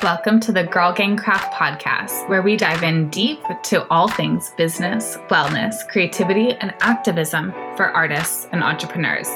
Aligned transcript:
Welcome 0.00 0.38
to 0.40 0.52
the 0.52 0.62
Girl 0.62 0.92
Gang 0.92 1.16
Craft 1.16 1.52
podcast, 1.54 2.28
where 2.28 2.40
we 2.40 2.56
dive 2.56 2.84
in 2.84 3.10
deep 3.10 3.40
to 3.64 3.84
all 3.88 4.06
things 4.06 4.50
business, 4.56 5.16
wellness, 5.28 5.74
creativity, 5.88 6.52
and 6.52 6.72
activism 6.82 7.50
for 7.76 7.86
artists 7.86 8.46
and 8.52 8.62
entrepreneurs. 8.62 9.28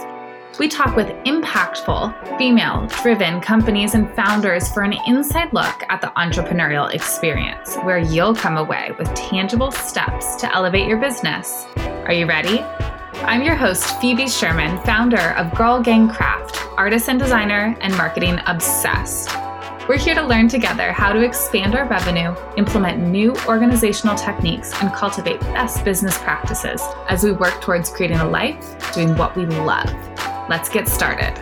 We 0.61 0.69
talk 0.69 0.95
with 0.95 1.09
impactful, 1.25 2.39
female 2.39 2.87
driven 3.03 3.41
companies 3.41 3.95
and 3.95 4.09
founders 4.15 4.71
for 4.73 4.85
an 4.85 4.95
inside 5.09 5.53
look 5.53 5.83
at 5.89 6.01
the 6.01 6.13
entrepreneurial 6.17 6.95
experience, 6.95 7.75
where 7.79 7.99
you'll 7.99 8.37
come 8.37 8.57
away 8.57 8.93
with 9.01 9.13
tangible 9.15 9.73
steps 9.73 10.37
to 10.37 10.55
elevate 10.55 10.87
your 10.87 10.99
business. 10.99 11.67
Are 12.07 12.13
you 12.13 12.27
ready? 12.27 12.61
I'm 13.25 13.43
your 13.43 13.57
host, 13.57 14.01
Phoebe 14.01 14.29
Sherman, 14.29 14.81
founder 14.85 15.31
of 15.33 15.53
Girl 15.57 15.83
Gang 15.83 16.09
Craft, 16.09 16.57
artist 16.77 17.09
and 17.09 17.19
designer, 17.19 17.77
and 17.81 17.97
marketing 17.97 18.39
obsessed. 18.47 19.42
We're 19.93 19.99
here 19.99 20.15
to 20.15 20.23
learn 20.23 20.49
together 20.49 20.91
how 20.91 21.13
to 21.13 21.21
expand 21.21 21.75
our 21.75 21.87
revenue, 21.87 22.35
implement 22.57 23.07
new 23.09 23.37
organizational 23.47 24.17
techniques, 24.17 24.73
and 24.81 24.91
cultivate 24.91 25.39
best 25.41 25.85
business 25.85 26.17
practices 26.17 26.81
as 27.11 27.23
we 27.23 27.33
work 27.33 27.61
towards 27.61 27.91
creating 27.91 28.17
a 28.17 28.27
life 28.27 28.95
doing 28.95 29.15
what 29.19 29.37
we 29.37 29.45
love. 29.45 29.93
Let's 30.49 30.71
get 30.71 30.89
started. 30.89 31.35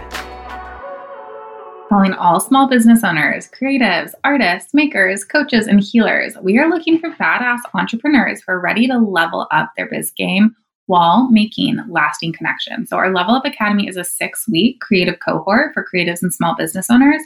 Calling 1.89 2.13
all 2.15 2.41
small 2.41 2.69
business 2.69 3.05
owners, 3.05 3.49
creatives, 3.51 4.15
artists, 4.25 4.75
makers, 4.75 5.23
coaches, 5.23 5.69
and 5.69 5.79
healers, 5.81 6.35
we 6.43 6.59
are 6.59 6.69
looking 6.69 6.99
for 6.99 7.11
badass 7.11 7.61
entrepreneurs 7.73 8.43
who 8.43 8.51
are 8.51 8.61
ready 8.61 8.89
to 8.89 8.99
level 8.99 9.47
up 9.53 9.71
their 9.77 9.89
biz 9.89 10.11
game 10.11 10.57
while 10.87 11.31
making 11.31 11.79
lasting 11.89 12.33
connections. 12.33 12.89
So, 12.89 12.97
our 12.97 13.13
Level 13.13 13.37
Up 13.37 13.45
Academy 13.45 13.87
is 13.87 13.97
a 13.97 14.03
six 14.03 14.49
week 14.49 14.81
creative 14.81 15.21
cohort 15.25 15.73
for 15.73 15.87
creatives 15.87 16.21
and 16.21 16.35
small 16.35 16.57
business 16.57 16.91
owners 16.91 17.23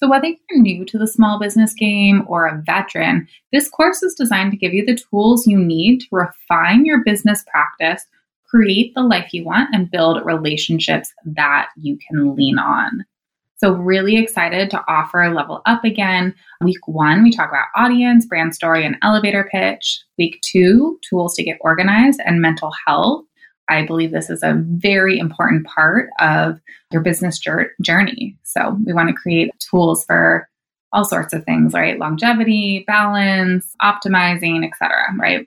so, 0.00 0.08
whether 0.08 0.28
you're 0.28 0.62
new 0.62 0.84
to 0.84 0.98
the 0.98 1.08
small 1.08 1.40
business 1.40 1.74
game 1.74 2.22
or 2.28 2.46
a 2.46 2.62
veteran, 2.64 3.26
this 3.52 3.68
course 3.68 4.00
is 4.00 4.14
designed 4.14 4.52
to 4.52 4.56
give 4.56 4.72
you 4.72 4.86
the 4.86 4.98
tools 5.10 5.46
you 5.46 5.58
need 5.58 6.00
to 6.00 6.06
refine 6.12 6.84
your 6.84 7.02
business 7.02 7.44
practice, 7.50 8.06
create 8.46 8.94
the 8.94 9.02
life 9.02 9.34
you 9.34 9.44
want, 9.44 9.74
and 9.74 9.90
build 9.90 10.24
relationships 10.24 11.12
that 11.24 11.70
you 11.76 11.98
can 12.06 12.36
lean 12.36 12.60
on. 12.60 13.04
So, 13.56 13.72
really 13.72 14.16
excited 14.16 14.70
to 14.70 14.84
offer 14.86 15.34
Level 15.34 15.62
Up 15.66 15.82
again. 15.82 16.32
Week 16.60 16.86
one, 16.86 17.24
we 17.24 17.32
talk 17.32 17.48
about 17.48 17.66
audience, 17.74 18.24
brand 18.24 18.54
story, 18.54 18.86
and 18.86 18.94
elevator 19.02 19.48
pitch. 19.50 20.00
Week 20.16 20.40
two, 20.42 21.00
tools 21.10 21.34
to 21.34 21.42
get 21.42 21.58
organized 21.60 22.20
and 22.24 22.40
mental 22.40 22.70
health. 22.86 23.24
I 23.68 23.84
believe 23.84 24.12
this 24.12 24.30
is 24.30 24.42
a 24.42 24.54
very 24.56 25.18
important 25.18 25.66
part 25.66 26.10
of 26.20 26.60
your 26.92 27.02
business 27.02 27.38
journey. 27.38 28.36
So 28.44 28.78
we 28.84 28.92
want 28.92 29.08
to 29.08 29.14
create 29.14 29.52
tools 29.60 30.04
for 30.04 30.48
all 30.92 31.04
sorts 31.04 31.34
of 31.34 31.44
things, 31.44 31.74
right? 31.74 31.98
Longevity, 31.98 32.84
balance, 32.86 33.74
optimizing, 33.82 34.66
etc. 34.66 34.96
Right? 35.18 35.46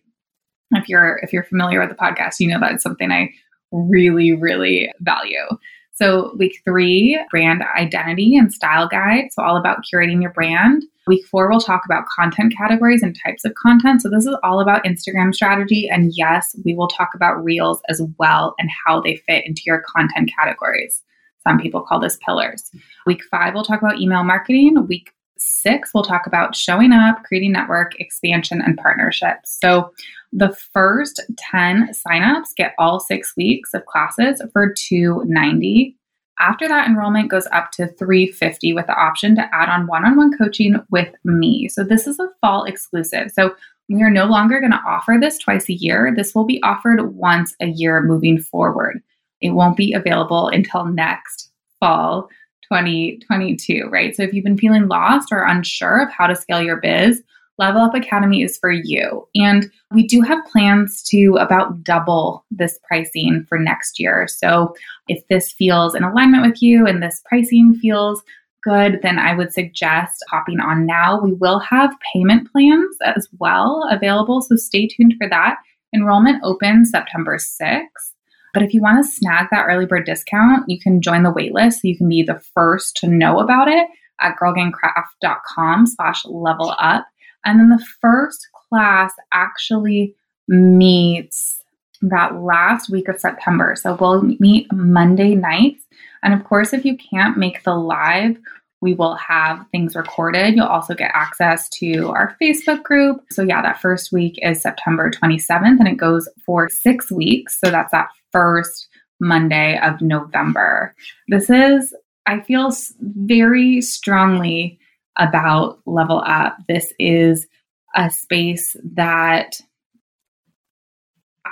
If 0.72 0.88
you're 0.88 1.20
if 1.24 1.34
you're 1.34 1.44
familiar 1.44 1.80
with 1.80 1.90
the 1.90 1.96
podcast, 1.96 2.40
you 2.40 2.48
know 2.48 2.60
that's 2.60 2.84
something 2.84 3.12
I 3.12 3.32
really, 3.72 4.34
really 4.34 4.92
value. 5.00 5.48
So, 5.94 6.36
week 6.38 6.60
three, 6.64 7.20
brand 7.30 7.64
identity 7.78 8.36
and 8.38 8.54
style 8.54 8.88
guide. 8.88 9.26
So, 9.32 9.44
all 9.44 9.58
about 9.58 9.84
curating 9.92 10.22
your 10.22 10.32
brand. 10.32 10.84
Week 11.08 11.26
four, 11.26 11.50
we'll 11.50 11.60
talk 11.60 11.82
about 11.86 12.06
content 12.08 12.54
categories 12.58 13.04
and 13.04 13.16
types 13.24 13.44
of 13.46 13.54
content. 13.56 14.02
So, 14.02 14.10
this 14.10 14.26
is 14.26 14.36
all 14.44 14.62
about 14.62 14.86
Instagram 14.86 15.34
strategy. 15.34 15.90
And 15.90 16.12
yes, 16.16 16.56
we 16.64 16.74
will 16.74 16.88
talk 16.88 17.10
about 17.14 17.44
reels 17.44 17.82
as 17.90 18.02
well 18.18 18.56
and 18.58 18.70
how 18.86 19.02
they 19.02 19.18
fit 19.28 19.46
into 19.46 19.64
your 19.66 19.84
content 19.96 20.32
categories. 20.40 21.04
Some 21.44 21.60
people 21.60 21.82
call 21.82 22.00
this 22.00 22.18
pillars. 22.26 22.72
Week 23.06 23.24
five, 23.30 23.54
we'll 23.54 23.64
talk 23.64 23.82
about 23.82 24.00
email 24.00 24.24
marketing. 24.24 24.88
Week 24.88 25.12
six, 25.42 25.92
we'll 25.94 26.04
talk 26.04 26.28
about 26.28 26.56
showing 26.56 26.92
up, 26.92 27.24
creating 27.24 27.52
network, 27.52 28.00
expansion, 28.00 28.62
and 28.62 28.78
partnerships. 28.78 29.58
So, 29.62 29.92
the 30.34 30.56
first 30.72 31.20
10 31.38 31.90
signups 31.90 32.56
get 32.56 32.74
all 32.80 33.02
six 33.02 33.34
weeks 33.36 33.74
of 33.74 33.86
classes 33.86 34.42
for 34.54 34.74
290 34.74 35.98
after 36.42 36.68
that, 36.68 36.88
enrollment 36.88 37.30
goes 37.30 37.48
up 37.52 37.72
to 37.74 37.88
350 37.88 38.74
with 38.74 38.88
the 38.88 39.00
option 39.00 39.36
to 39.36 39.56
add 39.56 39.70
on 39.70 39.86
one-on-one 39.86 40.38
coaching 40.38 40.76
with 40.90 41.14
me. 41.24 41.70
So 41.70 41.84
this 41.84 42.08
is 42.08 42.20
a 42.20 42.30
fall 42.42 42.64
exclusive. 42.64 43.32
So 43.32 43.56
we 43.90 44.02
are 44.02 44.10
no 44.10 44.26
longer 44.26 44.60
going 44.60 44.72
to 44.72 44.82
offer 44.86 45.18
this 45.20 45.38
twice 45.38 45.70
a 45.70 45.74
year. 45.74 46.12
This 46.16 46.34
will 46.34 46.46
be 46.46 46.62
offered 46.64 47.16
once 47.16 47.56
a 47.62 47.68
year 47.68 48.02
moving 48.02 48.40
forward. 48.40 49.04
It 49.40 49.52
won't 49.52 49.78
be 49.78 49.94
available 49.94 50.48
until 50.48 50.86
next 50.86 51.52
fall 51.80 52.28
2022, 52.72 53.90
right? 53.92 54.16
So 54.16 54.24
if 54.24 54.34
you've 54.34 54.46
been 54.46 54.58
feeling 54.58 54.88
lost 54.88 55.30
or 55.32 55.44
unsure 55.44 56.02
of 56.02 56.12
how 56.12 56.28
to 56.28 56.36
scale 56.36 56.62
your 56.62 56.78
biz, 56.78 57.22
Level 57.58 57.82
Up 57.82 57.94
Academy 57.94 58.42
is 58.42 58.58
for 58.58 58.72
you. 58.72 59.28
And 59.36 59.70
we 59.92 60.08
do 60.08 60.22
have 60.22 60.46
plans 60.46 61.04
to 61.10 61.38
about 61.40 61.84
double 61.84 62.46
this 62.50 62.80
pricing 62.88 63.46
for 63.48 63.60
next 63.60 64.00
year. 64.00 64.26
So 64.28 64.74
if 65.10 65.22
this 65.28 65.52
feels 65.52 65.94
in 65.94 66.04
alignment 66.04 66.46
with 66.46 66.62
you 66.62 66.88
and 66.88 67.04
this 67.04 67.22
pricing 67.26 67.76
feels 67.76 68.24
good, 68.64 69.00
then 69.04 69.20
I 69.20 69.36
would 69.36 69.54
suggest 69.54 70.24
hopping 70.30 70.60
on 70.60 70.86
now. 70.86 71.20
We 71.22 71.34
will 71.34 71.60
have 71.60 71.94
payment 72.14 72.50
plans 72.52 72.96
as 73.04 73.28
well 73.40 73.88
available. 73.92 74.42
So 74.42 74.56
stay 74.56 74.88
tuned 74.88 75.16
for 75.20 75.28
that. 75.30 75.58
Enrollment 75.94 76.42
opens 76.44 76.90
September 76.90 77.38
6th. 77.38 78.11
But 78.54 78.64
if 78.64 78.74
you 78.74 78.82
want 78.82 79.04
to 79.04 79.12
snag 79.12 79.48
that 79.52 79.66
early 79.68 79.86
bird 79.86 80.06
discount, 80.06 80.66
you 80.68 80.80
can 80.80 81.02
join 81.02 81.24
the 81.24 81.34
waitlist 81.34 81.74
so 81.74 81.80
you 81.84 81.98
can 81.98 82.10
be 82.10 82.24
the 82.24 82.42
first 82.54 82.98
to 82.98 83.08
know 83.08 83.40
about 83.40 83.68
it 83.68 83.88
at 84.20 84.36
girlgangcraft.com 84.38 85.88
slash 85.88 86.26
level 86.26 86.76
up. 86.78 87.06
And 87.46 87.60
then 87.60 87.70
the 87.70 87.86
first 88.02 88.48
class 88.70 89.14
actually 89.32 90.16
meets 90.48 91.64
that 92.02 92.36
last 92.42 92.90
week 92.90 93.08
of 93.08 93.20
September. 93.20 93.76
So 93.76 93.98
we'll 94.00 94.24
meet 94.40 94.72
Monday 94.74 95.36
nights. 95.36 95.84
And 96.24 96.34
of 96.34 96.44
course, 96.44 96.74
if 96.74 96.86
you 96.86 96.98
can't 96.98 97.38
make 97.38 97.64
the 97.64 97.76
live, 97.76 98.38
we 98.82 98.96
will 98.96 99.16
have 99.16 99.66
things 99.72 99.96
recorded. 99.96 100.56
You'll 100.56 100.66
also 100.66 100.96
get 100.96 101.12
access 101.14 101.70
to 101.70 102.10
our 102.10 102.36
Facebook 102.42 102.84
group. 102.84 103.24
So, 103.30 103.44
yeah, 103.44 103.62
that 103.62 103.80
first 103.80 104.12
week 104.12 104.40
is 104.42 104.62
September 104.62 105.12
27th 105.12 105.80
and 105.80 105.88
it 105.88 105.98
goes 105.98 106.28
for 106.46 106.68
six 106.70 107.12
weeks. 107.12 107.60
So, 107.60 107.70
that's 107.70 107.92
that 107.92 108.10
first 108.32 108.88
Monday 109.20 109.80
of 109.80 110.02
November. 110.02 110.96
This 111.28 111.50
is, 111.50 111.96
I 112.26 112.42
feel 112.42 112.72
very 113.00 113.82
strongly 113.82 114.80
about 115.18 115.80
Level 115.86 116.24
Up. 116.26 116.58
This 116.68 116.92
is 116.98 117.48
a 117.96 118.10
space 118.10 118.76
that 118.96 119.60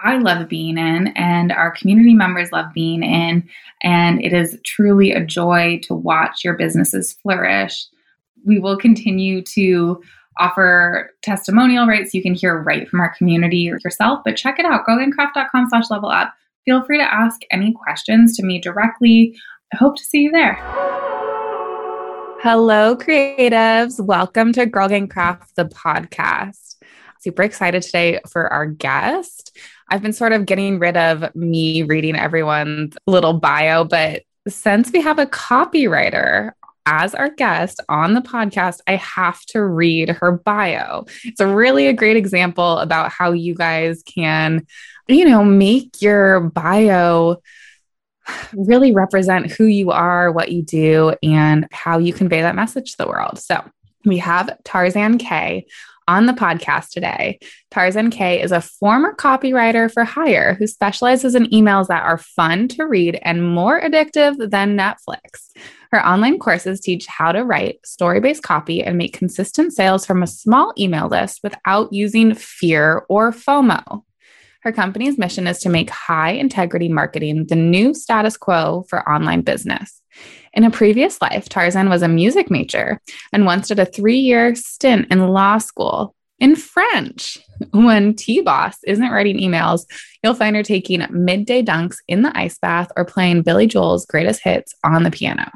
I 0.02 0.18
love 0.18 0.48
being 0.48 0.78
in 0.78 1.08
and 1.08 1.52
our 1.52 1.72
community 1.72 2.14
members 2.14 2.54
love 2.54 2.68
being 2.74 3.04
in. 3.04 3.48
And 3.84 4.24
it 4.24 4.32
is 4.32 4.58
truly 4.64 5.12
a 5.12 5.26
joy 5.26 5.82
to 5.84 5.94
watch 5.94 6.44
your 6.44 6.54
businesses 6.56 7.14
flourish. 7.22 7.86
We 8.46 8.60
will 8.60 8.78
continue 8.78 9.42
to 9.44 10.02
offer 10.38 11.12
testimonial 11.22 11.86
rates 11.86 12.14
you 12.14 12.22
can 12.22 12.34
hear 12.34 12.62
right 12.62 12.88
from 12.88 13.02
our 13.02 13.14
community 13.14 13.58
yourself, 13.58 14.22
but 14.24 14.38
check 14.38 14.58
it 14.58 14.66
out, 14.66 14.86
girlgangcraft.com 14.88 15.68
slash 15.70 15.90
level 15.90 16.10
up. 16.10 16.34
Feel 16.64 16.82
free 16.86 16.98
to 16.98 17.14
ask 17.14 17.42
any 17.52 17.74
questions 17.74 18.38
to 18.38 18.46
me 18.46 18.62
directly. 18.62 19.36
I 19.74 19.78
hope 19.78 19.98
to 19.98 20.04
see 20.04 20.22
you 20.22 20.32
there. 20.32 20.56
Hello, 22.42 22.96
creatives. 22.96 24.00
Welcome 24.00 24.54
to 24.54 24.66
Girl 24.66 24.88
Gang 24.88 25.10
Craft, 25.10 25.58
the 25.58 25.66
podcast. 25.66 26.78
Super 27.20 27.44
excited 27.44 27.82
today 27.82 28.22
for 28.30 28.48
our 28.54 28.66
guest. 28.66 29.58
I've 29.90 30.02
been 30.02 30.14
sort 30.14 30.34
of 30.34 30.46
getting 30.46 30.80
rid 30.80 30.98
of 30.98 31.36
me 31.36 31.84
reading 31.84 32.16
everyone's 32.16 32.98
little 33.08 33.34
bio, 33.34 33.84
but 33.84 34.24
since 34.48 34.92
we 34.92 35.02
have 35.02 35.20
a 35.20 35.26
copywriter 35.26 36.52
as 36.86 37.14
our 37.14 37.30
guest 37.30 37.80
on 37.88 38.14
the 38.14 38.22
podcast, 38.22 38.80
I 38.88 38.96
have 38.96 39.42
to 39.48 39.64
read 39.64 40.10
her 40.10 40.32
bio. 40.32 41.06
It's 41.24 41.40
a 41.40 41.48
really 41.48 41.88
a 41.88 41.94
great 41.94 42.18
example 42.18 42.80
about 42.80 43.12
how 43.12 43.32
you 43.32 43.54
guys 43.54 44.02
can, 44.04 44.66
you 45.08 45.26
know, 45.26 45.44
make 45.44 46.02
your 46.02 46.40
bio 46.40 47.42
really 48.54 48.92
represent 48.92 49.52
who 49.52 49.66
you 49.66 49.92
are, 49.92 50.32
what 50.32 50.52
you 50.52 50.62
do, 50.62 51.16
and 51.22 51.68
how 51.72 51.98
you 51.98 52.14
convey 52.14 52.42
that 52.42 52.56
message 52.56 52.92
to 52.92 52.98
the 52.98 53.08
world. 53.08 53.40
So 53.40 53.64
we 54.06 54.18
have 54.18 54.58
Tarzan 54.64 55.18
Kay 55.18 55.68
on 56.10 56.26
the 56.26 56.34
podcast 56.34 56.90
today. 56.90 57.38
Tarzan 57.70 58.10
Kay 58.10 58.42
is 58.42 58.52
a 58.52 58.62
former 58.62 59.14
copywriter 59.14 59.94
for 59.94 60.04
hire 60.04 60.56
who 60.56 60.66
specializes 60.66 61.36
in 61.36 61.46
emails 61.52 61.86
that 61.88 62.04
are 62.04 62.18
fun 62.18 62.68
to 62.70 62.86
read 62.86 63.20
and 63.22 63.48
more 63.48 63.80
addictive 63.80 64.50
than 64.50 64.76
Netflix. 64.76 65.52
Her 65.92 66.04
online 66.06 66.40
courses 66.40 66.82
teach 66.82 67.06
how 67.06 67.32
to 67.32 67.46
write 67.46 67.86
story 67.86 68.20
based 68.20 68.42
copy 68.42 68.84
and 68.84 68.98
make 68.98 69.14
consistent 69.14 69.72
sales 69.72 70.04
from 70.04 70.24
a 70.24 70.28
small 70.28 70.74
email 70.80 71.08
list 71.08 71.42
without 71.44 71.94
using 71.94 72.34
fear 72.34 73.06
or 73.08 73.32
FOMO. 73.32 74.04
Her 74.70 74.74
company's 74.74 75.18
mission 75.18 75.48
is 75.48 75.58
to 75.62 75.70
make 75.70 75.90
high 75.90 76.30
integrity 76.30 76.90
marketing 76.90 77.48
the 77.48 77.56
new 77.56 77.96
status 77.96 78.38
quo 78.38 78.86
for 78.88 79.10
online 79.10 79.42
business. 79.42 80.00
In 80.54 80.64
a 80.64 80.70
previous 80.70 81.20
life, 81.24 81.50
Tarzan 81.50 81.90
was 81.90 82.04
a 82.04 82.08
music 82.08 82.52
major 82.52 83.02
and 83.34 83.48
once 83.48 83.70
did 83.70 83.80
a 83.80 83.86
three 83.88 84.20
year 84.20 84.54
stint 84.54 85.08
in 85.10 85.30
law 85.30 85.58
school 85.58 86.14
in 86.38 86.56
French. 86.56 87.40
When 87.72 88.14
T 88.14 88.42
Boss 88.42 88.78
isn't 88.86 89.10
writing 89.10 89.40
emails, 89.40 89.88
you'll 90.24 90.36
find 90.36 90.56
her 90.56 90.62
taking 90.62 91.04
midday 91.10 91.64
dunks 91.64 91.96
in 92.08 92.22
the 92.22 92.38
ice 92.38 92.60
bath 92.60 92.92
or 92.96 93.06
playing 93.06 93.42
Billy 93.42 93.66
Joel's 93.66 94.06
greatest 94.06 94.44
hits 94.44 94.76
on 94.84 95.02
the 95.02 95.10
piano. 95.10 95.50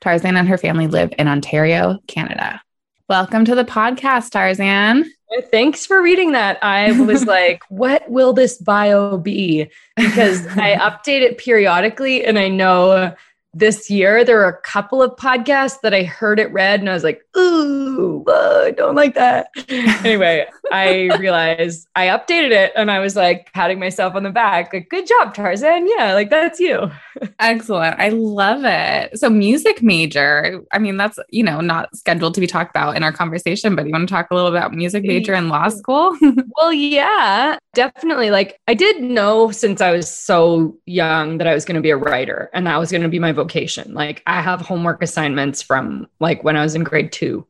Tarzan 0.00 0.36
and 0.36 0.48
her 0.48 0.56
family 0.56 0.86
live 0.86 1.12
in 1.18 1.26
Ontario, 1.26 1.98
Canada. 2.06 2.62
Welcome 3.08 3.44
to 3.46 3.56
the 3.56 3.64
podcast, 3.64 4.30
Tarzan. 4.30 5.04
Thanks 5.50 5.86
for 5.86 6.02
reading 6.02 6.32
that. 6.32 6.62
I 6.62 6.92
was 7.02 7.24
like, 7.26 7.62
what 7.68 8.08
will 8.10 8.32
this 8.32 8.58
bio 8.58 9.18
be? 9.18 9.70
Because 9.96 10.46
I 10.46 10.76
update 10.80 11.22
it 11.22 11.38
periodically 11.38 12.24
and 12.24 12.38
I 12.38 12.48
know 12.48 13.14
this 13.54 13.90
year 13.90 14.24
there 14.24 14.36
were 14.36 14.48
a 14.48 14.60
couple 14.62 15.02
of 15.02 15.14
podcasts 15.16 15.80
that 15.82 15.92
I 15.92 16.04
heard 16.04 16.40
it 16.40 16.50
read 16.52 16.80
and 16.80 16.88
I 16.88 16.94
was 16.94 17.04
like, 17.04 17.22
ooh, 17.36 18.24
I 18.26 18.72
don't 18.76 18.94
like 18.94 19.14
that. 19.14 19.48
anyway, 19.68 20.46
I 20.70 21.10
realized 21.18 21.86
I 21.94 22.06
updated 22.06 22.52
it 22.52 22.72
and 22.76 22.90
I 22.90 22.98
was 22.98 23.14
like 23.14 23.52
patting 23.52 23.78
myself 23.78 24.14
on 24.14 24.22
the 24.22 24.30
back, 24.30 24.72
like, 24.72 24.88
good 24.88 25.06
job, 25.06 25.34
Tarzan. 25.34 25.86
Yeah, 25.96 26.14
like 26.14 26.30
that's 26.30 26.60
you. 26.60 26.90
Excellent. 27.38 27.98
I 27.98 28.08
love 28.10 28.64
it. 28.64 29.18
So, 29.18 29.28
music 29.28 29.82
major, 29.82 30.62
I 30.72 30.78
mean, 30.78 30.96
that's, 30.96 31.18
you 31.28 31.42
know, 31.42 31.60
not 31.60 31.94
scheduled 31.94 32.34
to 32.34 32.40
be 32.40 32.46
talked 32.46 32.70
about 32.70 32.96
in 32.96 33.02
our 33.02 33.12
conversation, 33.12 33.74
but 33.74 33.86
you 33.86 33.92
want 33.92 34.08
to 34.08 34.14
talk 34.14 34.28
a 34.30 34.34
little 34.34 34.50
about 34.50 34.72
music 34.72 35.04
major 35.04 35.34
in 35.34 35.48
law 35.48 35.68
school? 35.68 36.16
well, 36.56 36.72
yeah, 36.72 37.58
definitely. 37.74 38.30
Like, 38.30 38.58
I 38.66 38.74
did 38.74 39.02
know 39.02 39.50
since 39.50 39.80
I 39.80 39.90
was 39.90 40.08
so 40.08 40.76
young 40.86 41.38
that 41.38 41.46
I 41.46 41.54
was 41.54 41.64
going 41.64 41.76
to 41.76 41.82
be 41.82 41.90
a 41.90 41.96
writer 41.96 42.50
and 42.54 42.66
that 42.66 42.78
was 42.78 42.90
going 42.90 43.02
to 43.02 43.08
be 43.08 43.18
my 43.18 43.32
vocation. 43.42 43.94
Like 43.94 44.22
I 44.26 44.40
have 44.40 44.60
homework 44.60 45.02
assignments 45.02 45.62
from 45.62 46.06
like 46.20 46.44
when 46.44 46.56
I 46.56 46.62
was 46.62 46.74
in 46.74 46.84
grade 46.84 47.12
2. 47.12 47.46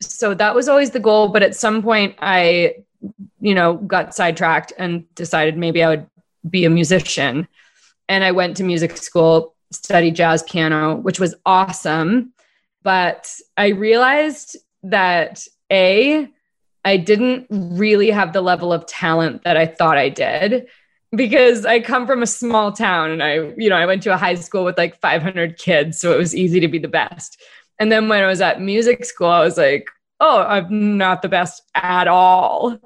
So 0.00 0.34
that 0.34 0.54
was 0.54 0.68
always 0.68 0.90
the 0.90 1.00
goal, 1.00 1.28
but 1.28 1.42
at 1.42 1.54
some 1.54 1.82
point 1.82 2.14
I 2.18 2.76
you 3.40 3.54
know 3.54 3.74
got 3.74 4.14
sidetracked 4.14 4.72
and 4.78 5.04
decided 5.14 5.56
maybe 5.56 5.82
I 5.82 5.88
would 5.90 6.06
be 6.48 6.64
a 6.64 6.70
musician. 6.70 7.48
And 8.08 8.24
I 8.24 8.32
went 8.32 8.56
to 8.56 8.64
music 8.64 8.96
school, 8.96 9.54
studied 9.70 10.16
jazz 10.16 10.42
piano, 10.42 10.96
which 10.96 11.18
was 11.18 11.34
awesome, 11.46 12.32
but 12.82 13.32
I 13.56 13.68
realized 13.68 14.56
that 14.82 15.46
a 15.72 16.28
I 16.86 16.96
didn't 16.98 17.46
really 17.50 18.10
have 18.10 18.32
the 18.32 18.42
level 18.42 18.72
of 18.72 18.86
talent 18.86 19.44
that 19.44 19.56
I 19.56 19.66
thought 19.66 19.96
I 19.96 20.10
did 20.10 20.66
because 21.16 21.64
I 21.64 21.80
come 21.80 22.06
from 22.06 22.22
a 22.22 22.26
small 22.26 22.72
town 22.72 23.10
and 23.10 23.22
I, 23.22 23.52
you 23.56 23.68
know, 23.68 23.76
I 23.76 23.86
went 23.86 24.02
to 24.04 24.12
a 24.12 24.16
high 24.16 24.34
school 24.34 24.64
with 24.64 24.78
like 24.78 25.00
500 25.00 25.58
kids, 25.58 25.98
so 25.98 26.12
it 26.12 26.18
was 26.18 26.34
easy 26.34 26.60
to 26.60 26.68
be 26.68 26.78
the 26.78 26.88
best. 26.88 27.40
And 27.78 27.90
then 27.90 28.08
when 28.08 28.22
I 28.22 28.26
was 28.26 28.40
at 28.40 28.60
music 28.60 29.04
school, 29.04 29.28
I 29.28 29.40
was 29.40 29.56
like, 29.56 29.88
oh, 30.20 30.42
I'm 30.42 30.96
not 30.96 31.22
the 31.22 31.28
best 31.28 31.62
at 31.74 32.08
all. 32.08 32.78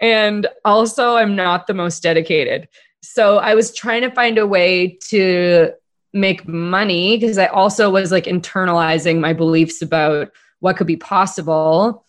And 0.00 0.46
also, 0.64 1.16
I'm 1.16 1.34
not 1.34 1.66
the 1.66 1.74
most 1.74 2.02
dedicated. 2.02 2.68
So 3.02 3.38
I 3.38 3.54
was 3.54 3.74
trying 3.74 4.02
to 4.02 4.10
find 4.10 4.38
a 4.38 4.46
way 4.46 4.98
to 5.08 5.72
make 6.12 6.46
money 6.48 7.16
because 7.16 7.38
I 7.38 7.46
also 7.46 7.90
was 7.90 8.10
like 8.10 8.24
internalizing 8.24 9.20
my 9.20 9.32
beliefs 9.32 9.82
about 9.82 10.30
what 10.60 10.76
could 10.76 10.86
be 10.86 10.96
possible 10.96 12.04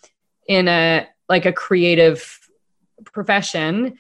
in 0.48 0.68
a 0.68 1.08
like 1.30 1.46
a 1.46 1.52
creative 1.52 2.40
profession 3.06 3.98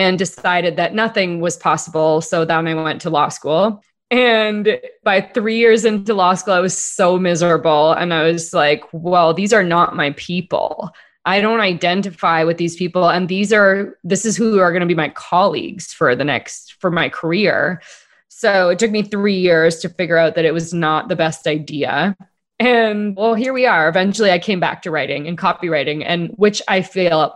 and 0.00 0.18
decided 0.18 0.76
that 0.76 0.94
nothing 0.94 1.40
was 1.40 1.58
possible. 1.58 2.22
So 2.22 2.46
then 2.46 2.66
I 2.66 2.72
went 2.72 3.02
to 3.02 3.10
law 3.10 3.28
school. 3.28 3.82
And 4.10 4.80
by 5.04 5.20
three 5.20 5.58
years 5.58 5.84
into 5.84 6.14
law 6.14 6.32
school, 6.32 6.54
I 6.54 6.60
was 6.60 6.76
so 6.76 7.18
miserable. 7.18 7.92
And 7.92 8.14
I 8.14 8.22
was 8.22 8.54
like, 8.54 8.82
well, 8.92 9.34
these 9.34 9.52
are 9.52 9.62
not 9.62 9.94
my 9.94 10.12
people. 10.12 10.90
I 11.26 11.42
don't 11.42 11.60
identify 11.60 12.44
with 12.44 12.56
these 12.56 12.76
people. 12.76 13.10
And 13.10 13.28
these 13.28 13.52
are, 13.52 13.98
this 14.02 14.24
is 14.24 14.38
who 14.38 14.58
are 14.58 14.72
going 14.72 14.80
to 14.80 14.86
be 14.86 14.94
my 14.94 15.10
colleagues 15.10 15.92
for 15.92 16.16
the 16.16 16.24
next, 16.24 16.76
for 16.80 16.90
my 16.90 17.10
career. 17.10 17.82
So 18.28 18.70
it 18.70 18.78
took 18.78 18.90
me 18.90 19.02
three 19.02 19.38
years 19.38 19.80
to 19.80 19.90
figure 19.90 20.16
out 20.16 20.34
that 20.36 20.46
it 20.46 20.54
was 20.54 20.72
not 20.72 21.08
the 21.08 21.16
best 21.16 21.46
idea. 21.46 22.16
And 22.58 23.14
well, 23.16 23.34
here 23.34 23.52
we 23.52 23.66
are. 23.66 23.86
Eventually, 23.86 24.30
I 24.30 24.38
came 24.38 24.60
back 24.60 24.80
to 24.82 24.90
writing 24.90 25.28
and 25.28 25.36
copywriting, 25.36 26.04
and 26.06 26.30
which 26.36 26.62
I 26.68 26.80
feel 26.80 27.34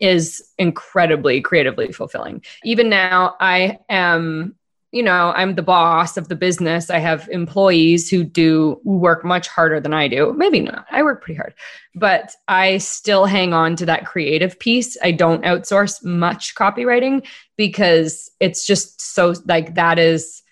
is 0.00 0.42
incredibly 0.58 1.40
creatively 1.40 1.92
fulfilling. 1.92 2.42
Even 2.64 2.88
now, 2.88 3.36
I 3.40 3.78
am, 3.88 4.54
you 4.92 5.02
know, 5.02 5.32
I'm 5.34 5.54
the 5.54 5.62
boss 5.62 6.16
of 6.16 6.28
the 6.28 6.36
business. 6.36 6.90
I 6.90 6.98
have 6.98 7.28
employees 7.30 8.08
who 8.08 8.24
do 8.24 8.80
work 8.84 9.24
much 9.24 9.48
harder 9.48 9.80
than 9.80 9.94
I 9.94 10.08
do. 10.08 10.32
Maybe 10.34 10.60
not. 10.60 10.86
I 10.90 11.02
work 11.02 11.22
pretty 11.22 11.36
hard, 11.36 11.54
but 11.94 12.34
I 12.48 12.78
still 12.78 13.24
hang 13.24 13.52
on 13.52 13.76
to 13.76 13.86
that 13.86 14.06
creative 14.06 14.58
piece. 14.58 14.96
I 15.02 15.12
don't 15.12 15.44
outsource 15.44 16.04
much 16.04 16.54
copywriting 16.54 17.26
because 17.56 18.30
it's 18.40 18.66
just 18.66 19.00
so 19.00 19.34
like 19.46 19.74
that 19.74 19.98
is 19.98 20.42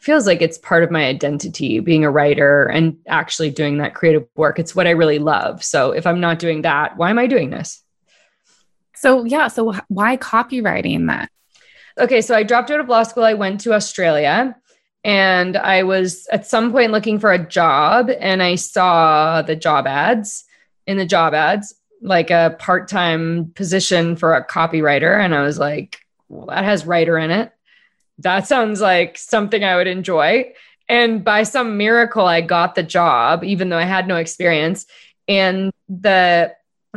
feels 0.00 0.26
like 0.26 0.40
it's 0.40 0.56
part 0.56 0.82
of 0.82 0.90
my 0.90 1.04
identity 1.04 1.78
being 1.78 2.04
a 2.04 2.10
writer 2.10 2.64
and 2.64 2.96
actually 3.06 3.50
doing 3.50 3.76
that 3.76 3.94
creative 3.94 4.26
work. 4.34 4.58
It's 4.58 4.74
what 4.74 4.86
I 4.86 4.90
really 4.90 5.18
love. 5.18 5.62
So 5.62 5.92
if 5.92 6.06
I'm 6.06 6.20
not 6.20 6.38
doing 6.38 6.62
that, 6.62 6.96
why 6.96 7.10
am 7.10 7.18
I 7.18 7.26
doing 7.26 7.50
this? 7.50 7.82
So, 9.00 9.24
yeah. 9.24 9.48
So, 9.48 9.74
why 9.88 10.18
copywriting 10.18 11.06
that? 11.08 11.30
Okay. 11.98 12.20
So, 12.20 12.34
I 12.34 12.42
dropped 12.42 12.70
out 12.70 12.80
of 12.80 12.88
law 12.88 13.02
school. 13.02 13.24
I 13.24 13.34
went 13.34 13.60
to 13.62 13.72
Australia 13.72 14.54
and 15.02 15.56
I 15.56 15.84
was 15.84 16.26
at 16.30 16.46
some 16.46 16.70
point 16.70 16.92
looking 16.92 17.18
for 17.18 17.32
a 17.32 17.38
job 17.38 18.10
and 18.20 18.42
I 18.42 18.56
saw 18.56 19.40
the 19.40 19.56
job 19.56 19.86
ads 19.86 20.44
in 20.86 20.98
the 20.98 21.06
job 21.06 21.32
ads, 21.32 21.74
like 22.02 22.30
a 22.30 22.56
part 22.58 22.88
time 22.88 23.52
position 23.54 24.16
for 24.16 24.34
a 24.34 24.46
copywriter. 24.46 25.18
And 25.18 25.34
I 25.34 25.42
was 25.42 25.58
like, 25.58 26.00
well, 26.28 26.46
that 26.46 26.64
has 26.64 26.84
writer 26.84 27.16
in 27.16 27.30
it. 27.30 27.52
That 28.18 28.46
sounds 28.46 28.82
like 28.82 29.16
something 29.16 29.64
I 29.64 29.76
would 29.76 29.86
enjoy. 29.86 30.52
And 30.90 31.24
by 31.24 31.44
some 31.44 31.78
miracle, 31.78 32.26
I 32.26 32.42
got 32.42 32.74
the 32.74 32.82
job, 32.82 33.44
even 33.44 33.70
though 33.70 33.78
I 33.78 33.84
had 33.84 34.06
no 34.06 34.16
experience. 34.16 34.84
And 35.26 35.72
the 35.88 36.52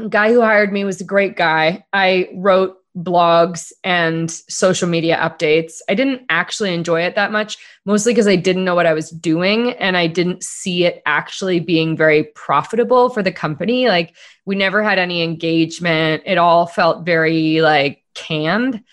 guy 0.10 0.32
who 0.32 0.42
hired 0.42 0.74
me 0.74 0.86
was 0.86 1.02
a 1.02 1.06
great 1.06 1.36
guy. 1.36 1.86
I 1.94 2.30
wrote 2.34 2.78
blogs 2.98 3.72
and 3.84 4.30
social 4.30 4.88
media 4.88 5.18
updates. 5.18 5.80
I 5.90 5.96
didn't 5.96 6.24
actually 6.30 6.74
enjoy 6.74 7.02
it 7.02 7.16
that 7.16 7.32
much, 7.32 7.58
mostly 7.86 8.12
because 8.14 8.28
I 8.28 8.36
didn't 8.36 8.66
know 8.66 8.76
what 8.76 8.86
I 8.86 8.94
was 8.94 9.10
doing 9.10 9.72
and 9.74 9.98
I 9.98 10.08
didn't 10.08 10.44
see 10.44 10.86
it 10.86 11.02
actually 11.06 11.60
being 11.60 11.98
very 11.98 12.26
profitable 12.36 13.10
for 13.10 13.24
the 13.24 13.32
company. 13.32 13.88
Like 13.88 14.16
we 14.46 14.56
never 14.56 14.84
had 14.84 15.00
any 15.00 15.24
engagement. 15.24 16.24
It 16.26 16.38
all 16.38 16.68
felt 16.68 17.06
very 17.06 17.62
like 17.62 18.04
canned. 18.14 18.84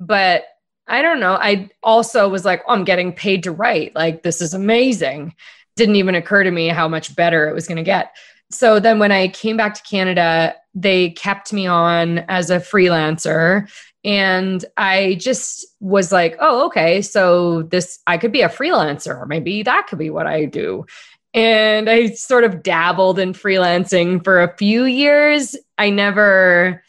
But 0.00 0.44
I 0.88 1.02
don't 1.02 1.20
know. 1.20 1.34
I 1.34 1.70
also 1.82 2.28
was 2.28 2.44
like, 2.44 2.62
oh, 2.66 2.72
I'm 2.72 2.84
getting 2.84 3.12
paid 3.12 3.44
to 3.44 3.52
write. 3.52 3.94
Like 3.94 4.22
this 4.22 4.40
is 4.40 4.54
amazing. 4.54 5.34
Didn't 5.76 5.96
even 5.96 6.14
occur 6.14 6.44
to 6.44 6.50
me 6.50 6.68
how 6.68 6.88
much 6.88 7.14
better 7.14 7.48
it 7.48 7.54
was 7.54 7.66
going 7.66 7.76
to 7.76 7.82
get 7.82 8.14
so 8.54 8.80
then 8.80 8.98
when 8.98 9.12
I 9.12 9.28
came 9.28 9.56
back 9.56 9.74
to 9.74 9.82
Canada, 9.82 10.54
they 10.74 11.10
kept 11.10 11.52
me 11.52 11.66
on 11.66 12.18
as 12.28 12.50
a 12.50 12.58
freelancer. 12.58 13.70
And 14.04 14.64
I 14.76 15.16
just 15.20 15.66
was 15.80 16.10
like, 16.10 16.36
oh, 16.40 16.66
okay, 16.66 17.02
so 17.02 17.62
this, 17.62 18.00
I 18.06 18.18
could 18.18 18.32
be 18.32 18.42
a 18.42 18.48
freelancer. 18.48 19.26
Maybe 19.28 19.62
that 19.62 19.86
could 19.88 19.98
be 19.98 20.10
what 20.10 20.26
I 20.26 20.46
do. 20.46 20.86
And 21.34 21.88
I 21.88 22.10
sort 22.10 22.44
of 22.44 22.62
dabbled 22.62 23.18
in 23.18 23.32
freelancing 23.32 24.22
for 24.22 24.42
a 24.42 24.56
few 24.56 24.84
years. 24.84 25.56
I 25.78 25.90
never, 25.90 26.82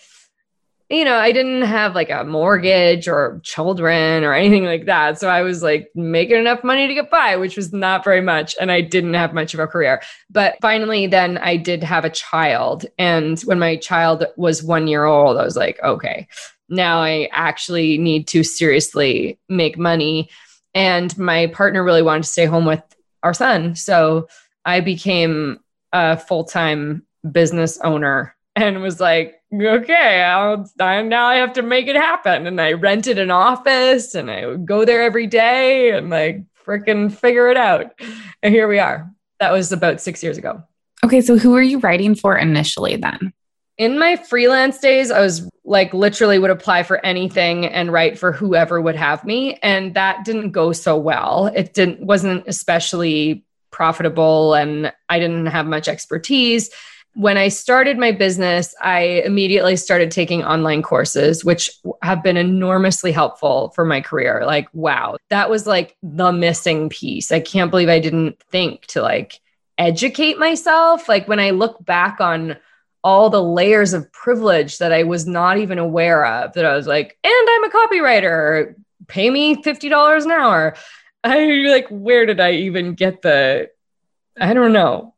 you 0.94 1.04
know, 1.04 1.16
I 1.16 1.32
didn't 1.32 1.64
have 1.64 1.96
like 1.96 2.10
a 2.10 2.24
mortgage 2.24 3.08
or 3.08 3.40
children 3.44 4.24
or 4.24 4.34
anything 4.34 4.66
like 4.66 4.86
that. 4.86 5.20
So 5.20 5.28
I 5.28 5.42
was 5.42 5.64
like 5.64 5.90
making 5.96 6.38
enough 6.38 6.64
money 6.64 6.88
to 6.88 6.94
get 6.94 7.10
by, 7.10 7.36
which 7.36 7.58
was 7.58 7.74
not 7.74 8.04
very 8.04 8.22
much. 8.22 8.56
And 8.62 8.72
I 8.72 8.82
didn't 8.82 9.16
have 9.16 9.34
much 9.34 9.54
of 9.54 9.60
a 9.60 9.68
career. 9.68 10.02
But 10.30 10.56
finally, 10.62 11.08
then 11.08 11.38
I 11.40 11.58
did 11.58 11.84
have 11.84 12.06
a 12.06 12.10
child. 12.10 12.86
And 12.98 13.40
when 13.42 13.60
my 13.60 13.78
child 13.78 14.26
was 14.38 14.64
one 14.64 14.88
year 14.88 15.06
old, 15.06 15.38
I 15.38 15.44
was 15.44 15.56
like, 15.56 15.82
okay, 15.84 16.28
now 16.70 17.00
I 17.02 17.30
actually 17.32 17.98
need 17.98 18.28
to 18.30 18.44
seriously 18.44 19.40
make 19.50 19.78
money. 19.78 20.30
And 20.74 21.18
my 21.18 21.48
partner 21.48 21.84
really 21.84 22.02
wanted 22.02 22.24
to 22.24 22.30
stay 22.30 22.46
home 22.46 22.66
with 22.66 22.84
our 23.24 23.34
son. 23.34 23.76
So 23.76 24.28
I 24.66 24.80
became 24.80 25.60
a 25.92 26.18
full 26.18 26.44
time 26.44 27.06
business 27.32 27.80
owner 27.80 28.36
and 28.56 28.82
was 28.82 29.00
like, 29.00 29.42
okay, 29.54 30.22
I'll, 30.22 30.70
I, 30.80 31.02
now 31.02 31.26
I 31.28 31.36
have 31.36 31.54
to 31.54 31.62
make 31.62 31.88
it 31.88 31.96
happen. 31.96 32.48
And 32.48 32.60
I 32.62 32.74
rented 32.74 33.18
an 33.18 33.32
office 33.32 34.16
and 34.16 34.30
I 34.30 34.46
would 34.46 34.66
go 34.66 34.86
there 34.86 35.02
every 35.02 35.28
day 35.28 35.92
and 35.92 36.10
like 36.10 36.44
freaking 36.66 37.12
figure 37.12 37.50
it 37.50 37.58
out. 37.58 38.00
And 38.42 38.54
here 38.54 38.68
we 38.68 38.80
are. 38.80 39.12
That 39.40 39.52
was 39.52 39.72
about 39.72 40.02
six 40.02 40.24
years 40.24 40.38
ago. 40.38 40.64
Okay. 41.04 41.22
So 41.22 41.38
who 41.38 41.52
were 41.52 41.62
you 41.62 41.80
writing 41.80 42.16
for 42.16 42.38
initially 42.38 42.96
then? 42.96 43.34
In 43.78 43.98
my 43.98 44.16
freelance 44.16 44.78
days, 44.80 45.10
I 45.10 45.20
was 45.20 45.50
like 45.66 45.94
literally 45.94 46.40
would 46.40 46.50
apply 46.50 46.84
for 46.84 47.04
anything 47.06 47.66
and 47.66 47.92
write 47.92 48.20
for 48.20 48.32
whoever 48.32 48.82
would 48.82 48.96
have 48.96 49.24
me 49.24 49.58
and 49.64 49.94
that 49.94 50.26
didn't 50.26 50.52
go 50.52 50.74
so 50.74 50.98
well 50.98 51.48
it 51.56 51.74
didn't 51.74 52.02
wasn't 52.02 52.44
especially 52.48 53.46
profitable 53.72 54.54
and 54.54 54.92
i 55.10 55.20
didn't 55.20 55.46
have 55.46 55.66
much 55.66 55.88
expertise 55.88 56.70
when 57.15 57.38
i 57.38 57.48
started 57.48 57.98
my 57.98 58.12
business 58.12 58.74
i 58.82 59.00
immediately 59.25 59.75
started 59.75 60.10
taking 60.10 60.43
online 60.43 60.82
courses 60.82 61.46
which 61.46 61.70
have 62.01 62.24
been 62.24 62.38
enormously 62.38 63.12
helpful 63.12 63.70
for 63.70 63.86
my 63.86 64.01
career 64.01 64.43
like 64.46 64.67
wow 64.74 65.15
that 65.29 65.50
was 65.50 65.67
like 65.67 65.96
the 66.01 66.32
missing 66.32 66.89
piece 66.89 67.32
i 67.32 67.39
can't 67.39 67.72
believe 67.72 67.89
i 67.89 68.00
didn't 68.00 68.41
think 68.51 68.86
to 68.86 69.01
like 69.01 69.39
educate 69.77 70.38
myself 70.38 71.08
like 71.08 71.27
when 71.27 71.39
i 71.39 71.51
look 71.51 71.84
back 71.86 72.20
on 72.20 72.58
all 73.03 73.29
the 73.29 73.43
layers 73.43 73.93
of 73.93 74.12
privilege 74.12 74.77
that 74.77 74.93
I 74.93 75.03
was 75.03 75.27
not 75.27 75.58
even 75.58 75.77
aware 75.77 76.25
of. 76.25 76.53
That 76.53 76.65
I 76.65 76.75
was 76.75 76.88
like, 76.88 77.17
and 77.24 77.50
I'm 77.50 77.63
a 77.65 77.70
copywriter, 77.70 78.75
pay 79.08 79.29
me 79.29 79.62
$50 79.62 80.24
an 80.24 80.32
hour. 80.32 80.75
I 81.24 81.46
like, 81.67 81.88
where 81.89 82.25
did 82.25 82.39
I 82.39 82.51
even 82.53 82.96
get 82.96 83.22
the, 83.22 83.70
I 84.39 84.53
don't 84.53 84.74
know. 84.74 85.12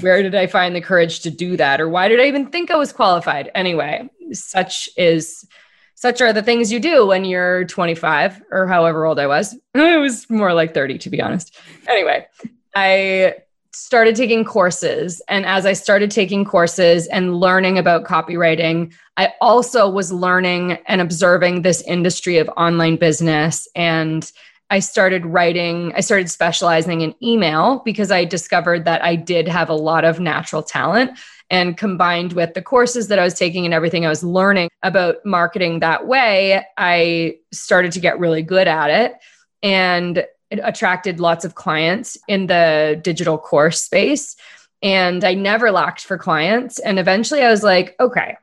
Where 0.00 0.22
did 0.22 0.34
I 0.34 0.46
find 0.46 0.74
the 0.74 0.80
courage 0.80 1.20
to 1.20 1.30
do 1.30 1.56
that? 1.56 1.80
Or 1.80 1.88
why 1.88 2.08
did 2.08 2.20
I 2.20 2.26
even 2.26 2.46
think 2.46 2.70
I 2.70 2.76
was 2.76 2.92
qualified? 2.92 3.50
Anyway, 3.54 4.08
such 4.32 4.88
is, 4.96 5.46
such 5.94 6.20
are 6.20 6.32
the 6.32 6.42
things 6.42 6.70
you 6.70 6.78
do 6.78 7.06
when 7.06 7.24
you're 7.24 7.64
25 7.64 8.42
or 8.50 8.66
however 8.66 9.04
old 9.04 9.18
I 9.18 9.26
was. 9.26 9.56
It 9.74 10.00
was 10.00 10.28
more 10.30 10.54
like 10.54 10.74
30, 10.74 10.98
to 10.98 11.10
be 11.10 11.20
honest. 11.20 11.56
Anyway, 11.88 12.26
I 12.74 13.34
started 13.72 14.16
taking 14.16 14.44
courses. 14.44 15.22
And 15.28 15.46
as 15.46 15.66
I 15.66 15.72
started 15.72 16.10
taking 16.10 16.44
courses 16.44 17.06
and 17.08 17.36
learning 17.36 17.78
about 17.78 18.04
copywriting, 18.04 18.92
I 19.16 19.34
also 19.40 19.88
was 19.88 20.12
learning 20.12 20.78
and 20.86 21.00
observing 21.00 21.62
this 21.62 21.82
industry 21.82 22.38
of 22.38 22.48
online 22.56 22.96
business. 22.96 23.68
And 23.74 24.30
I 24.70 24.80
started 24.80 25.24
writing, 25.24 25.92
I 25.96 26.00
started 26.00 26.30
specializing 26.30 27.00
in 27.00 27.14
email 27.22 27.80
because 27.84 28.10
I 28.10 28.24
discovered 28.24 28.84
that 28.84 29.02
I 29.02 29.16
did 29.16 29.48
have 29.48 29.70
a 29.70 29.74
lot 29.74 30.04
of 30.04 30.20
natural 30.20 30.62
talent. 30.62 31.18
And 31.50 31.78
combined 31.78 32.34
with 32.34 32.52
the 32.52 32.60
courses 32.60 33.08
that 33.08 33.18
I 33.18 33.24
was 33.24 33.32
taking 33.32 33.64
and 33.64 33.72
everything 33.72 34.04
I 34.04 34.10
was 34.10 34.22
learning 34.22 34.68
about 34.82 35.24
marketing 35.24 35.80
that 35.80 36.06
way, 36.06 36.62
I 36.76 37.38
started 37.52 37.92
to 37.92 38.00
get 38.00 38.18
really 38.18 38.42
good 38.42 38.68
at 38.68 38.90
it. 38.90 39.14
And 39.62 40.18
it 40.50 40.60
attracted 40.62 41.20
lots 41.20 41.46
of 41.46 41.54
clients 41.54 42.18
in 42.28 42.46
the 42.46 43.00
digital 43.02 43.38
course 43.38 43.82
space. 43.82 44.36
And 44.82 45.24
I 45.24 45.34
never 45.34 45.70
lacked 45.70 46.02
for 46.02 46.18
clients. 46.18 46.78
And 46.78 46.98
eventually 46.98 47.42
I 47.42 47.50
was 47.50 47.62
like, 47.62 47.96
okay, 47.98 48.36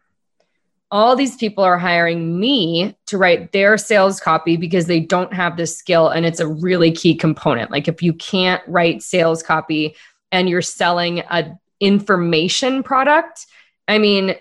all 0.95 1.13
these 1.13 1.35
people 1.35 1.61
are 1.61 1.77
hiring 1.77 2.39
me 2.39 2.95
to 3.05 3.17
write 3.17 3.51
their 3.51 3.77
sales 3.77 4.17
copy 4.21 4.55
because 4.55 4.85
they 4.85 5.01
don't 5.01 5.33
have 5.33 5.57
this 5.57 5.77
skill. 5.77 6.07
And 6.07 6.25
it's 6.25 6.39
a 6.39 6.47
really 6.47 6.89
key 6.89 7.15
component. 7.15 7.69
Like 7.69 7.89
if 7.89 8.01
you 8.01 8.13
can't 8.13 8.63
write 8.65 9.03
sales 9.03 9.43
copy 9.43 9.93
and 10.31 10.47
you're 10.47 10.61
selling 10.61 11.19
a 11.19 11.59
information 11.81 12.81
product, 12.81 13.45
I 13.89 13.97
mean, 13.97 14.35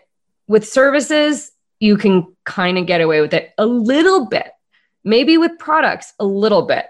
with 0.47 0.65
services, 0.65 1.51
you 1.81 1.97
can 1.97 2.33
kind 2.45 2.79
of 2.79 2.87
get 2.87 3.01
away 3.01 3.21
with 3.21 3.35
it 3.35 3.53
a 3.59 3.67
little 3.67 4.27
bit. 4.27 4.53
Maybe 5.03 5.37
with 5.37 5.59
products, 5.59 6.15
a 6.21 6.25
little 6.25 6.63
bit 6.63 6.87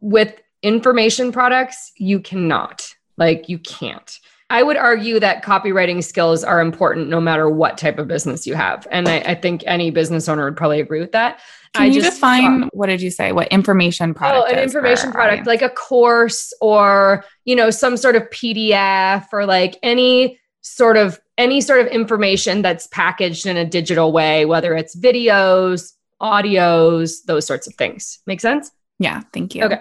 with 0.00 0.40
information 0.62 1.32
products, 1.32 1.90
you 1.96 2.20
cannot. 2.20 2.94
Like, 3.16 3.48
you 3.48 3.58
can't. 3.58 4.20
I 4.50 4.62
would 4.62 4.76
argue 4.76 5.18
that 5.20 5.44
copywriting 5.44 6.04
skills 6.04 6.44
are 6.44 6.60
important 6.60 7.08
no 7.08 7.20
matter 7.20 7.48
what 7.48 7.78
type 7.78 7.98
of 7.98 8.06
business 8.06 8.46
you 8.46 8.54
have. 8.54 8.86
And 8.90 9.08
I, 9.08 9.18
I 9.20 9.34
think 9.34 9.62
any 9.66 9.90
business 9.90 10.28
owner 10.28 10.44
would 10.44 10.56
probably 10.56 10.80
agree 10.80 11.00
with 11.00 11.12
that. 11.12 11.40
Can 11.74 11.84
I 11.84 11.86
you 11.86 12.02
just 12.02 12.16
define 12.16 12.68
what 12.72 12.86
did 12.86 13.00
you 13.00 13.10
say? 13.10 13.32
What 13.32 13.48
information 13.48 14.10
oh, 14.10 14.14
product? 14.14 14.48
Oh, 14.48 14.52
an 14.52 14.62
information 14.62 15.10
product, 15.10 15.40
audience? 15.40 15.46
like 15.46 15.62
a 15.62 15.70
course 15.70 16.52
or 16.60 17.24
you 17.44 17.56
know 17.56 17.70
some 17.70 17.96
sort 17.96 18.14
of 18.14 18.24
PDF 18.24 19.26
or 19.32 19.46
like 19.46 19.78
any 19.82 20.38
sort 20.60 20.96
of 20.96 21.18
any 21.38 21.60
sort 21.60 21.80
of 21.80 21.86
information 21.86 22.62
that's 22.62 22.86
packaged 22.88 23.46
in 23.46 23.56
a 23.56 23.64
digital 23.64 24.12
way, 24.12 24.44
whether 24.44 24.74
it's 24.74 24.94
videos, 24.94 25.92
audios, 26.20 27.24
those 27.26 27.46
sorts 27.46 27.66
of 27.66 27.74
things. 27.74 28.20
Make 28.26 28.40
sense? 28.40 28.70
Yeah, 28.98 29.22
thank 29.32 29.54
you. 29.54 29.64
Okay. 29.64 29.80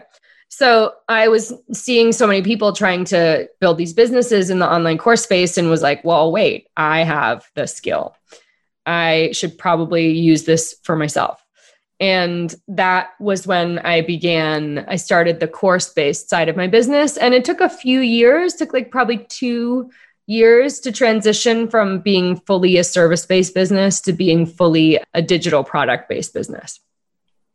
So 0.53 0.95
I 1.07 1.29
was 1.29 1.53
seeing 1.71 2.11
so 2.11 2.27
many 2.27 2.41
people 2.41 2.73
trying 2.73 3.05
to 3.05 3.49
build 3.61 3.77
these 3.77 3.93
businesses 3.93 4.49
in 4.49 4.59
the 4.59 4.69
online 4.69 4.97
course 4.97 5.23
space 5.23 5.57
and 5.57 5.69
was 5.69 5.81
like, 5.81 6.03
well, 6.03 6.29
wait, 6.29 6.67
I 6.75 7.05
have 7.05 7.45
the 7.55 7.67
skill. 7.67 8.17
I 8.85 9.29
should 9.31 9.57
probably 9.57 10.09
use 10.09 10.43
this 10.43 10.75
for 10.83 10.97
myself. 10.97 11.41
And 12.01 12.53
that 12.67 13.11
was 13.21 13.47
when 13.47 13.79
I 13.79 14.01
began, 14.01 14.83
I 14.89 14.97
started 14.97 15.39
the 15.39 15.47
course 15.47 15.93
based 15.93 16.29
side 16.29 16.49
of 16.49 16.57
my 16.57 16.67
business. 16.67 17.15
And 17.15 17.33
it 17.33 17.45
took 17.45 17.61
a 17.61 17.69
few 17.69 18.01
years, 18.01 18.53
took 18.53 18.73
like 18.73 18.91
probably 18.91 19.25
two 19.29 19.89
years 20.27 20.81
to 20.81 20.91
transition 20.91 21.69
from 21.69 22.01
being 22.01 22.35
fully 22.35 22.77
a 22.77 22.83
service 22.83 23.25
based 23.25 23.55
business 23.55 24.01
to 24.01 24.11
being 24.11 24.45
fully 24.45 24.99
a 25.13 25.21
digital 25.21 25.63
product 25.63 26.09
based 26.09 26.33
business. 26.33 26.81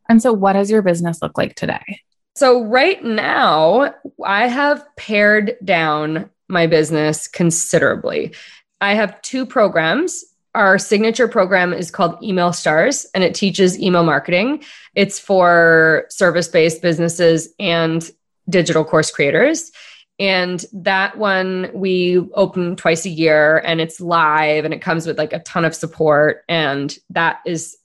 And 0.09 0.23
so, 0.23 0.33
what 0.33 0.55
does 0.55 0.71
your 0.71 0.83
business 0.83 1.21
look 1.21 1.37
like 1.37 1.57
today? 1.57 2.01
So, 2.37 2.65
right 2.65 3.03
now, 3.03 3.95
I 4.23 4.47
have 4.47 4.87
pared 4.97 5.57
down 5.65 6.29
my 6.49 6.67
business 6.67 7.29
considerably. 7.29 8.35
I 8.79 8.93
have 8.93 9.23
two 9.23 9.47
programs. 9.47 10.23
Our 10.55 10.79
signature 10.79 11.29
program 11.29 11.73
is 11.73 11.91
called 11.91 12.23
Email 12.23 12.53
Stars, 12.53 13.07
and 13.15 13.25
it 13.25 13.35
teaches 13.35 13.81
email 13.81 14.05
marketing. 14.05 14.65
It's 14.95 15.19
for 15.19 16.05
service 16.11 16.47
based 16.49 16.83
businesses 16.83 17.49
and 17.59 18.09
digital 18.51 18.85
course 18.85 19.11
creators. 19.11 19.73
And 20.19 20.63
that 20.75 21.17
one 21.17 21.71
we 21.73 22.19
open 22.35 22.77
twice 22.77 23.07
a 23.07 23.11
year 23.11 23.63
and 23.65 23.81
it's 23.81 23.99
live 23.99 24.67
and 24.67 24.75
it 24.75 24.83
comes 24.83 25.07
with 25.07 25.17
like 25.17 25.33
a 25.33 25.41
ton 25.41 25.65
of 25.65 25.75
support. 25.75 26.45
And 26.51 26.95
that 27.11 27.41
is 27.47 27.79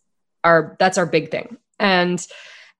our 0.43 0.75
that's 0.77 0.97
our 0.97 1.05
big 1.05 1.31
thing. 1.31 1.55
And 1.79 2.25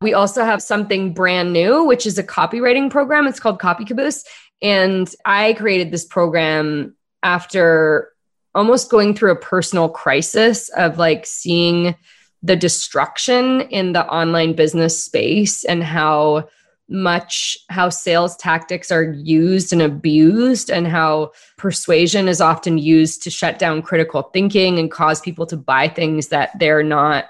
we 0.02 0.14
also 0.14 0.44
have 0.44 0.62
something 0.62 1.14
brand 1.14 1.54
new, 1.54 1.84
which 1.86 2.06
is 2.06 2.18
a 2.18 2.24
copywriting 2.24 2.90
program. 2.90 3.28
It's 3.28 3.40
called 3.40 3.60
Copy 3.60 3.86
Caboose. 3.86 4.24
And 4.62 5.10
I 5.26 5.54
created 5.54 5.92
this 5.92 6.06
program 6.06 6.96
after 7.24 8.12
almost 8.54 8.90
going 8.90 9.16
through 9.16 9.32
a 9.32 9.40
personal 9.40 9.90
crisis 9.90 10.70
of 10.70 10.98
like 10.98 11.26
seeing 11.26 11.96
the 12.44 12.56
destruction 12.56 13.62
in 13.62 13.94
the 13.94 14.06
online 14.08 14.54
business 14.54 15.02
space 15.04 15.64
and 15.64 15.84
how 15.84 16.50
much 16.90 17.58
how 17.70 17.88
sales 17.88 18.36
tactics 18.36 18.92
are 18.92 19.14
used 19.14 19.72
and 19.72 19.82
abused 19.82 20.70
and 20.70 20.88
how 20.88 21.32
persuasion 21.58 22.28
is 22.28 22.42
often 22.42 22.78
used 22.78 23.24
to 23.24 23.30
shut 23.30 23.58
down 23.58 23.82
critical 23.82 24.24
thinking 24.34 24.78
and 24.78 24.92
cause 24.92 25.22
people 25.22 25.46
to 25.46 25.56
buy 25.56 25.88
things 25.88 26.28
that 26.28 26.52
they're 26.60 26.84
not 26.84 27.26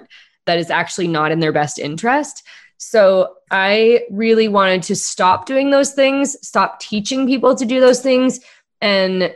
that 0.46 0.58
is 0.58 0.70
actually 0.70 1.06
not 1.06 1.30
in 1.30 1.38
their 1.38 1.52
best 1.52 1.78
interest 1.78 2.42
so 2.82 3.36
I 3.52 4.02
really 4.10 4.48
wanted 4.48 4.82
to 4.84 4.96
stop 4.96 5.46
doing 5.46 5.70
those 5.70 5.92
things, 5.92 6.36
stop 6.46 6.80
teaching 6.80 7.28
people 7.28 7.54
to 7.54 7.64
do 7.64 7.78
those 7.78 8.00
things, 8.00 8.40
and 8.80 9.32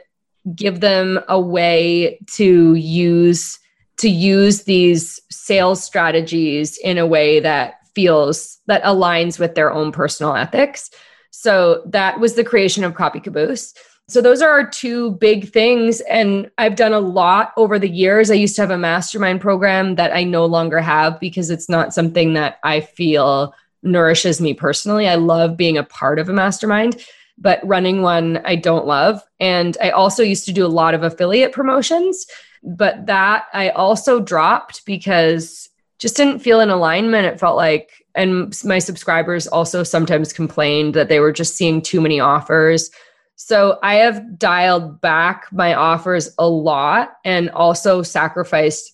give 0.57 0.81
them 0.81 1.21
a 1.29 1.41
way 1.41 2.19
to 2.33 2.75
use 2.75 3.61
to 3.99 4.11
use 4.11 4.65
these 4.65 5.21
sales 5.31 5.83
strategies 5.83 6.77
in 6.79 6.99
a 6.99 7.07
way 7.07 7.39
that 7.39 7.75
feels 7.95 8.59
that 8.67 8.83
aligns 8.83 9.39
with 9.39 9.55
their 9.55 9.73
own 9.73 9.93
personal 9.93 10.35
ethics. 10.35 10.91
So 11.31 11.83
that 11.87 12.19
was 12.19 12.35
the 12.35 12.45
creation 12.45 12.83
of 12.83 12.95
Copy 12.95 13.21
Caboose. 13.21 13.75
So 14.09 14.21
those 14.21 14.41
are 14.41 14.51
our 14.51 14.69
two 14.69 15.13
big 15.13 15.51
things. 15.51 16.01
And 16.03 16.51
I've 16.59 16.77
done 16.77 16.93
a 16.93 17.01
lot 17.01 17.53
over 17.57 17.79
the 17.79 17.89
years. 17.89 18.31
I 18.31 18.35
used 18.35 18.55
to 18.57 18.63
have 18.63 18.71
a 18.71 18.79
mastermind 18.79 19.41
program 19.41 19.97
that 19.97 20.15
I 20.15 20.23
no 20.23 20.47
longer 20.47 20.81
have 20.81 21.19
because 21.19 21.51
it's 21.51 21.69
not 21.69 21.93
something 21.93 22.35
that 22.35 22.59
I 22.63 22.81
feel 22.81 23.53
nourishes 23.83 24.41
me 24.41 24.55
personally. 24.55 25.09
I 25.09 25.17
love 25.17 25.57
being 25.57 25.77
a 25.77 25.83
part 25.83 26.19
of 26.19 26.29
a 26.29 26.33
mastermind, 26.33 27.05
but 27.37 27.67
running 27.67 28.03
one 28.03 28.39
I 28.45 28.55
don't 28.55 28.87
love. 28.87 29.23
And 29.41 29.77
I 29.83 29.91
also 29.91 30.23
used 30.23 30.45
to 30.47 30.53
do 30.53 30.65
a 30.65 30.69
lot 30.69 30.95
of 30.95 31.03
affiliate 31.03 31.53
promotions, 31.53 32.27
but 32.63 33.07
that 33.07 33.47
I 33.53 33.71
also 33.71 34.21
dropped 34.21 34.85
because 34.87 35.69
just 35.99 36.17
didn't 36.17 36.41
feel 36.41 36.61
in 36.61 36.71
alignment. 36.71 37.27
It 37.27 37.41
felt 37.41 37.57
like 37.57 37.91
and 38.15 38.55
my 38.65 38.79
subscribers 38.79 39.47
also 39.47 39.83
sometimes 39.83 40.33
complained 40.33 40.95
that 40.95 41.09
they 41.09 41.21
were 41.21 41.33
just 41.33 41.55
seeing 41.55 41.83
too 41.83 42.01
many 42.01 42.19
offers 42.19 42.91
so 43.37 43.79
I 43.83 43.97
have 43.97 44.39
dialed 44.39 45.01
back 45.01 45.47
my 45.53 45.75
offers 45.75 46.31
a 46.39 46.49
lot 46.49 47.17
and 47.25 47.51
also 47.51 48.03
sacrificed 48.03 48.93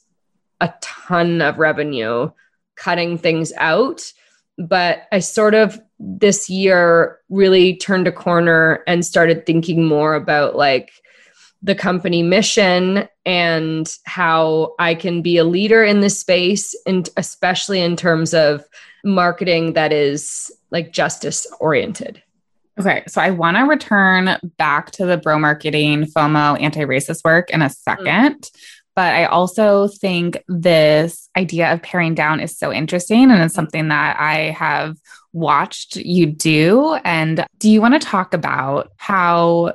a 0.61 0.73
ton 0.81 1.41
of 1.41 1.59
revenue 1.59 2.31
cutting 2.77 3.19
things 3.19 3.53
out. 3.57 4.13
But 4.59 5.05
I 5.13 5.21
sort 5.21 5.55
of 5.55 5.81
this 5.99 6.51
year 6.51 7.21
really 7.29 7.77
turned 7.77 8.09
a 8.09 8.13
corner 8.13 8.83
and 8.89 9.07
started 9.07 9.47
thinking 9.47 9.87
more 9.87 10.15
about 10.15 10.57
like 10.57 10.91
the 11.63 11.77
company 11.77 12.25
mission 12.25 13.09
and 13.25 13.97
how 14.05 14.75
I 14.81 14.97
can 14.97 15.23
be 15.23 15.37
a 15.39 15.45
leader 15.45 15.85
in 15.85 16.01
this 16.01 16.19
space, 16.19 16.75
and 16.87 17.09
especially 17.17 17.81
in 17.81 17.95
terms 17.95 18.35
of 18.35 18.65
marketing 19.05 19.75
that 19.75 19.93
is 19.93 20.51
like 20.73 20.93
justice 20.93 21.47
oriented. 21.61 22.21
Okay, 22.83 23.05
so 23.07 23.21
I 23.21 23.31
want 23.31 23.57
to 23.57 23.63
return 23.63 24.37
back 24.59 24.91
to 24.93 25.07
the 25.07 25.17
bro 25.17 25.39
marketing, 25.39 26.07
FOMO, 26.07 26.61
anti 26.61 26.81
racist 26.81 27.23
work 27.25 27.51
in 27.51 27.63
a 27.63 27.67
2nd 27.67 28.41
mm. 28.41 28.51
But 28.95 29.15
I 29.15 29.25
also 29.25 29.89
think 29.89 30.43
this 30.49 31.31
idea 31.37 31.73
of 31.73 31.81
paring 31.81 32.15
down 32.15 32.41
is 32.41 32.59
so 32.59 32.73
interesting 32.73 33.31
and 33.31 33.41
it's 33.41 33.55
something 33.55 33.89
that 33.89 34.21
I 34.21 34.51
have 34.51 34.99
watched 35.33 35.97
you 35.97 36.27
do. 36.27 36.99
And 37.05 37.47
do 37.59 37.71
you 37.71 37.81
want 37.81 37.95
to 37.95 38.07
talk 38.07 38.35
about 38.35 38.91
how 38.97 39.75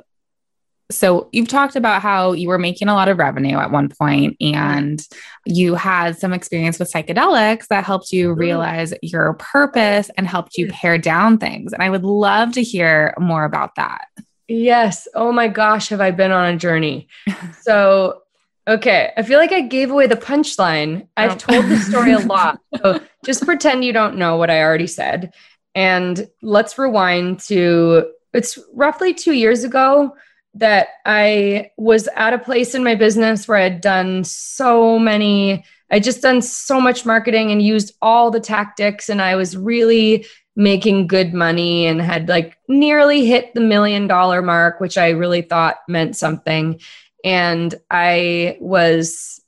so 0.90 1.28
you've 1.32 1.48
talked 1.48 1.76
about 1.76 2.00
how 2.00 2.32
you 2.32 2.48
were 2.48 2.58
making 2.58 2.88
a 2.88 2.94
lot 2.94 3.08
of 3.08 3.18
revenue 3.18 3.58
at 3.58 3.70
one 3.70 3.90
point 3.90 4.36
and 4.40 5.06
you 5.44 5.74
had 5.74 6.18
some 6.18 6.32
experience 6.32 6.78
with 6.78 6.90
psychedelics 6.90 7.66
that 7.68 7.84
helped 7.84 8.10
you 8.10 8.30
mm-hmm. 8.30 8.40
realize 8.40 8.94
your 9.02 9.34
purpose 9.34 10.10
and 10.16 10.26
helped 10.26 10.56
you 10.56 10.68
pare 10.68 10.96
down 10.96 11.36
things. 11.38 11.72
And 11.72 11.82
i 11.82 11.90
would 11.90 12.04
love 12.04 12.52
to 12.52 12.62
hear 12.62 13.14
more 13.18 13.44
about 13.44 13.74
that. 13.76 14.08
Yes. 14.46 15.06
Oh 15.14 15.30
my 15.30 15.48
gosh 15.48 15.88
have 15.90 16.00
i 16.00 16.10
been 16.10 16.32
on 16.32 16.54
a 16.54 16.56
journey? 16.56 17.08
So 17.60 18.22
okay 18.66 19.12
i 19.16 19.22
feel 19.22 19.38
like 19.38 19.52
i 19.52 19.60
gave 19.60 19.90
away 19.90 20.06
the 20.06 20.16
punchline. 20.16 21.06
I've 21.16 21.32
oh. 21.32 21.36
told 21.36 21.66
the 21.66 21.78
story 21.78 22.12
a 22.12 22.18
lot. 22.18 22.60
So 22.82 23.00
just 23.24 23.44
pretend 23.44 23.84
you 23.84 23.92
don't 23.92 24.16
know 24.16 24.36
what 24.36 24.50
i 24.50 24.62
already 24.62 24.86
said. 24.86 25.34
And 25.74 26.28
let's 26.40 26.78
rewind 26.78 27.40
to 27.40 28.10
it's 28.32 28.58
roughly 28.72 29.12
two 29.12 29.32
years 29.32 29.64
ago 29.64 30.14
that 30.54 30.88
I 31.04 31.70
was 31.76 32.08
at 32.16 32.32
a 32.32 32.38
place 32.38 32.74
in 32.74 32.82
my 32.82 32.94
business 32.94 33.46
where 33.46 33.58
I 33.58 33.64
had 33.64 33.80
done 33.80 34.24
so 34.24 34.98
many, 34.98 35.64
I 35.90 36.00
just 36.00 36.22
done 36.22 36.42
so 36.42 36.80
much 36.80 37.06
marketing 37.06 37.50
and 37.50 37.62
used 37.62 37.94
all 38.02 38.30
the 38.30 38.40
tactics, 38.40 39.08
and 39.08 39.22
I 39.22 39.36
was 39.36 39.56
really 39.56 40.26
making 40.56 41.06
good 41.06 41.32
money 41.32 41.86
and 41.86 42.02
had 42.02 42.28
like 42.28 42.58
nearly 42.66 43.24
hit 43.24 43.54
the 43.54 43.60
million 43.60 44.08
dollar 44.08 44.42
mark, 44.42 44.80
which 44.80 44.98
I 44.98 45.10
really 45.10 45.42
thought 45.42 45.76
meant 45.86 46.16
something. 46.16 46.80
And 47.24 47.74
I 47.90 48.56
was 48.60 49.40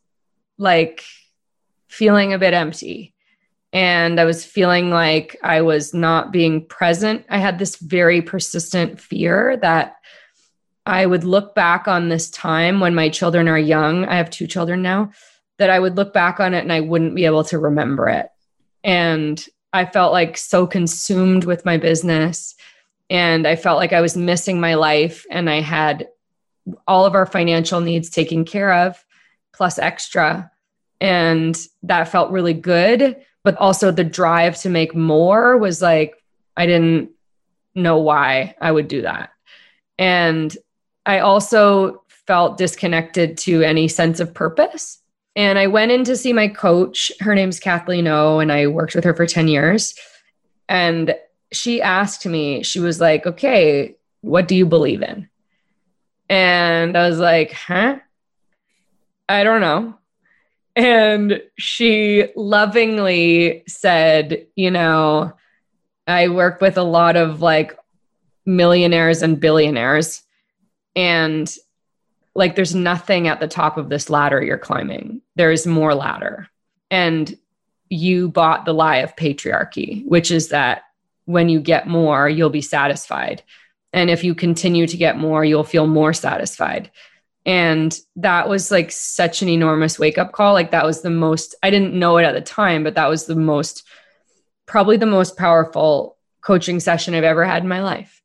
like 0.56 1.02
feeling 1.88 2.32
a 2.32 2.38
bit 2.38 2.54
empty. 2.54 3.12
And 3.72 4.20
I 4.20 4.24
was 4.24 4.44
feeling 4.44 4.90
like 4.90 5.36
I 5.42 5.62
was 5.62 5.92
not 5.92 6.32
being 6.32 6.66
present. 6.66 7.24
I 7.28 7.38
had 7.38 7.58
this 7.58 7.76
very 7.76 8.22
persistent 8.22 9.00
fear 9.00 9.56
that 9.62 9.96
I 10.86 11.06
would 11.06 11.24
look 11.24 11.54
back 11.54 11.88
on 11.88 12.08
this 12.08 12.30
time 12.30 12.80
when 12.80 12.94
my 12.94 13.08
children 13.08 13.48
are 13.48 13.58
young. 13.58 14.04
I 14.06 14.16
have 14.16 14.30
two 14.30 14.46
children 14.46 14.82
now, 14.82 15.12
that 15.58 15.70
I 15.70 15.78
would 15.78 15.96
look 15.96 16.12
back 16.12 16.40
on 16.40 16.54
it 16.54 16.60
and 16.60 16.72
I 16.72 16.80
wouldn't 16.80 17.14
be 17.14 17.26
able 17.26 17.44
to 17.44 17.58
remember 17.58 18.08
it. 18.08 18.28
And 18.82 19.44
I 19.72 19.84
felt 19.84 20.12
like 20.12 20.36
so 20.36 20.66
consumed 20.66 21.44
with 21.44 21.64
my 21.64 21.76
business. 21.76 22.54
And 23.08 23.46
I 23.46 23.56
felt 23.56 23.78
like 23.78 23.92
I 23.92 24.00
was 24.00 24.16
missing 24.16 24.60
my 24.60 24.74
life. 24.74 25.26
And 25.30 25.50
I 25.50 25.60
had 25.60 26.08
all 26.86 27.04
of 27.04 27.14
our 27.14 27.26
financial 27.26 27.80
needs 27.80 28.08
taken 28.08 28.44
care 28.44 28.72
of, 28.72 29.04
plus 29.52 29.78
extra. 29.78 30.50
And 31.00 31.58
that 31.82 32.08
felt 32.08 32.30
really 32.30 32.54
good. 32.54 33.16
But 33.42 33.56
also 33.56 33.90
the 33.90 34.04
drive 34.04 34.56
to 34.58 34.70
make 34.70 34.94
more 34.94 35.56
was 35.56 35.80
like, 35.82 36.14
I 36.56 36.66
didn't 36.66 37.10
know 37.74 37.98
why 37.98 38.54
I 38.60 38.70
would 38.72 38.88
do 38.88 39.02
that. 39.02 39.30
And 39.98 40.56
I 41.06 41.20
also 41.20 42.02
felt 42.26 42.58
disconnected 42.58 43.38
to 43.38 43.62
any 43.62 43.88
sense 43.88 44.20
of 44.20 44.34
purpose. 44.34 44.98
And 45.36 45.58
I 45.58 45.66
went 45.66 45.92
in 45.92 46.04
to 46.04 46.16
see 46.16 46.32
my 46.32 46.48
coach. 46.48 47.12
Her 47.20 47.34
name's 47.34 47.60
Kathleen 47.60 48.06
O, 48.06 48.40
and 48.40 48.52
I 48.52 48.66
worked 48.66 48.94
with 48.94 49.04
her 49.04 49.14
for 49.14 49.26
10 49.26 49.48
years. 49.48 49.94
And 50.68 51.14
she 51.52 51.82
asked 51.82 52.26
me, 52.26 52.62
she 52.62 52.80
was 52.80 53.00
like, 53.00 53.26
okay, 53.26 53.96
what 54.20 54.48
do 54.48 54.54
you 54.54 54.66
believe 54.66 55.02
in? 55.02 55.28
And 56.28 56.96
I 56.96 57.08
was 57.08 57.18
like, 57.18 57.52
huh? 57.52 57.98
I 59.28 59.42
don't 59.42 59.60
know. 59.60 59.94
And 60.76 61.42
she 61.58 62.28
lovingly 62.36 63.64
said, 63.66 64.46
you 64.54 64.70
know, 64.70 65.32
I 66.06 66.28
work 66.28 66.60
with 66.60 66.76
a 66.76 66.82
lot 66.82 67.16
of 67.16 67.42
like 67.42 67.76
millionaires 68.46 69.22
and 69.22 69.40
billionaires 69.40 70.22
and 70.94 71.54
like 72.34 72.56
there's 72.56 72.74
nothing 72.74 73.28
at 73.28 73.40
the 73.40 73.48
top 73.48 73.76
of 73.76 73.88
this 73.88 74.10
ladder 74.10 74.42
you're 74.42 74.58
climbing. 74.58 75.20
There's 75.36 75.66
more 75.66 75.94
ladder. 75.94 76.48
And 76.90 77.36
you 77.88 78.28
bought 78.28 78.64
the 78.64 78.74
lie 78.74 78.98
of 78.98 79.16
patriarchy 79.16 80.06
which 80.06 80.30
is 80.30 80.50
that 80.50 80.82
when 81.24 81.48
you 81.48 81.60
get 81.60 81.88
more 81.88 82.28
you'll 82.28 82.50
be 82.50 82.62
satisfied. 82.62 83.42
And 83.92 84.08
if 84.08 84.22
you 84.22 84.34
continue 84.34 84.86
to 84.86 84.96
get 84.96 85.18
more 85.18 85.44
you'll 85.44 85.64
feel 85.64 85.86
more 85.86 86.12
satisfied. 86.12 86.90
And 87.46 87.98
that 88.16 88.48
was 88.48 88.70
like 88.70 88.92
such 88.92 89.42
an 89.42 89.48
enormous 89.48 89.98
wake 89.98 90.18
up 90.18 90.32
call. 90.32 90.52
Like 90.52 90.70
that 90.70 90.86
was 90.86 91.02
the 91.02 91.10
most 91.10 91.54
i 91.62 91.70
didn't 91.70 91.98
know 91.98 92.16
it 92.18 92.24
at 92.24 92.34
the 92.34 92.40
time 92.40 92.84
but 92.84 92.94
that 92.94 93.08
was 93.08 93.26
the 93.26 93.36
most 93.36 93.84
probably 94.66 94.96
the 94.96 95.06
most 95.06 95.36
powerful 95.36 96.16
coaching 96.42 96.78
session 96.78 97.14
i've 97.14 97.24
ever 97.24 97.44
had 97.44 97.62
in 97.62 97.68
my 97.68 97.82
life 97.82 98.19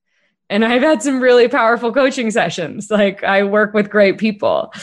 and 0.50 0.64
I've 0.66 0.82
had 0.82 1.02
some 1.02 1.22
really 1.22 1.48
powerful 1.48 1.92
coaching 1.92 2.32
sessions. 2.32 2.90
Like 2.92 3.24
I 3.24 3.44
work 3.44 3.74
with 3.74 3.90
great 3.90 4.18
people. 4.18 4.74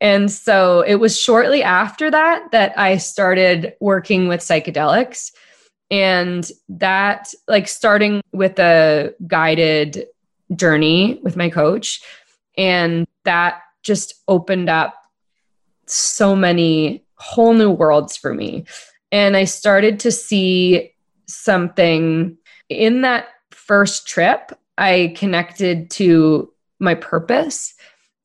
And 0.00 0.30
so 0.30 0.80
it 0.80 0.96
was 0.96 1.18
shortly 1.18 1.62
after 1.62 2.10
that 2.10 2.50
that 2.52 2.78
I 2.78 2.96
started 2.98 3.74
working 3.80 4.28
with 4.28 4.40
psychedelics. 4.40 5.32
And 5.90 6.50
that, 6.70 7.32
like, 7.46 7.68
starting 7.68 8.22
with 8.32 8.58
a 8.58 9.14
guided 9.26 10.06
journey 10.56 11.20
with 11.22 11.36
my 11.36 11.50
coach. 11.50 12.02
And 12.56 13.06
that 13.24 13.60
just 13.82 14.14
opened 14.26 14.70
up 14.70 14.94
so 15.86 16.34
many 16.34 17.04
whole 17.16 17.52
new 17.52 17.70
worlds 17.70 18.16
for 18.16 18.34
me. 18.34 18.64
And 19.12 19.36
I 19.36 19.44
started 19.44 20.00
to 20.00 20.10
see 20.10 20.92
something 21.26 22.38
in 22.68 23.02
that 23.02 23.28
first 23.50 24.08
trip. 24.08 24.58
I 24.76 25.14
connected 25.16 25.90
to 25.92 26.52
my 26.80 26.94
purpose 26.94 27.74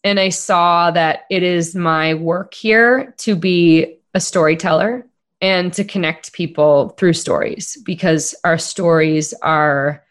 and 0.04 0.20
I 0.20 0.30
saw 0.30 0.92
that 0.92 1.22
it 1.30 1.44
is 1.44 1.76
my 1.76 2.14
work 2.14 2.54
here 2.54 3.14
to 3.20 3.36
be 3.36 3.98
a 4.14 4.20
storyteller 4.20 5.06
and 5.42 5.72
to 5.74 5.84
connect 5.84 6.34
people 6.34 6.90
through 6.90 7.14
stories 7.14 7.78
because 7.86 8.36
our 8.44 8.58
stories 8.58 9.34
are 9.42 10.04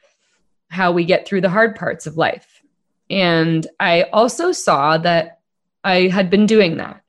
how 0.69 0.93
we 0.93 1.05
get 1.05 1.27
through 1.27 1.41
the 1.41 1.49
hard 1.49 1.75
parts 1.75 2.07
of 2.07 2.17
life. 2.17 2.63
And 3.11 3.67
I 3.81 4.03
also 4.05 4.53
saw 4.53 4.99
that 4.99 5.41
I 5.85 6.09
had 6.09 6.29
been 6.31 6.47
doing 6.47 6.77
that 6.77 7.03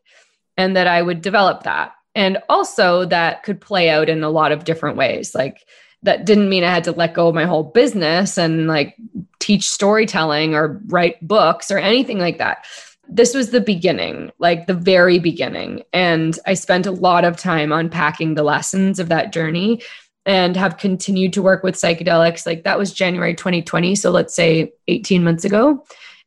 and 0.58 0.76
that 0.76 0.88
I 0.88 1.02
would 1.02 1.22
develop 1.22 1.64
that. 1.64 1.94
And 2.16 2.38
also 2.50 3.06
that 3.06 3.44
could 3.44 3.62
play 3.62 3.90
out 3.90 4.10
in 4.10 4.24
a 4.24 4.30
lot 4.30 4.52
of 4.52 4.64
different 4.64 4.98
ways. 4.98 5.36
Like 5.36 5.66
that 6.04 6.26
didn't 6.26 6.50
mean 6.50 6.64
I 6.64 6.74
had 6.74 6.84
to 6.86 6.92
let 6.92 7.14
go 7.14 7.28
of 7.28 7.36
my 7.36 7.46
whole 7.46 7.64
business 7.64 8.38
and 8.38 8.68
like 8.68 8.96
teach 9.40 9.70
storytelling 9.70 10.56
or 10.56 10.82
write 10.88 11.26
books 11.26 11.72
or 11.72 11.78
anything 11.78 12.20
like 12.20 12.38
that. 12.38 12.66
This 13.08 13.34
was 13.34 13.50
the 13.50 13.62
beginning, 13.62 14.32
like 14.38 14.68
the 14.68 14.74
very 14.74 15.20
beginning. 15.20 15.84
And 15.92 16.38
I 16.46 16.54
spent 16.54 16.86
a 16.86 16.92
lot 16.92 17.26
of 17.26 17.38
time 17.38 17.72
unpacking 17.72 18.36
the 18.36 18.44
lessons 18.44 19.00
of 19.00 19.10
that 19.10 19.34
journey 19.34 19.82
and 20.26 20.56
have 20.56 20.78
continued 20.78 21.34
to 21.34 21.42
work 21.42 21.64
with 21.64 21.76
psychedelics. 21.76 22.46
Like 22.46 22.64
that 22.64 22.78
was 22.78 22.94
January 22.94 23.34
2020. 23.34 23.96
So 23.96 24.12
let's 24.12 24.36
say 24.36 24.72
18 24.88 25.24
months 25.24 25.44
ago. 25.44 25.84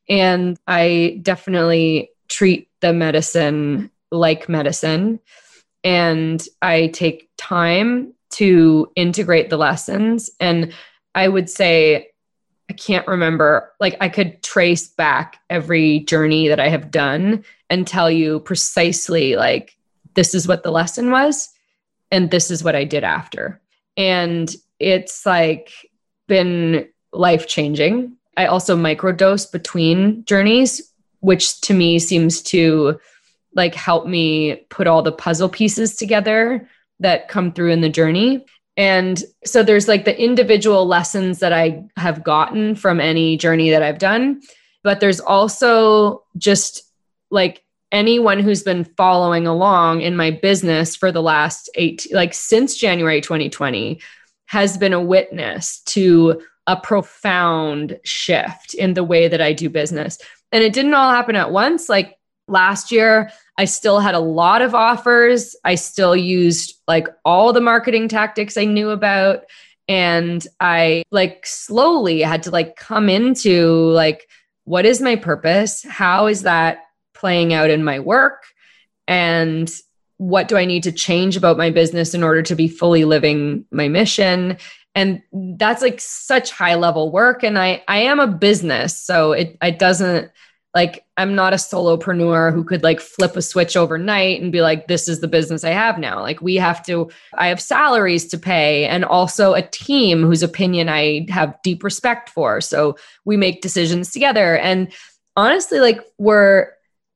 And 0.08 0.58
I 0.66 1.20
definitely 1.22 2.11
treat 2.28 2.68
the 2.80 2.92
medicine 2.92 3.90
like 4.11 4.48
medicine. 4.48 5.20
And 5.85 6.44
I 6.61 6.88
take 6.88 7.30
time 7.37 8.14
to 8.32 8.90
integrate 8.96 9.50
the 9.50 9.56
lessons. 9.56 10.30
And 10.40 10.72
I 11.14 11.28
would 11.28 11.48
say, 11.48 12.08
I 12.70 12.72
can't 12.74 13.06
remember, 13.06 13.72
like, 13.80 13.96
I 14.00 14.08
could 14.08 14.42
trace 14.42 14.88
back 14.88 15.38
every 15.50 16.00
journey 16.00 16.48
that 16.48 16.60
I 16.60 16.68
have 16.68 16.90
done 16.90 17.44
and 17.68 17.86
tell 17.86 18.10
you 18.10 18.40
precisely, 18.40 19.36
like, 19.36 19.76
this 20.14 20.34
is 20.34 20.48
what 20.48 20.62
the 20.62 20.70
lesson 20.70 21.10
was, 21.10 21.48
and 22.10 22.30
this 22.30 22.50
is 22.50 22.62
what 22.62 22.76
I 22.76 22.84
did 22.84 23.04
after. 23.04 23.60
And 23.96 24.54
it's 24.78 25.24
like 25.26 25.70
been 26.28 26.88
life 27.12 27.46
changing. 27.46 28.16
I 28.36 28.46
also 28.46 28.76
microdose 28.76 29.50
between 29.50 30.24
journeys, 30.24 30.92
which 31.20 31.60
to 31.62 31.74
me 31.74 31.98
seems 31.98 32.42
to 32.42 32.98
like 33.54 33.74
help 33.74 34.06
me 34.06 34.56
put 34.70 34.86
all 34.86 35.02
the 35.02 35.12
puzzle 35.12 35.48
pieces 35.48 35.96
together 35.96 36.68
that 37.02 37.28
come 37.28 37.52
through 37.52 37.70
in 37.70 37.80
the 37.80 37.88
journey. 37.88 38.44
And 38.76 39.22
so 39.44 39.62
there's 39.62 39.88
like 39.88 40.04
the 40.04 40.18
individual 40.18 40.86
lessons 40.86 41.40
that 41.40 41.52
I 41.52 41.84
have 41.96 42.24
gotten 42.24 42.74
from 42.74 43.00
any 43.00 43.36
journey 43.36 43.70
that 43.70 43.82
I've 43.82 43.98
done, 43.98 44.40
but 44.82 45.00
there's 45.00 45.20
also 45.20 46.24
just 46.38 46.82
like 47.30 47.62
anyone 47.92 48.38
who's 48.38 48.62
been 48.62 48.84
following 48.84 49.46
along 49.46 50.00
in 50.00 50.16
my 50.16 50.30
business 50.30 50.96
for 50.96 51.12
the 51.12 51.22
last 51.22 51.68
eight, 51.74 52.06
like 52.12 52.32
since 52.32 52.76
January 52.76 53.20
2020, 53.20 54.00
has 54.46 54.78
been 54.78 54.94
a 54.94 55.00
witness 55.00 55.80
to 55.86 56.42
a 56.66 56.76
profound 56.76 57.98
shift 58.04 58.74
in 58.74 58.94
the 58.94 59.04
way 59.04 59.28
that 59.28 59.40
I 59.40 59.52
do 59.52 59.68
business. 59.68 60.18
And 60.50 60.62
it 60.64 60.72
didn't 60.72 60.94
all 60.94 61.10
happen 61.10 61.36
at 61.36 61.50
once. 61.50 61.88
Like 61.88 62.16
last 62.48 62.92
year, 62.92 63.31
I 63.59 63.64
still 63.64 64.00
had 64.00 64.14
a 64.14 64.20
lot 64.20 64.62
of 64.62 64.74
offers. 64.74 65.55
I 65.64 65.74
still 65.74 66.16
used 66.16 66.81
like 66.88 67.09
all 67.24 67.52
the 67.52 67.61
marketing 67.61 68.09
tactics 68.09 68.57
I 68.57 68.64
knew 68.64 68.90
about. 68.90 69.44
And 69.88 70.46
I 70.61 71.02
like 71.11 71.44
slowly 71.46 72.20
had 72.22 72.44
to 72.44 72.50
like 72.50 72.76
come 72.76 73.09
into 73.09 73.90
like, 73.90 74.28
what 74.64 74.87
is 74.87 75.00
my 75.00 75.16
purpose? 75.16 75.85
How 75.85 76.26
is 76.26 76.42
that 76.42 76.85
playing 77.14 77.52
out 77.52 77.70
in 77.70 77.85
my 77.85 78.00
work? 78.00 78.44
And 79.07 79.70
what 80.18 80.48
do 80.48 80.57
I 80.57 80.64
need 80.64 80.85
to 80.85 80.92
change 80.92 81.37
about 81.37 81.59
my 81.59 81.70
business 81.70 82.14
in 82.14 82.22
order 82.22 82.42
to 82.42 82.55
be 82.55 82.68
fully 82.68 83.05
living 83.05 83.64
my 83.70 83.88
mission? 83.88 84.57
And 84.94 85.22
that's 85.33 85.83
like 85.83 86.00
such 86.00 86.52
high 86.52 86.76
level 86.76 87.11
work. 87.11 87.42
And 87.42 87.59
I, 87.59 87.83
I 87.88 87.98
am 88.02 88.20
a 88.20 88.26
business. 88.26 88.96
So 88.96 89.33
it, 89.33 89.57
it 89.61 89.78
doesn't 89.78 90.31
like, 90.74 91.04
I'm 91.16 91.35
not 91.35 91.52
a 91.52 91.56
solopreneur 91.56 92.52
who 92.52 92.64
could 92.64 92.82
like 92.82 93.00
flip 93.00 93.37
a 93.37 93.42
switch 93.42 93.76
overnight 93.76 94.40
and 94.40 94.50
be 94.50 94.62
like, 94.62 94.88
this 94.88 95.08
is 95.08 95.20
the 95.20 95.28
business 95.28 95.64
I 95.64 95.70
have 95.70 95.98
now. 95.98 96.20
Like, 96.20 96.40
we 96.40 96.56
have 96.56 96.85
to, 96.87 97.11
I 97.35 97.48
have 97.48 97.61
salaries 97.61 98.26
to 98.28 98.38
pay 98.38 98.87
and 98.87 99.04
also 99.04 99.52
a 99.52 99.62
team 99.62 100.22
whose 100.22 100.42
opinion 100.42 100.88
I 100.88 101.26
have 101.28 101.58
deep 101.62 101.85
respect 101.85 102.30
for. 102.30 102.61
So 102.61 102.96
we 103.24 103.37
make 103.37 103.61
decisions 103.61 104.11
together. 104.12 104.56
And 104.56 104.92
honestly, 105.37 105.80
like, 105.80 106.00
we're, 106.18 106.72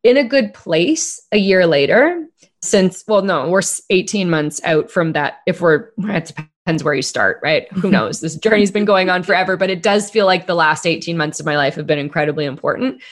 in 0.07 0.17
a 0.17 0.25
good 0.25 0.55
place 0.55 1.21
a 1.33 1.37
year 1.37 1.67
later 1.67 2.25
since 2.63 3.03
well 3.09 3.23
no 3.23 3.49
we're 3.49 3.63
18 3.91 4.31
months 4.31 4.61
out 4.63 4.89
from 4.89 5.13
that 5.13 5.39
if 5.47 5.61
we're 5.61 5.89
it 5.99 6.27
depends 6.27 6.85
where 6.85 6.95
you 6.95 7.03
start 7.03 7.41
right 7.43 7.71
who 7.73 7.91
knows 7.91 8.21
this 8.21 8.37
journey's 8.37 8.71
been 8.71 8.85
going 8.85 9.11
on 9.11 9.25
forever 9.25 9.57
but 9.57 9.69
it 9.69 9.83
does 9.83 10.09
feel 10.09 10.25
like 10.25 10.47
the 10.47 10.55
last 10.55 10.87
18 10.87 11.17
months 11.17 11.41
of 11.41 11.47
my 11.47 11.57
life 11.57 11.75
have 11.75 11.89
been 11.89 11.99
incredibly 11.99 12.45
important 12.45 13.03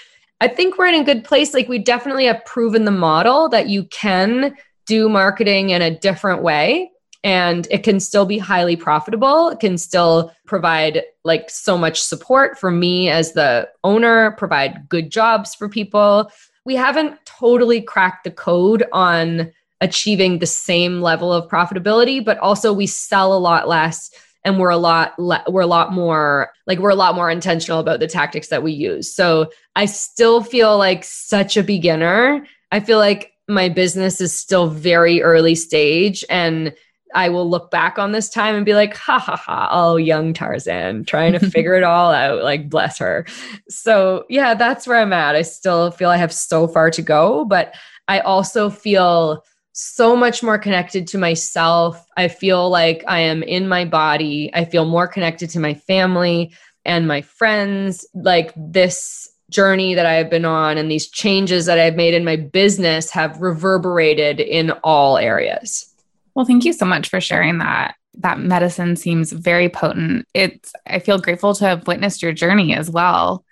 i 0.45 0.49
think 0.49 0.77
we're 0.77 0.87
in 0.87 1.01
a 1.01 1.05
good 1.05 1.25
place. 1.25 1.55
Like 1.55 1.69
we 1.69 1.79
definitely 1.79 2.27
have 2.27 2.45
proven 2.45 2.85
the 2.85 2.91
model 2.91 3.49
that 3.49 3.71
you 3.71 3.85
can 3.85 4.55
do 4.85 5.09
marketing 5.09 5.71
in 5.71 5.81
a 5.81 5.99
different 5.99 6.43
way 6.43 6.91
and 7.25 7.67
it 7.71 7.83
can 7.83 7.99
still 7.99 8.27
be 8.27 8.37
highly 8.37 8.77
profitable. 8.77 9.49
It 9.49 9.59
can 9.59 9.79
still 9.79 10.31
provide 10.45 11.03
like 11.25 11.49
so 11.49 11.79
much 11.79 12.03
support 12.03 12.59
for 12.59 12.71
me 12.71 13.09
as 13.09 13.33
the 13.33 13.71
owner 13.85 14.33
provide 14.33 14.87
good 14.91 15.11
jobs 15.11 15.55
for 15.55 15.67
people. 15.67 16.31
We 16.67 16.75
haven't 16.75 17.25
totally 17.25 17.81
cracked 17.81 18.25
the 18.25 18.31
code 18.31 18.85
on 18.93 19.51
achieving 19.81 20.39
the 20.39 20.47
same 20.47 21.01
level 21.01 21.33
of 21.33 21.49
profitability, 21.49 22.23
but 22.23 22.37
also 22.39 22.71
we 22.71 22.87
sell 22.87 23.33
a 23.33 23.39
lot 23.39 23.67
less 23.67 24.11
and 24.45 24.59
we're 24.59 24.71
a 24.71 24.77
lot 24.77 25.19
le- 25.19 25.45
we're 25.49 25.63
a 25.63 25.67
lot 25.67 25.93
more 25.93 26.51
like 26.67 26.79
we're 26.79 26.91
a 26.91 26.95
lot 26.95 27.15
more 27.15 27.31
intentional 27.31 27.81
about 27.81 28.01
the 28.01 28.07
tactics 28.07 28.49
that 28.49 28.63
we 28.63 28.73
use. 28.73 29.13
So 29.13 29.51
I 29.77 29.87
still 29.87 30.43
feel 30.43 30.77
like 30.79 31.05
such 31.05 31.57
a 31.57 31.63
beginner. 31.63 32.47
I 32.71 32.81
feel 32.81 32.99
like 32.99 33.33
my 33.49 33.69
business 33.69 34.21
is 34.21 34.33
still 34.33 34.69
very 34.69 35.23
early 35.23 35.55
stage 35.55 36.25
and 36.31 36.75
I 37.15 37.29
will 37.29 37.49
look 37.49 37.71
back 37.71 37.99
on 37.99 38.13
this 38.13 38.29
time 38.29 38.57
and 38.57 38.67
be 38.67 38.75
like, 38.75 38.97
ha 38.97 39.19
ha 39.21 39.37
ha, 39.37 39.69
oh, 39.71 39.97
young 39.97 40.35
Tarzan 40.35 41.05
trying 41.05 41.33
to 41.33 41.39
figure 41.51 41.75
it 41.75 41.85
all 41.85 42.13
out. 42.13 42.43
Like, 42.43 42.69
bless 42.69 42.99
her. 42.99 43.25
So, 43.69 44.25
yeah, 44.29 44.55
that's 44.55 44.87
where 44.87 44.99
I'm 44.99 45.13
at. 45.13 45.37
I 45.37 45.43
still 45.43 45.93
feel 45.93 46.11
I 46.11 46.17
have 46.17 46.33
so 46.33 46.67
far 46.67 46.91
to 46.91 47.03
go, 47.03 47.45
but 47.45 47.75
I 48.09 48.19
also 48.21 48.69
feel 48.69 49.45
so 49.75 50.17
much 50.17 50.43
more 50.43 50.57
connected 50.57 51.09
to 51.09 51.19
myself. 51.19 52.07
I 52.17 52.29
feel 52.29 52.71
like 52.71 53.05
I 53.07 53.21
am 53.21 53.43
in 53.43 53.69
my 53.69 53.85
body. 53.85 54.51
I 54.55 54.65
feel 54.65 54.85
more 54.85 55.09
connected 55.09 55.51
to 55.51 55.61
my 55.61 55.75
family 55.75 56.55
and 56.85 57.09
my 57.09 57.23
friends. 57.23 58.07
Like, 58.15 58.53
this 58.57 59.29
journey 59.51 59.95
that 59.95 60.07
I 60.07 60.15
have 60.15 60.31
been 60.31 60.45
on 60.45 60.79
and 60.79 60.91
these 60.91 61.09
changes 61.09 61.67
that 61.67 61.79
I've 61.79 61.97
made 61.97 62.15
in 62.15 62.25
my 62.25 62.37
business 62.37 63.11
have 63.11 63.41
reverberated 63.41 64.41
in 64.41 64.71
all 64.83 65.19
areas. 65.19 65.93
Well, 66.35 66.47
thank 66.47 66.65
you 66.65 66.73
so 66.73 66.87
much 66.87 67.09
for 67.09 67.21
sharing 67.21 67.59
that. 67.59 67.97
That 68.15 68.39
medicine 68.39 68.97
seems 68.97 69.33
very 69.33 69.69
potent. 69.69 70.27
It's 70.35 70.73
I 70.87 71.01
feel 71.01 71.19
grateful 71.19 71.55
to 71.55 71.65
have 71.65 71.87
witnessed 71.87 72.23
your 72.23 72.33
journey 72.33 72.75
as 72.75 72.89
well. 72.91 73.45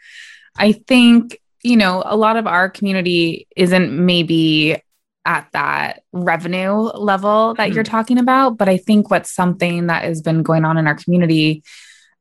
I 0.56 0.72
think, 0.72 1.38
you 1.62 1.76
know, 1.76 2.02
a 2.06 2.16
lot 2.16 2.36
of 2.36 2.46
our 2.46 2.70
community 2.70 3.46
isn't 3.56 3.92
maybe 3.92 4.80
at 5.24 5.48
that 5.52 6.02
revenue 6.12 6.72
level 6.72 7.54
that 7.54 7.66
mm-hmm. 7.66 7.74
you're 7.74 7.84
talking 7.84 8.18
about, 8.18 8.56
but 8.58 8.68
I 8.68 8.76
think 8.76 9.10
what's 9.10 9.30
something 9.30 9.86
that 9.86 10.04
has 10.04 10.20
been 10.20 10.42
going 10.42 10.64
on 10.64 10.78
in 10.78 10.86
our 10.86 10.94
community 10.94 11.62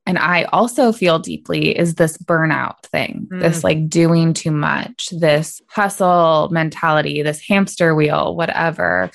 and 0.04 0.18
I 0.18 0.44
also 0.44 0.90
feel 0.90 1.20
deeply 1.20 1.76
is 1.78 1.94
this 1.94 2.18
burnout 2.18 2.82
thing, 2.86 3.28
mm. 3.30 3.40
this 3.40 3.62
like 3.62 3.88
doing 3.88 4.34
too 4.34 4.50
much, 4.50 5.10
this 5.12 5.62
hustle 5.68 6.48
mentality, 6.50 7.22
this 7.22 7.40
hamster 7.40 7.94
wheel, 7.94 8.34
whatever, 8.34 9.10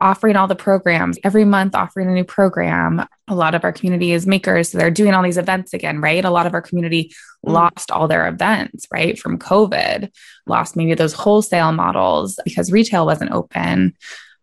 offering 0.00 0.36
all 0.36 0.46
the 0.46 0.54
programs 0.54 1.18
every 1.24 1.44
month, 1.44 1.74
offering 1.74 2.08
a 2.08 2.14
new 2.14 2.24
program. 2.24 3.06
A 3.28 3.34
lot 3.34 3.54
of 3.54 3.64
our 3.64 3.72
community 3.72 4.12
is 4.12 4.26
makers. 4.26 4.70
So 4.70 4.78
they're 4.78 4.90
doing 4.90 5.12
all 5.12 5.22
these 5.22 5.38
events 5.38 5.74
again, 5.74 6.00
right? 6.00 6.24
A 6.24 6.30
lot 6.30 6.46
of 6.46 6.54
our 6.54 6.62
community 6.62 7.12
mm. 7.46 7.52
lost 7.52 7.90
all 7.90 8.08
their 8.08 8.26
events, 8.26 8.86
right? 8.90 9.18
From 9.18 9.38
COVID, 9.38 10.10
lost 10.46 10.74
maybe 10.74 10.94
those 10.94 11.12
wholesale 11.12 11.72
models 11.72 12.40
because 12.44 12.72
retail 12.72 13.04
wasn't 13.04 13.32
open. 13.32 13.94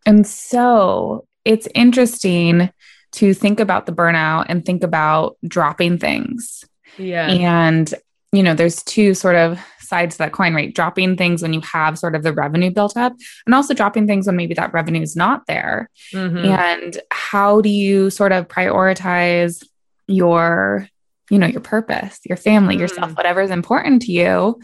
And 0.05 0.27
so 0.27 1.25
it's 1.43 1.67
interesting 1.73 2.69
to 3.17 3.33
think 3.33 3.59
about 3.59 3.87
the 3.87 3.91
burnout 3.91 4.45
and 4.47 4.63
think 4.63 4.83
about 4.83 5.37
dropping 5.47 5.97
things. 5.97 6.63
Yeah. 6.97 7.27
And, 7.27 7.91
you 8.31 8.43
know, 8.43 8.53
there's 8.53 8.83
two 8.83 9.15
sort 9.15 9.35
of 9.35 9.59
sides 9.79 10.15
to 10.15 10.19
that 10.19 10.33
coin, 10.33 10.53
right? 10.53 10.73
Dropping 10.73 11.17
things 11.17 11.41
when 11.41 11.51
you 11.53 11.61
have 11.61 11.97
sort 11.97 12.13
of 12.13 12.21
the 12.21 12.31
revenue 12.31 12.69
built 12.69 12.95
up 12.95 13.13
and 13.45 13.55
also 13.55 13.73
dropping 13.73 14.05
things 14.05 14.27
when 14.27 14.35
maybe 14.35 14.53
that 14.53 14.71
revenue 14.71 15.01
is 15.01 15.15
not 15.15 15.47
there. 15.47 15.89
Mm-hmm. 16.13 16.45
And 16.45 16.99
how 17.09 17.61
do 17.61 17.69
you 17.69 18.11
sort 18.11 18.33
of 18.33 18.47
prioritize 18.47 19.65
your, 20.07 20.87
you 21.31 21.39
know, 21.39 21.47
your 21.47 21.61
purpose, 21.61 22.19
your 22.23 22.37
family, 22.37 22.75
mm-hmm. 22.75 22.81
yourself, 22.81 23.15
whatever 23.15 23.41
is 23.41 23.51
important 23.51 24.03
to 24.03 24.11
you 24.11 24.61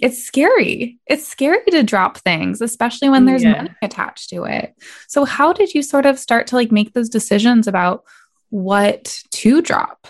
it's 0.00 0.22
scary. 0.22 0.98
It's 1.06 1.26
scary 1.26 1.64
to 1.70 1.82
drop 1.82 2.18
things, 2.18 2.60
especially 2.60 3.08
when 3.08 3.24
there's 3.24 3.42
yeah. 3.42 3.52
money 3.52 3.70
attached 3.82 4.30
to 4.30 4.44
it. 4.44 4.74
So 5.08 5.24
how 5.24 5.52
did 5.52 5.74
you 5.74 5.82
sort 5.82 6.06
of 6.06 6.18
start 6.18 6.46
to 6.48 6.56
like 6.56 6.70
make 6.70 6.92
those 6.92 7.08
decisions 7.08 7.66
about 7.66 8.04
what 8.50 9.22
to 9.30 9.62
drop? 9.62 10.06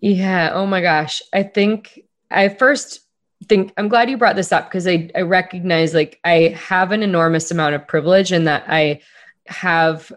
Yeah, 0.00 0.50
oh 0.52 0.66
my 0.66 0.80
gosh. 0.80 1.22
I 1.32 1.42
think 1.42 2.00
I 2.30 2.48
first 2.48 3.00
think 3.48 3.72
I'm 3.76 3.88
glad 3.88 4.10
you 4.10 4.16
brought 4.16 4.36
this 4.36 4.52
up 4.52 4.68
because 4.68 4.86
I 4.86 5.10
I 5.14 5.20
recognize 5.22 5.94
like 5.94 6.18
I 6.24 6.56
have 6.58 6.92
an 6.92 7.02
enormous 7.02 7.50
amount 7.50 7.74
of 7.74 7.86
privilege 7.86 8.32
in 8.32 8.44
that 8.44 8.64
I 8.66 9.00
have 9.46 10.12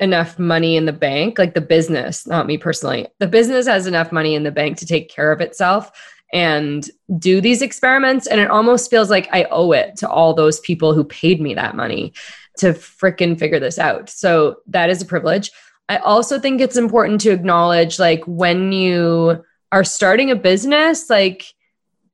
enough 0.00 0.38
money 0.38 0.76
in 0.76 0.84
the 0.84 0.92
bank, 0.92 1.38
like 1.38 1.54
the 1.54 1.60
business, 1.60 2.26
not 2.26 2.46
me 2.46 2.58
personally. 2.58 3.06
The 3.20 3.28
business 3.28 3.66
has 3.66 3.86
enough 3.86 4.10
money 4.10 4.34
in 4.34 4.42
the 4.42 4.50
bank 4.50 4.78
to 4.78 4.86
take 4.86 5.08
care 5.08 5.30
of 5.30 5.40
itself 5.40 5.92
and 6.32 6.88
do 7.18 7.40
these 7.40 7.62
experiments. 7.62 8.26
And 8.26 8.40
it 8.40 8.50
almost 8.50 8.90
feels 8.90 9.10
like 9.10 9.28
I 9.32 9.44
owe 9.50 9.72
it 9.72 9.96
to 9.96 10.08
all 10.08 10.34
those 10.34 10.60
people 10.60 10.94
who 10.94 11.04
paid 11.04 11.40
me 11.40 11.54
that 11.54 11.76
money 11.76 12.12
to 12.58 12.72
freaking 12.72 13.38
figure 13.38 13.60
this 13.60 13.78
out. 13.78 14.08
So 14.08 14.56
that 14.66 14.90
is 14.90 15.02
a 15.02 15.06
privilege. 15.06 15.50
I 15.88 15.98
also 15.98 16.38
think 16.38 16.60
it's 16.60 16.76
important 16.76 17.20
to 17.22 17.30
acknowledge 17.30 17.98
like 17.98 18.22
when 18.26 18.72
you 18.72 19.44
are 19.72 19.84
starting 19.84 20.30
a 20.30 20.36
business, 20.36 21.10
like 21.10 21.44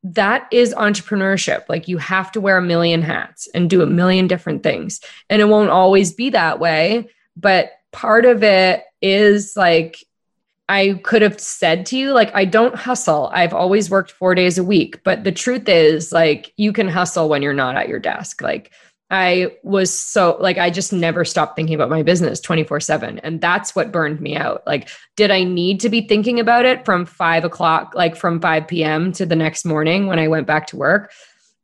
that 0.02 0.48
is 0.52 0.74
entrepreneurship. 0.74 1.64
Like 1.68 1.88
you 1.88 1.98
have 1.98 2.32
to 2.32 2.40
wear 2.40 2.58
a 2.58 2.62
million 2.62 3.02
hats 3.02 3.48
and 3.54 3.68
do 3.68 3.82
a 3.82 3.86
million 3.86 4.26
different 4.26 4.62
things. 4.62 5.00
And 5.28 5.42
it 5.42 5.46
won't 5.46 5.70
always 5.70 6.12
be 6.12 6.30
that 6.30 6.60
way. 6.60 7.08
But 7.36 7.72
part 7.92 8.24
of 8.24 8.42
it 8.42 8.84
is 9.02 9.56
like 9.56 9.96
I 10.68 11.00
could 11.02 11.22
have 11.22 11.40
said 11.40 11.86
to 11.86 11.96
you, 11.96 12.12
like, 12.12 12.30
I 12.34 12.44
don't 12.44 12.74
hustle. 12.74 13.30
I've 13.32 13.54
always 13.54 13.88
worked 13.88 14.10
four 14.10 14.34
days 14.34 14.58
a 14.58 14.64
week. 14.64 15.02
But 15.02 15.24
the 15.24 15.32
truth 15.32 15.68
is, 15.68 16.12
like, 16.12 16.52
you 16.56 16.72
can 16.72 16.88
hustle 16.88 17.28
when 17.28 17.42
you're 17.42 17.54
not 17.54 17.76
at 17.76 17.88
your 17.88 17.98
desk. 17.98 18.42
Like, 18.42 18.70
I 19.10 19.56
was 19.62 19.98
so, 19.98 20.36
like, 20.38 20.58
I 20.58 20.68
just 20.68 20.92
never 20.92 21.24
stopped 21.24 21.56
thinking 21.56 21.74
about 21.74 21.88
my 21.88 22.02
business 22.02 22.40
24 22.40 22.80
7. 22.80 23.18
And 23.20 23.40
that's 23.40 23.74
what 23.74 23.90
burned 23.90 24.20
me 24.20 24.36
out. 24.36 24.66
Like, 24.66 24.90
did 25.16 25.30
I 25.30 25.44
need 25.44 25.80
to 25.80 25.88
be 25.88 26.02
thinking 26.02 26.38
about 26.38 26.66
it 26.66 26.84
from 26.84 27.06
five 27.06 27.44
o'clock, 27.44 27.92
like 27.94 28.14
from 28.14 28.38
5 28.38 28.68
p.m. 28.68 29.12
to 29.12 29.24
the 29.24 29.36
next 29.36 29.64
morning 29.64 30.06
when 30.06 30.18
I 30.18 30.28
went 30.28 30.46
back 30.46 30.66
to 30.68 30.76
work? 30.76 31.10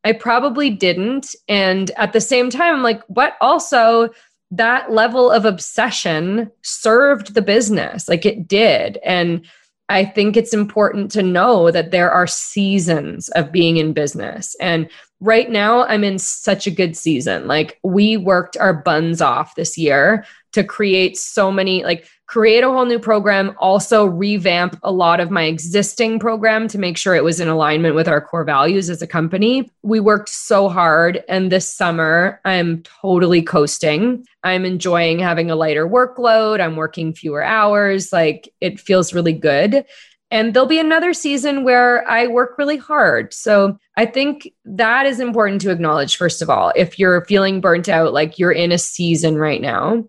I 0.04 0.12
probably 0.12 0.70
didn't. 0.70 1.34
And 1.46 1.90
at 1.96 2.14
the 2.14 2.20
same 2.20 2.48
time, 2.48 2.74
I'm 2.74 2.82
like, 2.82 3.02
what 3.08 3.36
also, 3.42 4.10
that 4.56 4.92
level 4.92 5.30
of 5.30 5.44
obsession 5.44 6.50
served 6.62 7.34
the 7.34 7.42
business 7.42 8.08
like 8.08 8.26
it 8.26 8.46
did 8.46 8.98
and 9.04 9.44
i 9.88 10.04
think 10.04 10.36
it's 10.36 10.54
important 10.54 11.10
to 11.10 11.22
know 11.22 11.70
that 11.70 11.90
there 11.90 12.10
are 12.10 12.26
seasons 12.26 13.28
of 13.30 13.52
being 13.52 13.76
in 13.76 13.92
business 13.92 14.56
and 14.60 14.88
right 15.24 15.50
now 15.50 15.84
I'm 15.86 16.04
in 16.04 16.18
such 16.18 16.66
a 16.66 16.70
good 16.70 16.96
season. 16.96 17.46
Like 17.46 17.80
we 17.82 18.16
worked 18.16 18.56
our 18.58 18.74
buns 18.74 19.22
off 19.22 19.54
this 19.54 19.78
year 19.78 20.26
to 20.52 20.62
create 20.62 21.16
so 21.16 21.50
many 21.50 21.82
like 21.82 22.06
create 22.26 22.64
a 22.64 22.70
whole 22.70 22.86
new 22.86 22.98
program, 22.98 23.54
also 23.58 24.06
revamp 24.06 24.78
a 24.82 24.90
lot 24.90 25.20
of 25.20 25.30
my 25.30 25.42
existing 25.42 26.18
program 26.18 26.68
to 26.68 26.78
make 26.78 26.96
sure 26.96 27.14
it 27.14 27.24
was 27.24 27.38
in 27.38 27.48
alignment 27.48 27.94
with 27.94 28.08
our 28.08 28.20
core 28.20 28.44
values 28.44 28.88
as 28.88 29.02
a 29.02 29.06
company. 29.06 29.70
We 29.82 30.00
worked 30.00 30.30
so 30.30 30.68
hard 30.68 31.22
and 31.28 31.52
this 31.52 31.70
summer 31.70 32.40
I'm 32.44 32.82
totally 32.82 33.42
coasting. 33.42 34.24
I'm 34.42 34.64
enjoying 34.64 35.18
having 35.18 35.50
a 35.50 35.56
lighter 35.56 35.86
workload, 35.86 36.60
I'm 36.60 36.76
working 36.76 37.12
fewer 37.12 37.42
hours, 37.42 38.12
like 38.12 38.48
it 38.60 38.80
feels 38.80 39.12
really 39.12 39.34
good. 39.34 39.84
And 40.30 40.52
there'll 40.52 40.66
be 40.66 40.80
another 40.80 41.12
season 41.12 41.62
where 41.62 42.08
I 42.08 42.26
work 42.26 42.58
really 42.58 42.78
hard. 42.78 43.32
So 43.32 43.78
I 43.96 44.06
think 44.06 44.50
that 44.64 45.06
is 45.06 45.20
important 45.20 45.60
to 45.60 45.70
acknowledge, 45.70 46.16
first 46.16 46.42
of 46.42 46.50
all, 46.50 46.72
if 46.74 46.98
you're 46.98 47.24
feeling 47.26 47.60
burnt 47.60 47.88
out, 47.88 48.12
like 48.12 48.38
you're 48.38 48.50
in 48.50 48.72
a 48.72 48.78
season 48.78 49.36
right 49.36 49.60
now. 49.60 50.04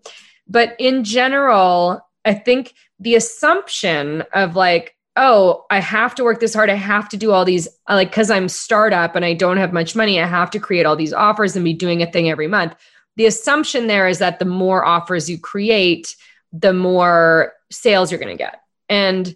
But 0.48 0.74
in 0.78 1.04
general, 1.04 2.00
I 2.26 2.34
think 2.34 2.74
the 3.00 3.14
assumption 3.14 4.22
of 4.32 4.56
like, 4.56 4.96
oh, 5.16 5.64
I 5.70 5.78
have 5.78 6.14
to 6.16 6.24
work 6.24 6.40
this 6.40 6.52
hard. 6.52 6.68
I 6.68 6.74
have 6.74 7.08
to 7.08 7.16
do 7.16 7.32
all 7.32 7.44
these, 7.44 7.68
uh, 7.88 7.94
like, 7.94 8.10
because 8.10 8.30
I'm 8.30 8.48
startup 8.48 9.16
and 9.16 9.24
I 9.24 9.32
don't 9.32 9.56
have 9.56 9.72
much 9.72 9.96
money, 9.96 10.20
I 10.20 10.26
have 10.26 10.50
to 10.50 10.60
create 10.60 10.84
all 10.84 10.96
these 10.96 11.14
offers 11.14 11.56
and 11.56 11.64
be 11.64 11.72
doing 11.72 12.02
a 12.02 12.10
thing 12.10 12.28
every 12.28 12.48
month. 12.48 12.74
The 13.16 13.24
assumption 13.24 13.86
there 13.86 14.08
is 14.08 14.18
that 14.18 14.38
the 14.38 14.44
more 14.44 14.84
offers 14.84 15.30
you 15.30 15.38
create, 15.38 16.14
the 16.52 16.74
more 16.74 17.54
sales 17.70 18.10
you're 18.10 18.20
going 18.20 18.36
to 18.36 18.42
get. 18.42 18.60
And 18.90 19.34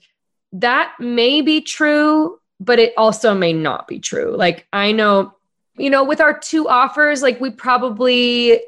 that 0.52 0.92
may 0.98 1.40
be 1.40 1.62
true, 1.62 2.38
but 2.58 2.78
it 2.78 2.92
also 2.98 3.34
may 3.34 3.54
not 3.54 3.88
be 3.88 4.00
true. 4.00 4.36
Like, 4.36 4.66
I 4.72 4.92
know, 4.92 5.34
you 5.78 5.88
know, 5.88 6.04
with 6.04 6.20
our 6.20 6.38
two 6.38 6.68
offers, 6.68 7.22
like, 7.22 7.40
we 7.40 7.50
probably 7.50 8.60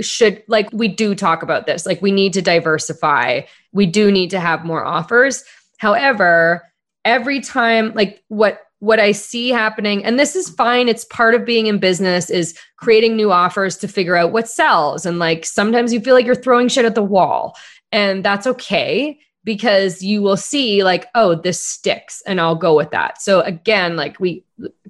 should 0.00 0.42
like 0.48 0.68
we 0.72 0.88
do 0.88 1.14
talk 1.14 1.42
about 1.42 1.66
this 1.66 1.86
like 1.86 2.00
we 2.02 2.12
need 2.12 2.32
to 2.34 2.42
diversify. 2.42 3.42
We 3.72 3.86
do 3.86 4.10
need 4.10 4.30
to 4.30 4.40
have 4.40 4.64
more 4.64 4.84
offers. 4.84 5.44
However 5.78 6.62
every 7.04 7.40
time 7.40 7.92
like 7.94 8.22
what 8.28 8.60
what 8.80 9.00
i 9.00 9.10
see 9.10 9.48
happening 9.48 10.04
and 10.04 10.18
this 10.18 10.36
is 10.36 10.50
fine 10.50 10.86
it's 10.86 11.04
part 11.06 11.34
of 11.34 11.46
being 11.46 11.66
in 11.66 11.78
business 11.78 12.28
is 12.28 12.58
creating 12.76 13.16
new 13.16 13.32
offers 13.32 13.76
to 13.76 13.88
figure 13.88 14.16
out 14.16 14.32
what 14.32 14.48
sells. 14.48 15.06
And 15.06 15.18
like 15.18 15.44
sometimes 15.44 15.92
you 15.92 16.00
feel 16.00 16.14
like 16.14 16.26
you're 16.26 16.34
throwing 16.34 16.68
shit 16.68 16.84
at 16.84 16.94
the 16.94 17.02
wall 17.02 17.56
and 17.92 18.24
that's 18.24 18.46
okay 18.46 19.18
because 19.44 20.02
you 20.02 20.20
will 20.22 20.36
see 20.36 20.84
like 20.84 21.06
oh 21.14 21.34
this 21.34 21.64
sticks 21.64 22.22
and 22.26 22.40
i'll 22.40 22.54
go 22.54 22.76
with 22.76 22.90
that. 22.90 23.20
So 23.22 23.40
again 23.40 23.96
like 23.96 24.20
we 24.20 24.44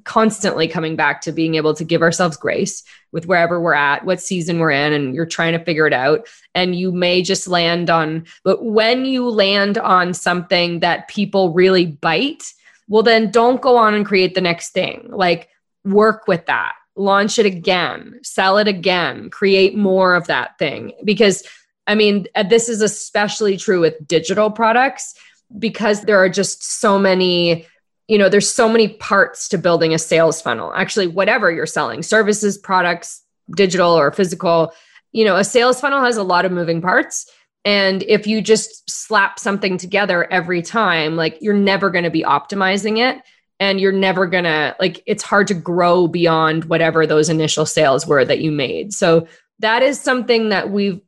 constantly 0.04 0.66
coming 0.66 0.96
back 0.96 1.20
to 1.20 1.32
being 1.32 1.54
able 1.54 1.74
to 1.74 1.84
give 1.84 2.02
ourselves 2.02 2.36
grace 2.36 2.82
with 3.12 3.26
wherever 3.26 3.60
we're 3.60 3.74
at 3.74 4.04
what 4.04 4.20
season 4.20 4.58
we're 4.58 4.70
in 4.70 4.92
and 4.92 5.14
you're 5.14 5.26
trying 5.26 5.52
to 5.52 5.64
figure 5.64 5.86
it 5.86 5.92
out. 5.92 6.26
And 6.54 6.74
you 6.74 6.90
may 6.90 7.22
just 7.22 7.46
land 7.46 7.90
on 7.90 8.26
but 8.44 8.64
when 8.64 9.04
you 9.04 9.28
land 9.28 9.78
on 9.78 10.14
something 10.14 10.80
that 10.80 11.08
people 11.08 11.52
really 11.52 11.86
bite 11.86 12.52
well 12.88 13.02
then 13.02 13.30
don't 13.30 13.60
go 13.60 13.76
on 13.76 13.94
and 13.94 14.06
create 14.06 14.34
the 14.34 14.40
next 14.40 14.70
thing. 14.70 15.08
Like 15.10 15.48
work 15.84 16.26
with 16.26 16.46
that. 16.46 16.72
Launch 16.96 17.38
it 17.38 17.46
again. 17.46 18.20
Sell 18.22 18.58
it 18.58 18.68
again. 18.68 19.30
Create 19.30 19.76
more 19.76 20.14
of 20.14 20.26
that 20.26 20.58
thing. 20.58 20.92
Because 21.04 21.42
I 21.90 21.96
mean, 21.96 22.28
uh, 22.36 22.44
this 22.44 22.68
is 22.68 22.82
especially 22.82 23.56
true 23.56 23.80
with 23.80 24.06
digital 24.06 24.48
products 24.48 25.14
because 25.58 26.02
there 26.02 26.18
are 26.18 26.28
just 26.28 26.62
so 26.62 26.98
many 27.00 27.66
you 28.06 28.18
know 28.18 28.28
there's 28.28 28.50
so 28.50 28.68
many 28.68 28.88
parts 28.88 29.48
to 29.48 29.58
building 29.58 29.92
a 29.92 29.98
sales 29.98 30.40
funnel. 30.40 30.72
Actually 30.74 31.08
whatever 31.08 31.50
you're 31.50 31.66
selling 31.66 32.04
services 32.04 32.56
products 32.56 33.22
digital 33.56 33.90
or 33.90 34.12
physical 34.12 34.72
you 35.10 35.24
know 35.24 35.34
a 35.34 35.42
sales 35.42 35.80
funnel 35.80 36.04
has 36.04 36.16
a 36.16 36.22
lot 36.22 36.44
of 36.44 36.52
moving 36.52 36.80
parts. 36.80 37.28
And 37.64 38.04
if 38.04 38.24
you 38.26 38.40
just 38.40 38.88
slap 38.88 39.40
something 39.40 39.76
together 39.76 40.30
every 40.32 40.62
time 40.62 41.16
like 41.16 41.38
you're 41.40 41.54
never 41.54 41.90
going 41.90 42.04
to 42.04 42.10
be 42.10 42.22
optimizing 42.22 42.98
it 42.98 43.20
and 43.58 43.80
you're 43.80 43.90
never 43.90 44.28
going 44.28 44.44
to 44.44 44.76
like 44.78 45.02
it's 45.06 45.24
hard 45.24 45.48
to 45.48 45.54
grow 45.54 46.06
beyond 46.06 46.66
whatever 46.66 47.04
those 47.04 47.28
initial 47.28 47.66
sales 47.66 48.06
were 48.06 48.24
that 48.24 48.40
you 48.40 48.52
made. 48.52 48.92
So 48.92 49.26
that 49.58 49.82
is 49.82 50.00
something 50.00 50.50
that 50.50 50.70
we've 50.70 51.00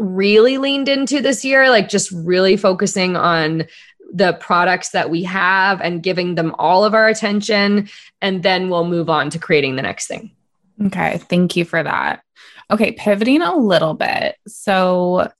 really 0.00 0.58
leaned 0.58 0.88
into 0.88 1.20
this 1.20 1.44
year, 1.44 1.70
like 1.70 1.88
just 1.88 2.10
really 2.10 2.56
focusing 2.56 3.16
on 3.16 3.64
the 4.12 4.32
products 4.34 4.90
that 4.90 5.10
we 5.10 5.22
have 5.22 5.80
and 5.80 6.02
giving 6.02 6.34
them 6.34 6.54
all 6.58 6.84
of 6.84 6.94
our 6.94 7.08
attention. 7.08 7.88
And 8.20 8.42
then 8.42 8.68
we'll 8.68 8.86
move 8.86 9.08
on 9.08 9.30
to 9.30 9.38
creating 9.38 9.76
the 9.76 9.82
next 9.82 10.08
thing. 10.08 10.32
Okay. 10.86 11.18
Thank 11.18 11.56
you 11.56 11.64
for 11.64 11.82
that. 11.82 12.22
Okay. 12.70 12.92
Pivoting 12.92 13.42
a 13.42 13.56
little 13.56 13.94
bit. 13.94 14.36
So, 14.48 15.30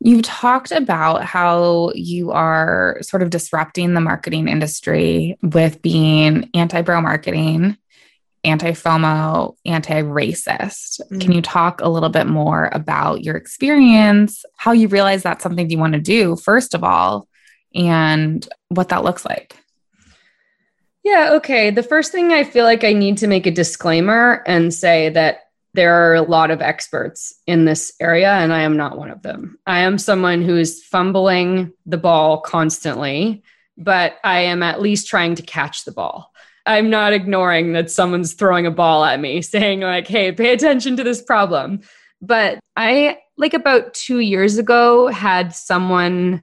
You've 0.00 0.22
talked 0.22 0.72
about 0.72 1.24
how 1.24 1.90
you 1.94 2.30
are 2.30 2.98
sort 3.00 3.22
of 3.22 3.30
disrupting 3.30 3.94
the 3.94 4.00
marketing 4.00 4.46
industry 4.46 5.38
with 5.42 5.80
being 5.80 6.50
anti 6.52 6.82
bro 6.82 7.00
marketing 7.00 7.78
anti 8.46 8.70
FOMO, 8.70 9.56
anti 9.66 10.02
racist. 10.02 11.00
Mm-hmm. 11.00 11.18
Can 11.18 11.32
you 11.32 11.42
talk 11.42 11.80
a 11.80 11.88
little 11.88 12.08
bit 12.08 12.26
more 12.26 12.70
about 12.72 13.22
your 13.22 13.36
experience, 13.36 14.44
how 14.56 14.72
you 14.72 14.88
realize 14.88 15.22
that's 15.22 15.42
something 15.42 15.68
you 15.68 15.78
want 15.78 15.94
to 15.94 16.00
do, 16.00 16.36
first 16.36 16.74
of 16.74 16.84
all, 16.84 17.28
and 17.74 18.48
what 18.68 18.88
that 18.88 19.04
looks 19.04 19.24
like? 19.24 19.56
Yeah, 21.04 21.34
okay. 21.34 21.70
The 21.70 21.82
first 21.82 22.10
thing 22.10 22.32
I 22.32 22.44
feel 22.44 22.64
like 22.64 22.82
I 22.82 22.92
need 22.92 23.18
to 23.18 23.26
make 23.26 23.46
a 23.46 23.50
disclaimer 23.50 24.42
and 24.46 24.72
say 24.72 25.10
that 25.10 25.40
there 25.74 26.10
are 26.10 26.14
a 26.14 26.22
lot 26.22 26.50
of 26.50 26.62
experts 26.62 27.34
in 27.46 27.64
this 27.64 27.92
area, 28.00 28.30
and 28.30 28.52
I 28.52 28.62
am 28.62 28.76
not 28.76 28.96
one 28.98 29.10
of 29.10 29.22
them. 29.22 29.58
I 29.66 29.80
am 29.80 29.98
someone 29.98 30.42
who 30.42 30.56
is 30.56 30.82
fumbling 30.82 31.72
the 31.84 31.98
ball 31.98 32.40
constantly, 32.40 33.42
but 33.76 34.16
I 34.24 34.40
am 34.40 34.62
at 34.62 34.80
least 34.80 35.06
trying 35.06 35.34
to 35.34 35.42
catch 35.42 35.84
the 35.84 35.92
ball. 35.92 36.32
I'm 36.66 36.90
not 36.90 37.12
ignoring 37.12 37.72
that 37.72 37.90
someone's 37.90 38.34
throwing 38.34 38.66
a 38.66 38.70
ball 38.70 39.04
at 39.04 39.20
me 39.20 39.42
saying 39.42 39.80
like, 39.80 40.08
"Hey, 40.08 40.32
pay 40.32 40.52
attention 40.52 40.96
to 40.96 41.04
this 41.04 41.22
problem." 41.22 41.80
But 42.20 42.58
I 42.76 43.18
like 43.36 43.54
about 43.54 43.94
2 43.94 44.20
years 44.20 44.58
ago 44.58 45.08
had 45.08 45.54
someone 45.54 46.42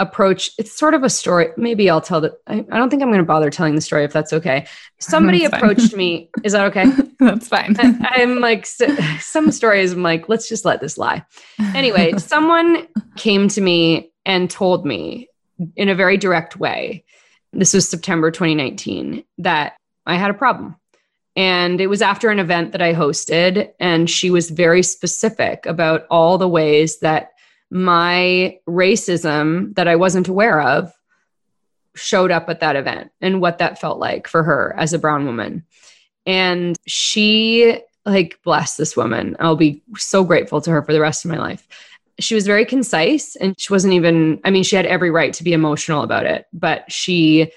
approach 0.00 0.52
it's 0.58 0.72
sort 0.72 0.94
of 0.94 1.02
a 1.02 1.10
story 1.10 1.48
maybe 1.56 1.90
i'll 1.90 2.00
tell 2.00 2.20
the 2.20 2.36
i, 2.46 2.64
I 2.70 2.78
don't 2.78 2.88
think 2.88 3.02
i'm 3.02 3.08
going 3.08 3.18
to 3.18 3.24
bother 3.24 3.50
telling 3.50 3.74
the 3.74 3.80
story 3.80 4.04
if 4.04 4.12
that's 4.12 4.32
okay. 4.32 4.66
Somebody 5.00 5.40
that's 5.42 5.54
approached 5.54 5.96
me 5.96 6.30
is 6.44 6.52
that 6.52 6.66
okay? 6.66 6.84
That's 7.18 7.48
fine. 7.48 7.74
I, 7.80 8.20
am 8.20 8.38
like 8.38 8.64
some 8.64 9.50
stories 9.50 9.92
i'm 9.92 10.02
like 10.02 10.28
let's 10.28 10.48
just 10.48 10.64
let 10.64 10.80
this 10.80 10.98
lie. 10.98 11.24
Anyway 11.74 12.12
someone 12.18 12.86
came 13.16 13.48
to 13.48 13.60
me 13.60 14.12
and 14.24 14.48
told 14.48 14.86
me 14.86 15.28
in 15.74 15.88
a 15.88 15.94
very 15.96 16.16
direct 16.16 16.56
way 16.56 17.04
this 17.52 17.74
was 17.74 17.88
September 17.88 18.30
2019, 18.30 19.24
that 19.38 19.76
I 20.06 20.16
had 20.16 20.30
a 20.30 20.34
problem. 20.34 20.76
And 21.36 21.80
it 21.80 21.86
was 21.86 22.02
after 22.02 22.30
an 22.30 22.40
event 22.40 22.72
that 22.72 22.82
I 22.82 22.94
hosted, 22.94 23.70
and 23.78 24.10
she 24.10 24.30
was 24.30 24.50
very 24.50 24.82
specific 24.82 25.66
about 25.66 26.06
all 26.10 26.36
the 26.36 26.48
ways 26.48 26.98
that 26.98 27.30
my 27.70 28.58
racism 28.68 29.74
that 29.76 29.86
I 29.88 29.96
wasn't 29.96 30.28
aware 30.28 30.60
of 30.60 30.92
showed 31.94 32.30
up 32.30 32.48
at 32.48 32.60
that 32.60 32.76
event 32.76 33.12
and 33.20 33.40
what 33.40 33.58
that 33.58 33.80
felt 33.80 33.98
like 33.98 34.26
for 34.26 34.42
her 34.42 34.74
as 34.76 34.92
a 34.92 34.98
brown 34.98 35.26
woman. 35.26 35.64
And 36.26 36.76
she, 36.86 37.78
like, 38.04 38.40
bless 38.42 38.76
this 38.76 38.96
woman. 38.96 39.36
I'll 39.38 39.56
be 39.56 39.82
so 39.96 40.24
grateful 40.24 40.60
to 40.62 40.70
her 40.70 40.82
for 40.82 40.92
the 40.92 41.00
rest 41.00 41.24
of 41.24 41.30
my 41.30 41.38
life 41.38 41.66
she 42.20 42.34
was 42.34 42.46
very 42.46 42.64
concise 42.64 43.36
and 43.36 43.58
she 43.58 43.72
wasn't 43.72 43.92
even 43.92 44.40
i 44.44 44.50
mean 44.50 44.62
she 44.62 44.76
had 44.76 44.86
every 44.86 45.10
right 45.10 45.32
to 45.32 45.44
be 45.44 45.52
emotional 45.52 46.02
about 46.02 46.26
it 46.26 46.46
but 46.52 46.90
she 46.90 47.52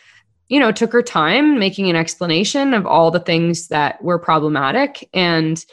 you 0.52 0.60
know 0.60 0.72
took 0.74 0.92
her 0.92 1.02
time 1.02 1.58
making 1.58 1.90
an 1.90 1.96
explanation 1.96 2.74
of 2.74 2.86
all 2.86 3.10
the 3.10 3.22
things 3.22 3.70
that 3.70 4.04
were 4.04 4.20
problematic. 4.20 5.10
And 5.14 5.64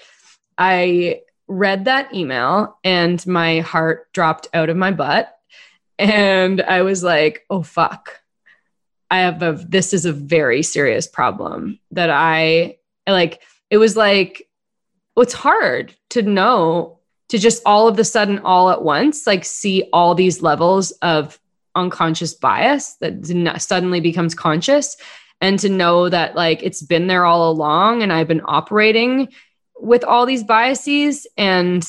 i 0.57 1.20
read 1.48 1.87
that 1.87 2.14
email 2.14 2.79
and 2.85 3.27
my 3.27 3.59
heart 3.61 4.12
dropped 4.12 4.48
out 4.55 4.68
of 4.68 4.77
my 4.77 4.92
butt. 4.92 5.37
And 5.98 6.62
i 6.62 6.83
was 6.83 7.03
like 7.03 7.44
oh 7.51 7.62
fuck. 7.62 8.20
I 9.11 9.18
have 9.20 9.42
a 9.42 9.53
this 9.68 9.92
is 9.92 10.05
a 10.05 10.12
very 10.12 10.62
serious 10.62 11.09
problem 11.09 11.81
that 11.90 12.11
i 12.11 12.77
like 13.09 13.42
it 13.70 13.79
was 13.79 13.96
like 13.96 14.48
it's 15.16 15.33
hard 15.33 15.92
to 16.11 16.22
know 16.22 16.98
to 17.29 17.38
just 17.38 17.62
all 17.67 17.88
of 17.88 17.97
the 17.97 18.05
sudden, 18.05 18.38
all 18.41 18.71
at 18.71 18.83
once, 18.83 19.27
like 19.27 19.45
see 19.45 19.88
all 19.93 20.14
these 20.14 20.43
levels 20.43 20.93
of 21.03 21.38
unconscious 21.75 22.35
bias 22.35 22.95
that 23.01 23.57
suddenly 23.61 24.01
becomes 24.01 24.35
conscious 24.35 24.97
and 25.41 25.59
to 25.61 25.69
know 25.69 26.09
that 26.09 26.35
like 26.35 26.62
it's 26.62 26.83
been 26.83 27.07
there 27.07 27.25
all 27.25 27.51
along 27.51 28.03
and 28.03 28.12
I've 28.12 28.29
been 28.29 28.43
operating 28.45 29.29
with 29.79 30.05
all 30.05 30.27
these 30.27 30.43
biases 30.43 31.27
and 31.37 31.87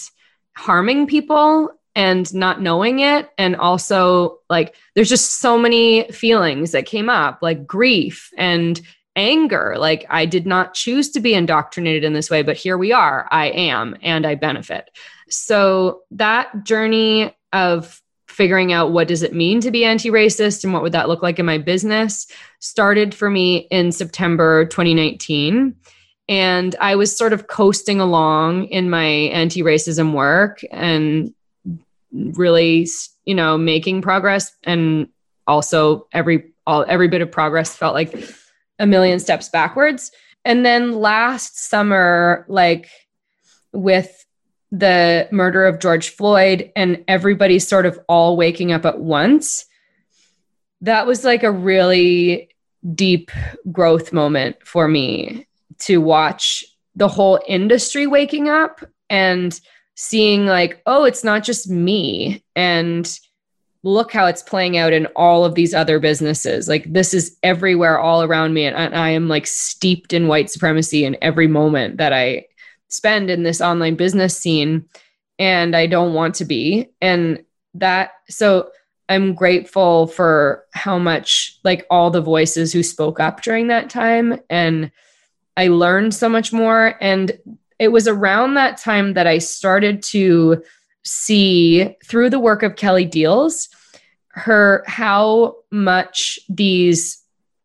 harming 0.56 1.08
people 1.08 1.72
and 1.96 2.32
not 2.34 2.62
knowing 2.62 3.00
it 3.00 3.30
and 3.38 3.56
also 3.56 4.40
like 4.50 4.76
there's 4.94 5.10
just 5.10 5.40
so 5.40 5.58
many 5.58 6.10
feelings 6.12 6.72
that 6.72 6.86
came 6.86 7.10
up 7.10 7.40
like 7.42 7.66
grief 7.66 8.32
and 8.38 8.80
anger. 9.16 9.76
Like 9.78 10.06
I 10.10 10.26
did 10.26 10.46
not 10.46 10.74
choose 10.74 11.10
to 11.12 11.20
be 11.20 11.34
indoctrinated 11.34 12.04
in 12.04 12.14
this 12.14 12.30
way, 12.30 12.42
but 12.42 12.58
here 12.58 12.78
we 12.78 12.92
are. 12.92 13.28
I 13.32 13.48
am, 13.48 13.96
and 14.02 14.26
I 14.26 14.36
benefit. 14.36 14.90
So 15.30 16.02
that 16.12 16.64
journey 16.64 17.36
of 17.54 18.02
figuring 18.28 18.72
out 18.72 18.92
what 18.92 19.08
does 19.08 19.24
it 19.24 19.34
mean 19.34 19.60
to 19.60 19.72
be 19.72 19.84
anti-racist 19.84 20.64
and 20.64 20.72
what 20.72 20.82
would 20.82 20.94
that 20.94 21.10
look 21.10 21.22
like 21.22 21.40
in 21.40 21.46
my 21.46 21.58
business 21.58 22.28
started 22.60 23.14
for 23.14 23.30
me 23.30 23.68
in 23.72 23.92
September 23.92 24.66
2019 24.66 25.76
and 26.30 26.76
I 26.80 26.96
was 26.96 27.18
sort 27.18 27.34
of 27.34 27.48
coasting 27.48 28.00
along 28.00 28.66
in 28.66 28.90
my 28.90 29.04
anti-racism 29.04 30.14
work 30.14 30.62
and 30.72 31.34
really 32.14 32.88
you 33.26 33.36
know 33.36 33.58
making 33.58 34.02
progress 34.02 34.56
and 34.64 35.10
also 35.48 36.08
every 36.14 36.54
all 36.66 36.86
every 36.88 37.08
bit 37.08 37.22
of 37.22 37.32
progress 37.32 37.76
felt 37.76 37.96
like 37.96 38.14
a 38.80 38.88
million 38.88 39.20
steps 39.20 39.50
backwards. 39.50 40.12
And 40.46 40.66
then 40.66 40.94
last 40.94 41.60
summer 41.60 42.46
like 42.48 42.90
with 43.74 44.26
the 44.72 45.28
murder 45.32 45.66
of 45.66 45.80
George 45.80 46.10
Floyd 46.10 46.72
and 46.76 47.04
everybody 47.08 47.60
sort 47.60 47.86
of 47.86 48.00
all 48.08 48.38
waking 48.38 48.72
up 48.72 48.86
at 48.86 49.00
once 49.00 49.66
that 50.82 51.06
was 51.06 51.24
like 51.24 51.44
a 51.44 51.52
really 51.52 52.50
deep 52.96 53.32
growth 53.72 54.14
moment 54.14 54.56
for 54.66 54.88
me 54.88 55.48
to 55.80 56.00
watch 56.00 56.64
the 56.96 57.08
whole 57.08 57.40
industry 57.48 58.08
waking 58.08 58.50
up 58.50 58.82
and 59.10 59.60
seeing 59.96 60.46
like 60.46 60.82
oh 60.86 61.04
it's 61.04 61.24
not 61.24 61.44
just 61.44 61.70
me. 61.70 62.44
And 62.56 63.20
look 63.84 64.12
how 64.12 64.26
it's 64.26 64.44
playing 64.44 64.78
out 64.78 64.92
in 64.92 65.06
all 65.16 65.46
of 65.46 65.56
these 65.56 65.74
other 65.74 66.00
businesses. 66.00 66.68
Like 66.68 66.92
this 66.92 67.14
is 67.14 67.38
everywhere 67.44 68.00
all 68.00 68.24
around 68.24 68.54
me 68.54 68.66
and 68.66 68.96
I, 68.96 69.10
am 69.10 69.28
like 69.30 69.48
steeped 69.48 70.12
in 70.12 70.28
white 70.28 70.50
supremacy 70.50 71.06
in 71.06 71.18
every 71.22 71.48
moment 71.48 71.98
that 71.98 72.12
i 72.12 72.46
spend 72.90 73.30
in 73.30 73.44
this 73.44 73.62
online 73.62 73.96
business 73.96 74.38
scene 74.38 74.86
and 75.38 75.76
i 75.76 75.86
don't 75.86 76.14
want 76.14 76.36
to 76.36 76.46
be. 76.46 76.90
And 77.02 77.44
that 77.76 78.12
so 78.28 78.72
i'm 79.08 79.34
grateful 79.34 80.08
for 80.08 80.66
how 80.74 80.98
much 80.98 81.58
like 81.64 81.86
all 81.90 82.10
the 82.10 82.22
voices 82.22 82.74
who 82.74 82.84
spoke 82.84 83.20
up 83.20 83.44
during 83.44 83.68
that 83.68 83.90
time 83.90 84.40
and 84.50 84.92
i 85.56 85.68
learned 85.68 86.14
so 86.14 86.28
much 86.28 86.52
more. 86.52 86.96
And 87.00 87.32
it 87.80 87.94
was 87.94 88.10
around 88.10 88.56
that 88.56 88.78
time 88.78 89.14
that 89.14 89.26
I 89.26 89.38
started 89.38 90.04
to 90.04 90.62
see 91.04 91.96
through 92.06 92.30
the 92.30 92.40
work 92.40 92.64
of 92.64 92.76
Kelly 92.76 93.06
Diels 93.06 93.70
her 94.30 94.84
how 94.88 95.56
much 95.72 96.40
these 96.50 97.24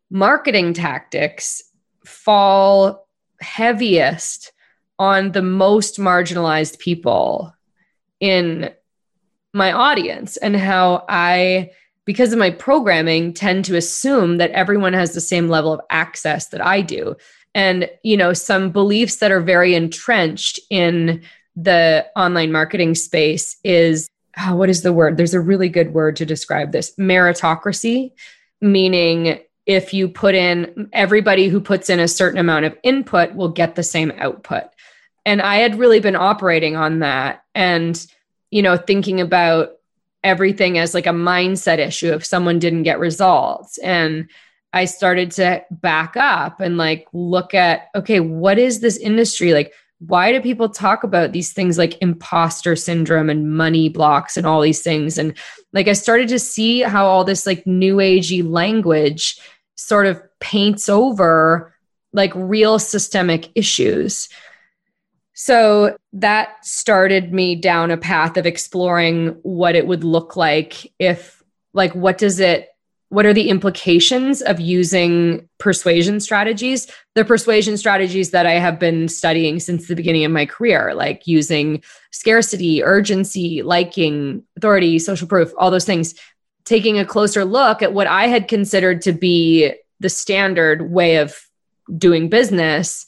marketing 0.09 0.73
tactics 0.73 1.63
fall 2.05 3.07
heaviest 3.41 4.51
on 4.97 5.31
the 5.31 5.41
most 5.41 5.99
marginalized 5.99 6.79
people 6.79 7.53
in 8.19 8.71
my 9.53 9.71
audience 9.71 10.37
and 10.37 10.55
how 10.55 11.05
I 11.09 11.71
because 12.05 12.31
of 12.31 12.39
my 12.39 12.51
programming 12.51 13.33
tend 13.33 13.65
to 13.65 13.75
assume 13.75 14.37
that 14.37 14.51
everyone 14.51 14.93
has 14.93 15.13
the 15.13 15.21
same 15.21 15.49
level 15.49 15.73
of 15.73 15.81
access 15.89 16.49
that 16.49 16.63
I 16.63 16.81
do. 16.81 17.15
And 17.55 17.89
you 18.03 18.17
know 18.17 18.33
some 18.33 18.71
beliefs 18.71 19.17
that 19.17 19.31
are 19.31 19.41
very 19.41 19.75
entrenched 19.75 20.59
in 20.69 21.23
the 21.55 22.05
online 22.15 22.51
marketing 22.51 22.95
space 22.95 23.57
is 23.63 24.09
oh, 24.37 24.55
what 24.55 24.69
is 24.69 24.81
the 24.81 24.91
word? 24.91 25.15
There's 25.15 25.33
a 25.33 25.39
really 25.39 25.69
good 25.69 25.93
word 25.93 26.17
to 26.17 26.25
describe 26.25 26.71
this. 26.71 26.93
Meritocracy 26.99 28.11
meaning 28.61 29.39
if 29.65 29.93
you 29.93 30.07
put 30.07 30.35
in 30.35 30.89
everybody 30.93 31.47
who 31.47 31.59
puts 31.59 31.89
in 31.89 31.99
a 31.99 32.07
certain 32.07 32.39
amount 32.39 32.65
of 32.65 32.77
input 32.83 33.33
will 33.35 33.49
get 33.49 33.75
the 33.75 33.83
same 33.83 34.11
output. 34.17 34.63
And 35.25 35.41
i 35.41 35.55
had 35.55 35.79
really 35.79 35.99
been 35.99 36.15
operating 36.15 36.75
on 36.75 36.99
that 36.99 37.43
and 37.55 38.05
you 38.51 38.61
know 38.61 38.77
thinking 38.77 39.21
about 39.21 39.71
everything 40.23 40.77
as 40.77 40.93
like 40.93 41.07
a 41.07 41.11
mindset 41.11 41.79
issue 41.79 42.13
if 42.13 42.25
someone 42.25 42.59
didn't 42.59 42.83
get 42.83 42.99
results. 42.99 43.77
And 43.77 44.29
I 44.73 44.85
started 44.85 45.31
to 45.31 45.63
back 45.71 46.17
up 46.17 46.59
and 46.59 46.77
like 46.77 47.07
look 47.13 47.53
at, 47.53 47.87
okay, 47.95 48.19
what 48.19 48.59
is 48.59 48.81
this 48.81 48.97
industry? 48.97 49.53
Like, 49.53 49.71
why 49.99 50.31
do 50.31 50.41
people 50.41 50.69
talk 50.69 51.03
about 51.03 51.31
these 51.31 51.53
things 51.53 51.77
like 51.77 52.01
imposter 52.01 52.75
syndrome 52.75 53.29
and 53.29 53.55
money 53.55 53.89
blocks 53.89 54.37
and 54.37 54.45
all 54.45 54.61
these 54.61 54.81
things? 54.81 55.17
And 55.17 55.33
like, 55.73 55.87
I 55.87 55.93
started 55.93 56.27
to 56.29 56.39
see 56.39 56.81
how 56.81 57.05
all 57.05 57.23
this 57.23 57.45
like 57.45 57.65
new 57.65 57.97
agey 57.97 58.47
language 58.47 59.39
sort 59.75 60.05
of 60.05 60.21
paints 60.39 60.89
over 60.89 61.73
like 62.13 62.31
real 62.35 62.79
systemic 62.79 63.49
issues. 63.55 64.29
So 65.33 65.97
that 66.13 66.65
started 66.65 67.33
me 67.33 67.55
down 67.55 67.91
a 67.91 67.97
path 67.97 68.37
of 68.37 68.45
exploring 68.45 69.37
what 69.43 69.75
it 69.75 69.85
would 69.85 70.05
look 70.05 70.37
like 70.37 70.91
if, 70.97 71.43
like, 71.73 71.93
what 71.93 72.17
does 72.17 72.39
it 72.39 72.69
what 73.09 73.25
are 73.25 73.33
the 73.33 73.49
implications 73.49 74.41
of 74.41 74.59
using 74.59 75.47
persuasion 75.57 76.19
strategies? 76.19 76.87
The 77.13 77.23
persuasion 77.23 77.77
strategies 77.77 78.31
that 78.31 78.45
i 78.45 78.53
have 78.53 78.79
been 78.79 79.07
studying 79.07 79.59
since 79.59 79.87
the 79.87 79.95
beginning 79.95 80.25
of 80.25 80.31
my 80.31 80.45
career 80.45 80.93
like 80.93 81.27
using 81.27 81.83
scarcity 82.11 82.83
urgency 82.83 83.61
liking 83.61 84.43
authority 84.57 84.99
social 84.99 85.27
proof 85.27 85.53
all 85.57 85.71
those 85.71 85.85
things. 85.85 86.15
Taking 86.65 86.97
a 86.97 87.05
closer 87.05 87.45
look 87.45 87.81
at 87.81 87.93
what 87.93 88.07
i 88.07 88.27
had 88.27 88.47
considered 88.47 89.01
to 89.03 89.11
be 89.11 89.73
the 89.99 90.09
standard 90.09 90.91
way 90.91 91.17
of 91.17 91.39
doing 91.95 92.27
business 92.27 93.05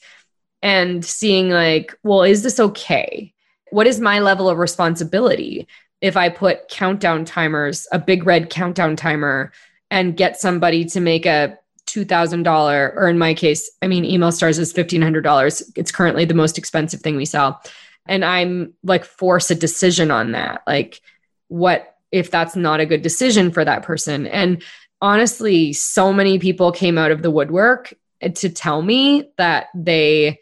and 0.62 1.04
seeing 1.04 1.50
like 1.50 1.98
well 2.04 2.24
is 2.24 2.44
this 2.44 2.60
okay? 2.60 3.34
What 3.72 3.88
is 3.88 4.00
my 4.00 4.20
level 4.20 4.48
of 4.48 4.60
responsibility 4.60 5.68
if 6.02 6.16
i 6.16 6.30
put 6.30 6.70
countdown 6.70 7.26
timers 7.26 7.88
a 7.92 7.98
big 7.98 8.26
red 8.28 8.52
countdown 8.52 8.96
timer 8.96 9.52
and 9.90 10.18
get 10.18 10.40
somebody 10.40 10.86
to 10.86 11.00
make 11.00 11.26
a 11.26 11.58
$2,000, 11.88 12.96
or 12.96 13.08
in 13.08 13.18
my 13.18 13.34
case, 13.34 13.72
I 13.82 13.88
mean, 13.88 14.04
email 14.04 14.32
stars 14.32 14.60
is 14.60 14.74
$1,500. 14.74 15.72
It's 15.76 15.92
currently 15.92 16.26
the 16.26 16.34
most 16.34 16.58
expensive 16.58 17.02
thing 17.02 17.16
we 17.16 17.26
sell. 17.26 17.62
And 18.06 18.24
I'm 18.26 18.74
like, 18.84 19.06
force 19.06 19.52
a 19.52 19.56
decision 19.56 20.12
on 20.12 20.34
that. 20.34 20.62
Like, 20.68 21.02
what 21.48 21.96
if 22.12 22.30
that's 22.30 22.56
not 22.56 22.80
a 22.80 22.86
good 22.86 23.02
decision 23.02 23.52
for 23.52 23.64
that 23.64 23.84
person? 23.84 24.28
And 24.28 24.64
honestly, 25.02 25.74
so 25.74 26.12
many 26.12 26.40
people 26.40 26.72
came 26.72 26.98
out 26.98 27.12
of 27.12 27.22
the 27.22 27.32
woodwork 27.32 27.94
to 28.22 28.50
tell 28.50 28.82
me 28.82 29.32
that 29.38 29.68
they 29.76 30.40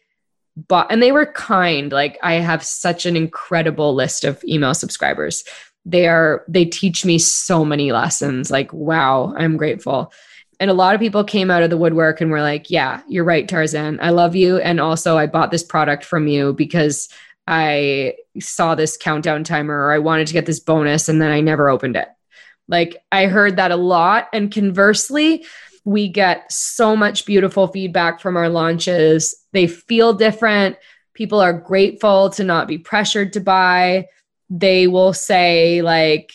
bought, 0.55 0.91
and 0.91 1.01
they 1.01 1.11
were 1.11 1.25
kind. 1.25 1.91
Like, 1.91 2.17
I 2.23 2.35
have 2.35 2.63
such 2.63 3.05
an 3.05 3.15
incredible 3.15 3.93
list 3.93 4.23
of 4.23 4.43
email 4.45 4.73
subscribers 4.73 5.43
they 5.85 6.07
are 6.07 6.43
they 6.47 6.65
teach 6.65 7.05
me 7.05 7.19
so 7.19 7.63
many 7.63 7.91
lessons. 7.91 8.49
Like 8.51 8.73
wow 8.73 9.33
i'm 9.37 9.57
grateful. 9.57 10.11
And 10.59 10.71
a 10.71 10.73
lot 10.73 10.95
of 10.95 11.01
people 11.01 11.23
came 11.23 11.51
out 11.51 11.63
of 11.63 11.69
the 11.69 11.77
woodwork 11.77 12.21
and 12.21 12.31
were 12.31 12.41
like 12.41 12.69
yeah 12.69 13.01
you're 13.07 13.23
right 13.23 13.47
tarzan. 13.47 13.99
I 14.01 14.09
love 14.09 14.35
you. 14.35 14.57
And 14.57 14.79
also 14.79 15.17
i 15.17 15.27
bought 15.27 15.51
this 15.51 15.63
product 15.63 16.03
from 16.03 16.27
you 16.27 16.53
because 16.53 17.09
i 17.47 18.15
saw 18.39 18.73
this 18.73 18.97
countdown 18.97 19.43
timer 19.43 19.85
or 19.85 19.91
i 19.91 19.99
wanted 19.99 20.27
to 20.27 20.33
get 20.33 20.47
this 20.47 20.59
bonus 20.59 21.07
and 21.07 21.21
then 21.21 21.31
i 21.31 21.41
never 21.41 21.69
opened 21.69 21.95
it. 21.95 22.07
Like 22.67 22.97
i 23.11 23.27
heard 23.27 23.57
that 23.57 23.71
a 23.71 23.77
lot. 23.77 24.27
And 24.33 24.51
conversely 24.51 25.45
we 25.83 26.07
get 26.07 26.51
so 26.51 26.95
much 26.95 27.27
beautiful 27.27 27.67
feedback 27.67 28.19
from 28.19 28.35
our 28.35 28.49
launches. 28.49 29.35
They 29.53 29.67
feel 29.67 30.13
different. 30.13 30.77
People 31.13 31.39
are 31.39 31.53
grateful 31.53 32.31
to 32.31 32.43
not 32.43 32.67
be 32.67 32.79
pressured 32.79 33.33
to 33.33 33.39
buy 33.39 34.07
they 34.49 34.87
will 34.87 35.13
say, 35.13 35.81
like, 35.81 36.31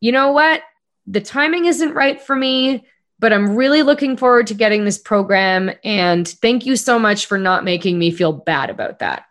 you 0.00 0.12
know 0.12 0.32
what? 0.32 0.62
The 1.06 1.20
timing 1.20 1.66
isn't 1.66 1.94
right 1.94 2.20
for 2.20 2.34
me, 2.36 2.86
but 3.18 3.32
I'm 3.32 3.56
really 3.56 3.82
looking 3.82 4.16
forward 4.16 4.46
to 4.48 4.54
getting 4.54 4.84
this 4.84 4.98
program. 4.98 5.70
And 5.84 6.26
thank 6.26 6.66
you 6.66 6.76
so 6.76 6.98
much 6.98 7.26
for 7.26 7.38
not 7.38 7.64
making 7.64 7.98
me 7.98 8.10
feel 8.10 8.32
bad 8.32 8.70
about 8.70 9.00
that. 9.00 9.24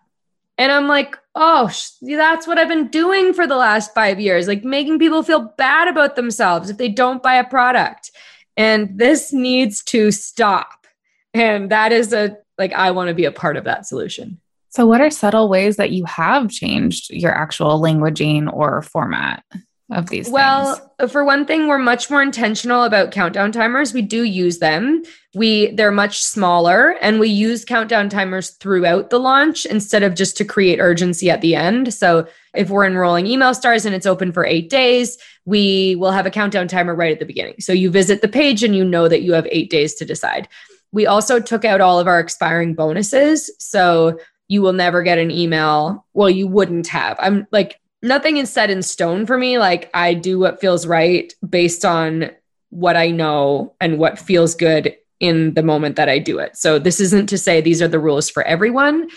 And 0.57 0.71
I'm 0.71 0.87
like, 0.87 1.17
oh, 1.35 1.71
that's 2.01 2.45
what 2.45 2.57
I've 2.57 2.67
been 2.67 2.89
doing 2.89 3.33
for 3.33 3.47
the 3.47 3.55
last 3.55 3.93
five 3.93 4.19
years, 4.19 4.47
like 4.47 4.63
making 4.63 4.99
people 4.99 5.23
feel 5.23 5.53
bad 5.57 5.87
about 5.87 6.17
themselves 6.17 6.69
if 6.69 6.77
they 6.77 6.89
don't 6.89 7.23
buy 7.23 7.35
a 7.35 7.47
product. 7.47 8.11
And 8.57 8.97
this 8.97 9.31
needs 9.31 9.81
to 9.85 10.11
stop. 10.11 10.85
And 11.33 11.71
that 11.71 11.93
is 11.93 12.11
a, 12.11 12.37
like, 12.57 12.73
I 12.73 12.91
want 12.91 13.07
to 13.07 13.13
be 13.13 13.23
a 13.23 13.31
part 13.31 13.55
of 13.55 13.63
that 13.63 13.85
solution. 13.85 14.41
So, 14.71 14.85
what 14.85 15.01
are 15.01 15.09
subtle 15.09 15.49
ways 15.49 15.77
that 15.77 15.91
you 15.91 16.05
have 16.05 16.49
changed 16.49 17.11
your 17.11 17.31
actual 17.31 17.81
languaging 17.81 18.51
or 18.53 18.81
format 18.83 19.43
of 19.91 20.09
these 20.09 20.29
well, 20.29 20.75
things? 20.99 21.11
for 21.11 21.25
one 21.25 21.47
thing, 21.47 21.67
we're 21.67 21.79
much 21.79 22.11
more 22.11 22.21
intentional 22.21 22.83
about 22.83 23.09
countdown 23.09 23.51
timers. 23.51 23.91
We 23.91 24.03
do 24.03 24.23
use 24.23 24.59
them. 24.59 25.01
We 25.33 25.71
they're 25.71 25.91
much 25.91 26.21
smaller 26.21 26.95
and 27.01 27.19
we 27.19 27.29
use 27.29 27.65
countdown 27.65 28.09
timers 28.09 28.51
throughout 28.51 29.09
the 29.09 29.19
launch 29.19 29.65
instead 29.65 30.03
of 30.03 30.13
just 30.13 30.37
to 30.37 30.45
create 30.45 30.79
urgency 30.79 31.31
at 31.31 31.41
the 31.41 31.55
end. 31.55 31.91
So, 31.91 32.27
if 32.53 32.69
we're 32.69 32.85
enrolling 32.85 33.25
email 33.25 33.55
stars 33.55 33.85
and 33.85 33.95
it's 33.95 34.05
open 34.05 34.31
for 34.31 34.45
8 34.45 34.69
days, 34.69 35.17
we 35.45 35.95
will 35.95 36.11
have 36.11 36.27
a 36.27 36.31
countdown 36.31 36.67
timer 36.67 36.93
right 36.93 37.11
at 37.11 37.19
the 37.19 37.25
beginning. 37.25 37.55
So, 37.59 37.73
you 37.73 37.89
visit 37.89 38.21
the 38.21 38.27
page 38.27 38.63
and 38.63 38.75
you 38.75 38.85
know 38.85 39.07
that 39.07 39.23
you 39.23 39.33
have 39.33 39.47
8 39.49 39.71
days 39.71 39.95
to 39.95 40.05
decide 40.05 40.47
We 40.91 41.07
also 41.07 41.39
took 41.39 41.65
out 41.65 41.81
all 41.81 41.99
of 41.99 42.07
our 42.07 42.19
expiring 42.19 42.75
bonuses. 42.75 43.49
So 43.57 44.19
you 44.49 44.61
will 44.61 44.73
never 44.73 45.01
get 45.03 45.17
an 45.17 45.31
email. 45.31 46.05
Well, 46.13 46.29
you 46.29 46.47
wouldn't 46.47 46.87
have. 46.87 47.15
I'm 47.19 47.47
like, 47.51 47.79
nothing 48.01 48.37
is 48.37 48.51
set 48.51 48.69
in 48.69 48.81
stone 48.81 49.25
for 49.25 49.37
me. 49.37 49.57
Like, 49.57 49.89
I 49.93 50.15
do 50.15 50.39
what 50.39 50.59
feels 50.59 50.85
right 50.85 51.33
based 51.47 51.85
on 51.85 52.31
what 52.71 52.97
I 52.97 53.11
know 53.11 53.73
and 53.79 53.97
what 53.97 54.19
feels 54.19 54.55
good 54.55 54.97
in 55.19 55.53
the 55.53 55.63
moment 55.63 55.95
that 55.95 56.09
I 56.09 56.19
do 56.19 56.39
it. 56.39 56.57
So, 56.57 56.79
this 56.79 56.99
isn't 56.99 57.27
to 57.27 57.37
say 57.37 57.61
these 57.61 57.81
are 57.81 57.87
the 57.87 57.99
rules 57.99 58.29
for 58.29 58.43
everyone 58.43 59.09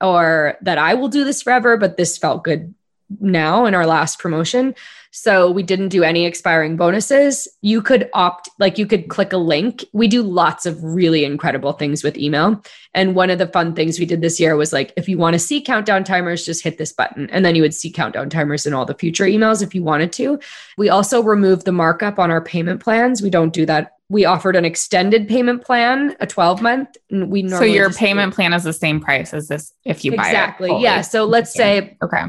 or 0.00 0.56
that 0.62 0.78
I 0.78 0.94
will 0.94 1.08
do 1.08 1.24
this 1.24 1.42
forever, 1.42 1.76
but 1.76 1.96
this 1.96 2.18
felt 2.18 2.44
good 2.44 2.74
now 3.20 3.66
in 3.66 3.74
our 3.74 3.86
last 3.86 4.18
promotion. 4.18 4.74
So 5.10 5.50
we 5.50 5.62
didn't 5.62 5.88
do 5.88 6.02
any 6.02 6.26
expiring 6.26 6.76
bonuses. 6.76 7.48
You 7.62 7.82
could 7.82 8.10
opt, 8.12 8.48
like, 8.58 8.78
you 8.78 8.86
could 8.86 9.08
click 9.08 9.32
a 9.32 9.38
link. 9.38 9.84
We 9.92 10.08
do 10.08 10.22
lots 10.22 10.66
of 10.66 10.82
really 10.82 11.24
incredible 11.24 11.72
things 11.72 12.04
with 12.04 12.16
email. 12.18 12.62
And 12.94 13.14
one 13.14 13.30
of 13.30 13.38
the 13.38 13.48
fun 13.48 13.74
things 13.74 13.98
we 13.98 14.06
did 14.06 14.20
this 14.20 14.38
year 14.38 14.56
was 14.56 14.72
like, 14.72 14.92
if 14.96 15.08
you 15.08 15.18
want 15.18 15.34
to 15.34 15.38
see 15.38 15.60
countdown 15.60 16.04
timers, 16.04 16.44
just 16.44 16.62
hit 16.62 16.78
this 16.78 16.92
button. 16.92 17.28
And 17.30 17.44
then 17.44 17.54
you 17.54 17.62
would 17.62 17.74
see 17.74 17.90
countdown 17.90 18.30
timers 18.30 18.66
in 18.66 18.74
all 18.74 18.84
the 18.84 18.94
future 18.94 19.24
emails 19.24 19.62
if 19.62 19.74
you 19.74 19.82
wanted 19.82 20.12
to. 20.14 20.38
We 20.76 20.88
also 20.88 21.22
removed 21.22 21.64
the 21.64 21.72
markup 21.72 22.18
on 22.18 22.30
our 22.30 22.42
payment 22.42 22.82
plans. 22.82 23.22
We 23.22 23.30
don't 23.30 23.52
do 23.52 23.66
that 23.66 23.92
we 24.10 24.24
offered 24.24 24.56
an 24.56 24.64
extended 24.64 25.28
payment 25.28 25.62
plan, 25.62 26.16
a 26.18 26.26
12 26.26 26.62
month. 26.62 26.96
We 27.10 27.46
so 27.48 27.62
your 27.62 27.92
payment 27.92 28.34
plan 28.34 28.54
is 28.54 28.64
the 28.64 28.72
same 28.72 29.00
price 29.00 29.34
as 29.34 29.48
this 29.48 29.74
if 29.84 30.02
you 30.02 30.16
buy 30.16 30.28
it. 30.28 30.30
exactly. 30.30 30.80
Yeah. 30.80 31.02
So 31.02 31.26
let's 31.26 31.52
say 31.52 31.98
okay 32.02 32.24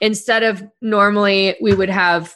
instead 0.00 0.42
of 0.42 0.62
normally 0.80 1.56
we 1.60 1.74
would 1.74 1.90
have 1.90 2.34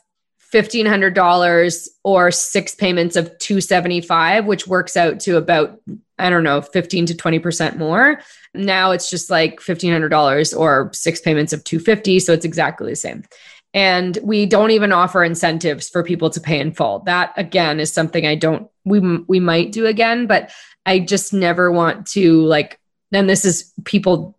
$1500 0.53 1.89
or 2.05 2.31
six 2.31 2.75
payments 2.75 3.17
of 3.17 3.27
275 3.39 4.47
which 4.47 4.69
works 4.69 4.97
out 4.97 5.19
to 5.19 5.37
about 5.37 5.81
i 6.19 6.31
don't 6.31 6.45
know 6.45 6.63
15 6.63 7.07
to 7.07 7.15
20% 7.15 7.77
more. 7.77 8.21
Now 8.55 8.93
it's 8.93 9.11
just 9.11 9.31
like 9.31 9.59
$1500 9.59 10.57
or 10.57 10.91
six 10.93 11.21
payments 11.21 11.53
of 11.53 11.65
250 11.65 12.21
so 12.21 12.33
it's 12.33 12.45
exactly 12.45 12.93
the 12.93 12.97
same. 12.97 13.25
And 13.73 14.17
we 14.23 14.47
don't 14.47 14.71
even 14.71 14.93
offer 14.93 15.25
incentives 15.25 15.89
for 15.89 16.05
people 16.05 16.31
to 16.31 16.41
pay 16.41 16.61
in 16.61 16.71
full. 16.73 17.01
That 17.01 17.33
again 17.37 17.81
is 17.81 17.93
something 17.93 18.25
i 18.25 18.37
don't 18.37 18.71
we 18.85 19.01
we 19.27 19.41
might 19.41 19.73
do 19.73 19.87
again 19.87 20.27
but 20.27 20.53
i 20.87 20.99
just 21.01 21.33
never 21.33 21.73
want 21.73 22.07
to 22.09 22.43
like 22.45 22.79
and 23.13 23.29
this 23.29 23.45
is 23.45 23.73
people 23.85 24.39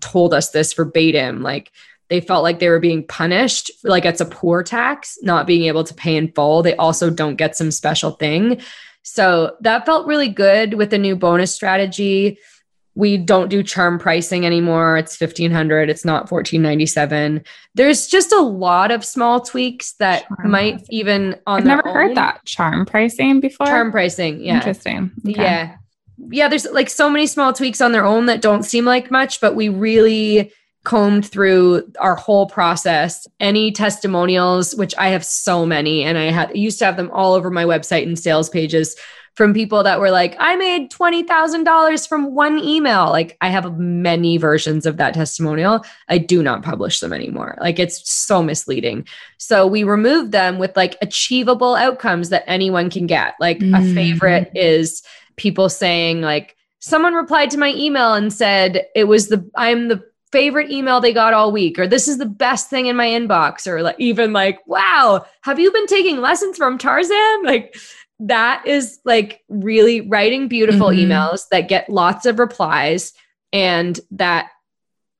told 0.00 0.34
us 0.34 0.50
this 0.50 0.72
verbatim 0.72 1.42
like 1.42 1.72
they 2.08 2.20
felt 2.20 2.42
like 2.42 2.58
they 2.58 2.68
were 2.68 2.78
being 2.78 3.06
punished 3.06 3.70
like 3.84 4.04
it's 4.04 4.20
a 4.20 4.26
poor 4.26 4.62
tax 4.62 5.18
not 5.22 5.46
being 5.46 5.64
able 5.64 5.84
to 5.84 5.94
pay 5.94 6.16
in 6.16 6.32
full. 6.32 6.62
They 6.62 6.76
also 6.76 7.10
don't 7.10 7.36
get 7.36 7.56
some 7.56 7.70
special 7.70 8.12
thing. 8.12 8.60
So 9.02 9.56
that 9.60 9.86
felt 9.86 10.06
really 10.06 10.28
good 10.28 10.74
with 10.74 10.90
the 10.90 10.98
new 10.98 11.16
bonus 11.16 11.54
strategy. 11.54 12.38
We 12.94 13.16
don't 13.16 13.48
do 13.48 13.62
charm 13.62 13.98
pricing 13.98 14.44
anymore. 14.44 14.96
It's 14.96 15.20
1500 15.20 15.88
it's 15.88 16.04
not 16.04 16.30
1497 16.30 17.44
there's 17.74 18.08
just 18.08 18.32
a 18.32 18.40
lot 18.40 18.90
of 18.90 19.04
small 19.04 19.40
tweaks 19.40 19.92
that 19.94 20.26
charm 20.26 20.50
might 20.50 20.84
even 20.90 21.36
on 21.46 21.60
i've 21.60 21.66
never 21.66 21.86
own, 21.86 21.94
heard 21.94 22.16
that 22.16 22.44
charm 22.44 22.84
pricing 22.84 23.40
before. 23.40 23.66
Charm 23.66 23.92
pricing 23.92 24.40
yeah. 24.40 24.56
Interesting. 24.56 25.12
Okay. 25.28 25.42
yeah. 25.42 25.76
Yeah 26.30 26.48
there's 26.48 26.66
like 26.66 26.90
so 26.90 27.08
many 27.08 27.26
small 27.26 27.52
tweaks 27.52 27.80
on 27.80 27.92
their 27.92 28.04
own 28.04 28.26
that 28.26 28.40
don't 28.40 28.64
seem 28.64 28.84
like 28.84 29.10
much 29.10 29.40
but 29.40 29.54
we 29.54 29.68
really 29.68 30.52
combed 30.88 31.26
through 31.26 31.82
our 32.00 32.16
whole 32.16 32.46
process. 32.46 33.28
Any 33.40 33.70
testimonials, 33.70 34.74
which 34.74 34.94
I 34.96 35.08
have 35.10 35.22
so 35.22 35.66
many, 35.66 36.02
and 36.02 36.16
I 36.16 36.30
had 36.30 36.56
used 36.56 36.78
to 36.78 36.86
have 36.86 36.96
them 36.96 37.10
all 37.12 37.34
over 37.34 37.50
my 37.50 37.64
website 37.64 38.04
and 38.04 38.18
sales 38.18 38.48
pages 38.48 38.96
from 39.34 39.52
people 39.52 39.82
that 39.82 40.00
were 40.00 40.10
like, 40.10 40.34
I 40.38 40.56
made 40.56 40.90
$20,000 40.90 42.08
from 42.08 42.34
one 42.34 42.58
email. 42.58 43.10
Like, 43.10 43.36
I 43.42 43.50
have 43.50 43.78
many 43.78 44.38
versions 44.38 44.86
of 44.86 44.96
that 44.96 45.12
testimonial. 45.12 45.84
I 46.08 46.16
do 46.16 46.42
not 46.42 46.62
publish 46.62 47.00
them 47.00 47.12
anymore. 47.12 47.58
Like, 47.60 47.78
it's 47.78 48.10
so 48.10 48.42
misleading. 48.42 49.06
So, 49.36 49.66
we 49.66 49.84
removed 49.84 50.32
them 50.32 50.58
with 50.58 50.74
like 50.74 50.96
achievable 51.02 51.74
outcomes 51.74 52.30
that 52.30 52.44
anyone 52.46 52.88
can 52.88 53.06
get. 53.06 53.34
Like, 53.38 53.58
mm. 53.58 53.78
a 53.78 53.94
favorite 53.94 54.50
is 54.54 55.02
people 55.36 55.68
saying, 55.68 56.22
like, 56.22 56.56
someone 56.80 57.12
replied 57.12 57.50
to 57.50 57.58
my 57.58 57.74
email 57.74 58.14
and 58.14 58.32
said, 58.32 58.86
it 58.94 59.04
was 59.04 59.28
the, 59.28 59.48
I'm 59.54 59.88
the 59.88 60.02
favorite 60.30 60.70
email 60.70 61.00
they 61.00 61.12
got 61.12 61.32
all 61.32 61.50
week 61.50 61.78
or 61.78 61.86
this 61.86 62.08
is 62.08 62.18
the 62.18 62.26
best 62.26 62.68
thing 62.68 62.86
in 62.86 62.96
my 62.96 63.06
inbox 63.06 63.66
or 63.66 63.82
like 63.82 63.96
even 63.98 64.32
like 64.32 64.58
wow 64.66 65.24
have 65.42 65.58
you 65.58 65.72
been 65.72 65.86
taking 65.86 66.20
lessons 66.20 66.56
from 66.56 66.76
tarzan 66.78 67.42
like 67.44 67.74
that 68.20 68.66
is 68.66 68.98
like 69.04 69.42
really 69.48 70.02
writing 70.02 70.48
beautiful 70.48 70.88
mm-hmm. 70.88 71.10
emails 71.10 71.42
that 71.50 71.68
get 71.68 71.88
lots 71.88 72.26
of 72.26 72.38
replies 72.38 73.12
and 73.52 74.00
that 74.10 74.50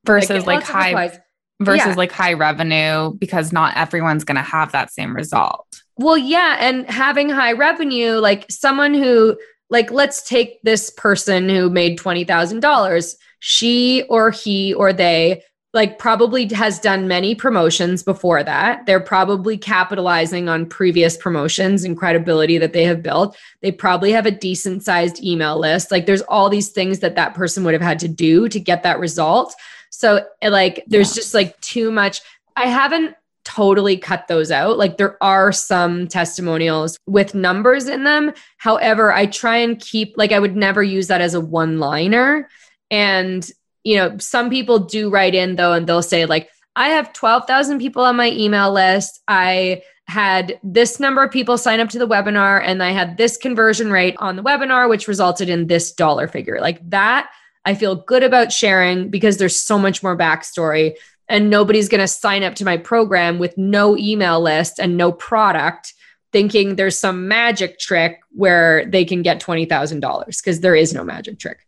versus 0.04 0.46
like, 0.46 0.62
high 0.64 1.18
versus 1.61 1.86
yeah. 1.86 1.94
like 1.94 2.12
high 2.12 2.34
revenue 2.34 3.12
because 3.14 3.52
not 3.52 3.76
everyone's 3.76 4.24
going 4.24 4.36
to 4.36 4.42
have 4.42 4.72
that 4.72 4.90
same 4.92 5.14
result 5.14 5.82
well 5.96 6.18
yeah 6.18 6.56
and 6.61 6.88
having 6.88 7.28
high 7.28 7.52
revenue 7.52 8.12
like 8.12 8.46
someone 8.50 8.94
who 8.94 9.36
like 9.70 9.90
let's 9.90 10.26
take 10.26 10.62
this 10.62 10.90
person 10.90 11.48
who 11.48 11.68
made 11.68 11.98
$20000 11.98 13.16
she 13.41 14.03
or 14.05 14.30
he 14.30 14.74
or 14.74 14.93
they 14.93 15.43
like 15.74 15.99
probably 15.99 16.47
has 16.49 16.78
done 16.78 17.07
many 17.07 17.34
promotions 17.34 18.03
before 18.03 18.43
that. 18.43 18.86
They're 18.86 19.01
probably 19.01 19.59
capitalizing 19.59 20.49
on 20.49 20.66
previous 20.66 21.16
promotions 21.16 21.84
and 21.84 21.97
credibility 21.97 22.57
that 22.59 22.72
they 22.72 22.84
have 22.84 23.03
built. 23.03 23.36
They 23.61 23.70
probably 23.70 24.11
have 24.12 24.24
a 24.24 24.30
decent 24.30 24.82
sized 24.82 25.22
email 25.22 25.59
list. 25.59 25.91
Like 25.91 26.07
there's 26.07 26.22
all 26.22 26.49
these 26.49 26.70
things 26.70 27.01
that 27.01 27.16
that 27.16 27.34
person 27.34 27.64
would 27.64 27.74
have 27.74 27.82
had 27.82 27.99
to 28.01 28.09
do 28.09 28.49
to 28.49 28.59
get 28.59 28.82
that 28.82 28.99
result. 28.99 29.55
So 29.91 30.26
eh, 30.41 30.49
like 30.49 30.84
there's 30.86 31.11
yeah. 31.11 31.20
just 31.20 31.34
like 31.34 31.61
too 31.61 31.91
much. 31.91 32.22
I 32.57 32.66
haven't 32.66 33.14
totally 33.45 33.99
cut 33.99 34.26
those 34.26 34.51
out. 34.51 34.78
Like 34.78 34.97
there 34.97 35.22
are 35.22 35.53
some 35.53 36.09
testimonials 36.09 36.99
with 37.07 37.34
numbers 37.34 37.89
in 37.89 38.05
them. 38.05 38.32
However, 38.57 39.12
I 39.12 39.26
try 39.26 39.59
and 39.59 39.78
keep 39.78 40.14
like 40.16 40.32
I 40.32 40.39
would 40.39 40.57
never 40.57 40.82
use 40.82 41.09
that 41.09 41.20
as 41.20 41.34
a 41.34 41.41
one 41.41 41.78
liner 41.78 42.49
and, 42.91 43.49
you 43.84 43.97
know, 43.97 44.18
some 44.18 44.51
people 44.51 44.78
do 44.78 45.11
write 45.11 45.34
in 45.34 45.57
though, 45.57 45.72
and 45.72 45.86
they'll 45.86 46.03
say, 46.03 46.26
like, 46.26 46.49
I 46.76 46.91
have 46.91 47.12
12,000 47.12 47.78
people 47.78 48.03
on 48.05 48.16
my 48.16 48.30
email 48.30 48.72
list. 48.72 49.20
I 49.26 49.82
had 50.07 50.59
this 50.62 51.01
number 51.01 51.22
of 51.22 51.30
people 51.30 51.59
sign 51.59 51.80
up 51.80 51.91
to 51.91 51.99
the 51.99 52.09
webinar, 52.09 52.62
and 52.64 52.82
I 52.82 52.93
had 52.93 53.16
this 53.16 53.36
conversion 53.36 53.91
rate 53.91 54.16
on 54.18 54.36
the 54.36 54.43
webinar, 54.43 54.89
which 54.89 55.09
resulted 55.09 55.49
in 55.49 55.66
this 55.66 55.93
dollar 55.93 56.28
figure. 56.28 56.61
Like 56.61 56.89
that, 56.91 57.30
I 57.64 57.74
feel 57.74 57.97
good 57.97 58.22
about 58.22 58.53
sharing 58.53 59.11
because 59.11 59.36
there's 59.36 59.61
so 59.61 59.78
much 59.78 60.03
more 60.03 60.16
backstory. 60.16 60.95
And 61.28 61.51
nobody's 61.51 61.91
going 61.91 62.01
to 62.01 62.09
sign 62.09 62.43
up 62.43 62.55
to 62.55 62.64
my 62.64 62.78
program 62.78 63.39
with 63.39 63.59
no 63.59 63.95
email 63.99 64.41
list 64.41 64.78
and 64.78 64.97
no 64.97 65.12
product 65.12 65.93
thinking 66.32 66.76
there's 66.76 66.99
some 66.99 67.28
magic 67.28 67.78
trick 67.78 68.20
where 68.30 68.86
they 68.86 69.05
can 69.05 69.20
get 69.20 69.41
$20,000 69.41 70.26
because 70.26 70.61
there 70.61 70.74
is 70.74 70.95
no 70.95 71.05
magic 71.05 71.39
trick. 71.39 71.66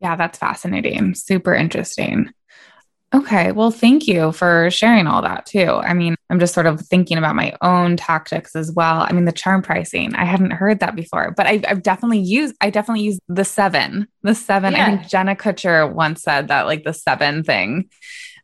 Yeah, 0.00 0.16
that's 0.16 0.38
fascinating. 0.38 1.14
Super 1.14 1.54
interesting. 1.54 2.30
Okay. 3.14 3.52
Well, 3.52 3.70
thank 3.70 4.06
you 4.06 4.32
for 4.32 4.70
sharing 4.70 5.06
all 5.06 5.22
that 5.22 5.46
too. 5.46 5.70
I 5.70 5.94
mean, 5.94 6.14
I'm 6.28 6.38
just 6.38 6.52
sort 6.52 6.66
of 6.66 6.80
thinking 6.82 7.16
about 7.16 7.36
my 7.36 7.54
own 7.62 7.96
tactics 7.96 8.54
as 8.54 8.70
well. 8.70 9.00
I 9.00 9.12
mean, 9.12 9.24
the 9.24 9.32
charm 9.32 9.62
pricing, 9.62 10.14
I 10.14 10.26
hadn't 10.26 10.50
heard 10.50 10.80
that 10.80 10.94
before, 10.94 11.32
but 11.34 11.46
I, 11.46 11.62
have 11.64 11.82
definitely 11.82 12.18
used, 12.18 12.54
I 12.60 12.68
definitely 12.68 13.04
use 13.04 13.18
the 13.26 13.46
seven, 13.46 14.08
the 14.22 14.34
seven. 14.34 14.74
Yeah. 14.74 14.84
I 14.84 14.90
think 14.90 15.08
Jenna 15.08 15.34
Kutcher 15.36 15.90
once 15.90 16.22
said 16.22 16.48
that 16.48 16.66
like 16.66 16.84
the 16.84 16.92
seven 16.92 17.44
thing. 17.44 17.88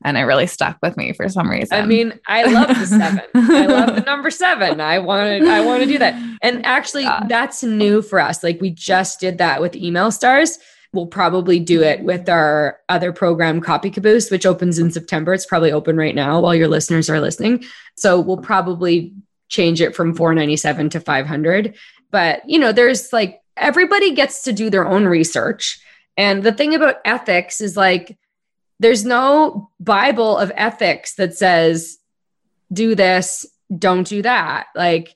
And 0.02 0.16
it 0.16 0.22
really 0.22 0.46
stuck 0.46 0.78
with 0.82 0.96
me 0.96 1.12
for 1.12 1.28
some 1.28 1.50
reason. 1.50 1.78
I 1.78 1.86
mean, 1.86 2.18
I 2.26 2.44
love 2.44 2.68
the 2.68 2.86
seven. 2.86 3.22
I 3.34 3.66
love 3.66 3.94
the 3.94 4.00
number 4.06 4.30
seven. 4.30 4.80
I 4.80 4.98
wanted, 4.98 5.46
I 5.46 5.64
want 5.64 5.82
to 5.82 5.88
do 5.88 5.98
that. 5.98 6.14
And 6.42 6.64
actually, 6.64 7.04
yeah. 7.04 7.24
that's 7.28 7.62
new 7.62 8.00
for 8.02 8.18
us. 8.18 8.42
Like 8.42 8.60
we 8.60 8.70
just 8.70 9.20
did 9.20 9.38
that 9.38 9.60
with 9.60 9.76
email 9.76 10.10
stars 10.10 10.58
we'll 10.94 11.06
probably 11.06 11.58
do 11.58 11.82
it 11.82 12.02
with 12.02 12.28
our 12.28 12.78
other 12.88 13.12
program 13.12 13.60
copy 13.60 13.90
caboose 13.90 14.30
which 14.30 14.46
opens 14.46 14.78
in 14.78 14.90
september. 14.90 15.34
It's 15.34 15.46
probably 15.46 15.72
open 15.72 15.96
right 15.96 16.14
now 16.14 16.40
while 16.40 16.54
your 16.54 16.68
listeners 16.68 17.10
are 17.10 17.20
listening. 17.20 17.64
So 17.96 18.20
we'll 18.20 18.38
probably 18.38 19.14
change 19.48 19.80
it 19.80 19.94
from 19.94 20.14
497 20.14 20.90
to 20.90 21.00
500 21.00 21.74
but 22.10 22.48
you 22.48 22.58
know 22.60 22.70
there's 22.70 23.12
like 23.12 23.40
everybody 23.56 24.12
gets 24.14 24.44
to 24.44 24.52
do 24.52 24.70
their 24.70 24.86
own 24.86 25.04
research. 25.04 25.80
And 26.16 26.42
the 26.42 26.52
thing 26.52 26.74
about 26.74 26.96
ethics 27.04 27.60
is 27.60 27.76
like 27.76 28.16
there's 28.80 29.04
no 29.04 29.70
bible 29.80 30.36
of 30.38 30.52
ethics 30.54 31.14
that 31.16 31.36
says 31.36 31.98
do 32.72 32.94
this 32.94 33.46
don't 33.76 34.06
do 34.06 34.22
that. 34.22 34.66
Like 34.74 35.14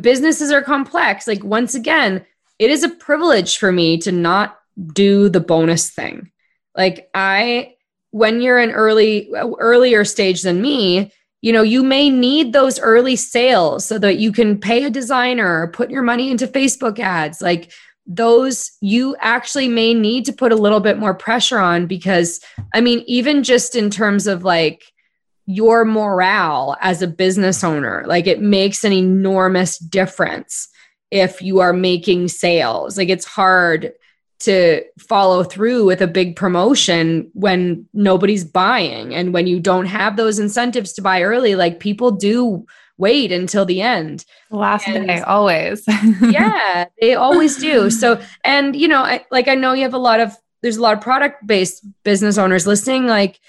businesses 0.00 0.52
are 0.52 0.62
complex. 0.62 1.26
Like 1.26 1.42
once 1.44 1.74
again 1.74 2.26
it 2.58 2.70
is 2.70 2.82
a 2.82 2.90
privilege 2.90 3.56
for 3.56 3.72
me 3.72 3.96
to 3.98 4.12
not 4.12 4.59
do 4.92 5.28
the 5.28 5.40
bonus 5.40 5.90
thing. 5.90 6.30
Like 6.76 7.10
I 7.14 7.74
when 8.12 8.40
you're 8.40 8.58
an 8.58 8.72
early 8.72 9.30
earlier 9.34 10.04
stage 10.04 10.42
than 10.42 10.60
me, 10.60 11.12
you 11.42 11.52
know, 11.52 11.62
you 11.62 11.82
may 11.82 12.10
need 12.10 12.52
those 12.52 12.78
early 12.78 13.16
sales 13.16 13.86
so 13.86 13.98
that 13.98 14.18
you 14.18 14.32
can 14.32 14.58
pay 14.58 14.84
a 14.84 14.90
designer 14.90 15.62
or 15.62 15.72
put 15.72 15.90
your 15.90 16.02
money 16.02 16.30
into 16.30 16.46
Facebook 16.46 16.98
ads. 16.98 17.40
Like 17.40 17.72
those 18.06 18.72
you 18.80 19.16
actually 19.20 19.68
may 19.68 19.94
need 19.94 20.24
to 20.24 20.32
put 20.32 20.52
a 20.52 20.56
little 20.56 20.80
bit 20.80 20.98
more 20.98 21.14
pressure 21.14 21.58
on 21.58 21.86
because 21.86 22.40
I 22.74 22.80
mean, 22.80 23.04
even 23.06 23.42
just 23.42 23.76
in 23.76 23.90
terms 23.90 24.26
of 24.26 24.44
like 24.44 24.82
your 25.46 25.84
morale 25.84 26.76
as 26.80 27.02
a 27.02 27.06
business 27.06 27.64
owner, 27.64 28.04
like 28.06 28.26
it 28.26 28.40
makes 28.40 28.84
an 28.84 28.92
enormous 28.92 29.78
difference 29.78 30.68
if 31.10 31.42
you 31.42 31.60
are 31.60 31.72
making 31.72 32.28
sales. 32.28 32.98
Like 32.98 33.08
it's 33.08 33.24
hard 33.24 33.92
to 34.40 34.82
follow 34.98 35.44
through 35.44 35.84
with 35.84 36.00
a 36.00 36.06
big 36.06 36.34
promotion 36.34 37.30
when 37.34 37.86
nobody's 37.92 38.44
buying 38.44 39.14
and 39.14 39.34
when 39.34 39.46
you 39.46 39.60
don't 39.60 39.86
have 39.86 40.16
those 40.16 40.38
incentives 40.38 40.94
to 40.94 41.02
buy 41.02 41.22
early 41.22 41.54
like 41.54 41.78
people 41.78 42.10
do 42.10 42.66
wait 42.96 43.32
until 43.32 43.64
the 43.64 43.80
end. 43.80 44.24
Last 44.50 44.86
and, 44.88 45.06
day 45.06 45.20
always. 45.20 45.84
Yeah 46.22 46.86
they 47.00 47.14
always 47.14 47.56
do. 47.56 47.90
So 47.90 48.20
and 48.44 48.74
you 48.74 48.88
know 48.88 49.02
I, 49.02 49.24
like 49.30 49.48
i 49.48 49.54
know 49.54 49.72
you 49.72 49.82
have 49.82 49.94
a 49.94 49.98
lot 49.98 50.20
of 50.20 50.34
there's 50.62 50.76
a 50.76 50.82
lot 50.82 50.96
of 50.96 51.02
product 51.02 51.46
based 51.46 51.84
business 52.02 52.36
owners 52.36 52.66
listening 52.66 53.06
like 53.06 53.40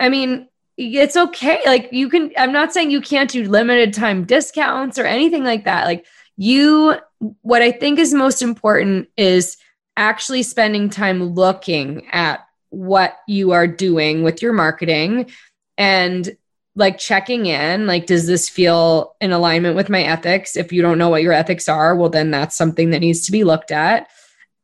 i 0.00 0.08
mean 0.08 0.48
it's 0.76 1.16
okay. 1.16 1.60
Like 1.66 1.88
you 1.92 2.08
can 2.08 2.30
i'm 2.36 2.52
not 2.52 2.72
saying 2.72 2.92
you 2.92 3.00
can't 3.00 3.30
do 3.30 3.48
limited 3.48 3.92
time 3.92 4.24
discounts 4.24 4.96
or 4.96 5.04
anything 5.04 5.42
like 5.42 5.64
that. 5.64 5.86
Like 5.86 6.06
you 6.36 6.94
what 7.42 7.62
i 7.62 7.72
think 7.72 7.98
is 7.98 8.14
most 8.14 8.42
important 8.42 9.08
is 9.16 9.56
actually 9.98 10.44
spending 10.44 10.88
time 10.88 11.22
looking 11.22 12.06
at 12.12 12.46
what 12.70 13.18
you 13.26 13.50
are 13.50 13.66
doing 13.66 14.22
with 14.22 14.40
your 14.40 14.52
marketing 14.52 15.30
and 15.76 16.36
like 16.76 16.96
checking 16.96 17.46
in 17.46 17.86
like 17.86 18.06
does 18.06 18.26
this 18.26 18.48
feel 18.48 19.16
in 19.20 19.32
alignment 19.32 19.74
with 19.74 19.90
my 19.90 20.02
ethics? 20.02 20.56
If 20.56 20.72
you 20.72 20.80
don't 20.80 20.98
know 20.98 21.08
what 21.08 21.22
your 21.22 21.32
ethics 21.32 21.68
are 21.68 21.96
well 21.96 22.08
then 22.08 22.30
that's 22.30 22.56
something 22.56 22.90
that 22.90 23.00
needs 23.00 23.26
to 23.26 23.32
be 23.32 23.44
looked 23.44 23.72
at. 23.72 24.08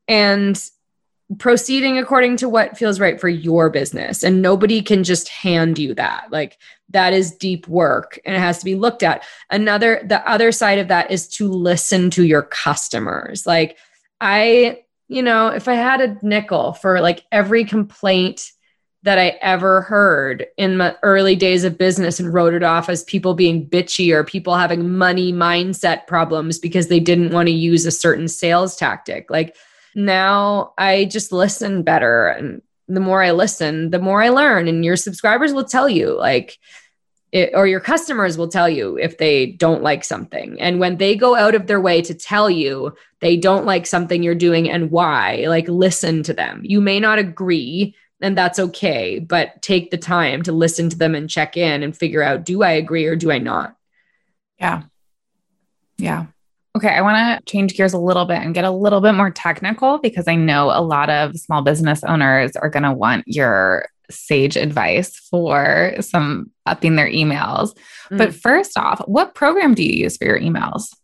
And 0.06 0.62
proceeding 1.38 1.98
according 1.98 2.36
to 2.36 2.48
what 2.48 2.76
feels 2.76 3.00
right 3.00 3.20
for 3.20 3.28
your 3.28 3.70
business. 3.70 4.22
And 4.22 4.42
nobody 4.42 4.82
can 4.82 5.02
just 5.02 5.28
hand 5.28 5.78
you 5.78 5.94
that. 5.94 6.26
Like 6.30 6.58
that 6.90 7.12
is 7.12 7.34
deep 7.34 7.66
work 7.66 8.20
and 8.24 8.36
it 8.36 8.40
has 8.40 8.58
to 8.58 8.64
be 8.64 8.76
looked 8.76 9.02
at. 9.02 9.24
Another 9.50 10.00
the 10.04 10.26
other 10.28 10.52
side 10.52 10.78
of 10.78 10.88
that 10.88 11.10
is 11.10 11.26
to 11.28 11.48
listen 11.48 12.10
to 12.10 12.24
your 12.24 12.42
customers. 12.42 13.46
Like 13.46 13.78
i 14.20 14.84
you 15.14 15.22
know, 15.22 15.48
if 15.48 15.68
I 15.68 15.74
had 15.74 16.00
a 16.00 16.16
nickel 16.22 16.72
for 16.72 17.00
like 17.00 17.24
every 17.30 17.64
complaint 17.64 18.50
that 19.04 19.18
I 19.18 19.38
ever 19.42 19.82
heard 19.82 20.46
in 20.56 20.78
my 20.78 20.96
early 21.02 21.36
days 21.36 21.62
of 21.62 21.78
business 21.78 22.18
and 22.18 22.32
wrote 22.32 22.54
it 22.54 22.62
off 22.62 22.88
as 22.88 23.04
people 23.04 23.34
being 23.34 23.68
bitchy 23.68 24.12
or 24.12 24.24
people 24.24 24.56
having 24.56 24.96
money 24.96 25.32
mindset 25.32 26.06
problems 26.06 26.58
because 26.58 26.88
they 26.88 27.00
didn't 27.00 27.32
want 27.32 27.46
to 27.46 27.52
use 27.52 27.84
a 27.84 27.90
certain 27.90 28.28
sales 28.28 28.76
tactic. 28.76 29.30
Like 29.30 29.54
now 29.94 30.72
I 30.78 31.04
just 31.04 31.32
listen 31.32 31.82
better. 31.82 32.28
And 32.28 32.62
the 32.88 33.00
more 33.00 33.22
I 33.22 33.32
listen, 33.32 33.90
the 33.90 33.98
more 33.98 34.22
I 34.22 34.30
learn. 34.30 34.68
And 34.68 34.84
your 34.84 34.96
subscribers 34.96 35.52
will 35.52 35.64
tell 35.64 35.88
you, 35.88 36.16
like, 36.18 36.58
it, 37.34 37.50
or 37.52 37.66
your 37.66 37.80
customers 37.80 38.38
will 38.38 38.46
tell 38.46 38.68
you 38.68 38.96
if 38.96 39.18
they 39.18 39.46
don't 39.46 39.82
like 39.82 40.04
something. 40.04 40.58
And 40.60 40.78
when 40.78 40.98
they 40.98 41.16
go 41.16 41.34
out 41.34 41.56
of 41.56 41.66
their 41.66 41.80
way 41.80 42.00
to 42.00 42.14
tell 42.14 42.48
you 42.48 42.94
they 43.18 43.36
don't 43.36 43.66
like 43.66 43.88
something 43.88 44.22
you're 44.22 44.36
doing 44.36 44.70
and 44.70 44.92
why, 44.92 45.44
like 45.48 45.66
listen 45.66 46.22
to 46.22 46.32
them. 46.32 46.60
You 46.62 46.80
may 46.80 47.00
not 47.00 47.18
agree, 47.18 47.96
and 48.20 48.38
that's 48.38 48.60
okay, 48.60 49.18
but 49.18 49.60
take 49.62 49.90
the 49.90 49.98
time 49.98 50.44
to 50.44 50.52
listen 50.52 50.88
to 50.90 50.96
them 50.96 51.16
and 51.16 51.28
check 51.28 51.56
in 51.56 51.82
and 51.82 51.96
figure 51.96 52.22
out 52.22 52.44
do 52.44 52.62
I 52.62 52.70
agree 52.70 53.04
or 53.06 53.16
do 53.16 53.32
I 53.32 53.38
not? 53.38 53.76
Yeah. 54.60 54.84
Yeah. 55.98 56.26
Okay, 56.76 56.88
I 56.88 57.02
want 57.02 57.16
to 57.16 57.50
change 57.50 57.76
gears 57.76 57.94
a 57.94 57.98
little 57.98 58.26
bit 58.26 58.38
and 58.38 58.54
get 58.54 58.64
a 58.64 58.70
little 58.70 59.00
bit 59.00 59.14
more 59.14 59.30
technical 59.30 59.98
because 59.98 60.28
I 60.28 60.36
know 60.36 60.70
a 60.70 60.82
lot 60.82 61.10
of 61.10 61.36
small 61.36 61.62
business 61.62 62.04
owners 62.04 62.54
are 62.54 62.70
going 62.70 62.84
to 62.84 62.92
want 62.92 63.24
your 63.26 63.86
sage 64.10 64.56
advice 64.56 65.16
for 65.16 65.94
some 66.00 66.50
upping 66.66 66.96
their 66.96 67.10
emails. 67.10 67.76
Mm. 68.10 68.18
But 68.18 68.34
first 68.34 68.76
off, 68.78 69.00
what 69.06 69.34
program 69.34 69.74
do 69.74 69.82
you 69.82 69.92
use 69.92 70.16
for 70.16 70.24
your 70.24 70.40
emails? 70.40 70.94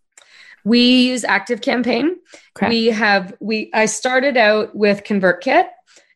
We 0.64 1.08
use 1.08 1.24
Active 1.24 1.62
Campaign. 1.62 2.16
Okay. 2.56 2.68
We 2.68 2.86
have 2.86 3.34
we 3.40 3.70
I 3.72 3.86
started 3.86 4.36
out 4.36 4.74
with 4.74 5.04
ConvertKit 5.04 5.68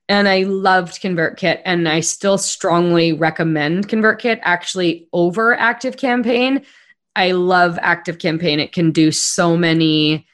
and 0.08 0.28
I 0.28 0.42
loved 0.42 1.00
ConvertKit 1.00 1.62
and 1.64 1.88
I 1.88 2.00
still 2.00 2.36
strongly 2.36 3.12
recommend 3.12 3.88
ConvertKit 3.88 4.40
actually 4.42 5.08
over 5.12 5.54
Active 5.54 5.96
Campaign. 5.96 6.62
I 7.16 7.32
love 7.32 7.78
Active 7.80 8.18
Campaign. 8.18 8.60
It 8.60 8.72
can 8.72 8.90
do 8.90 9.12
so 9.12 9.56
many 9.56 10.26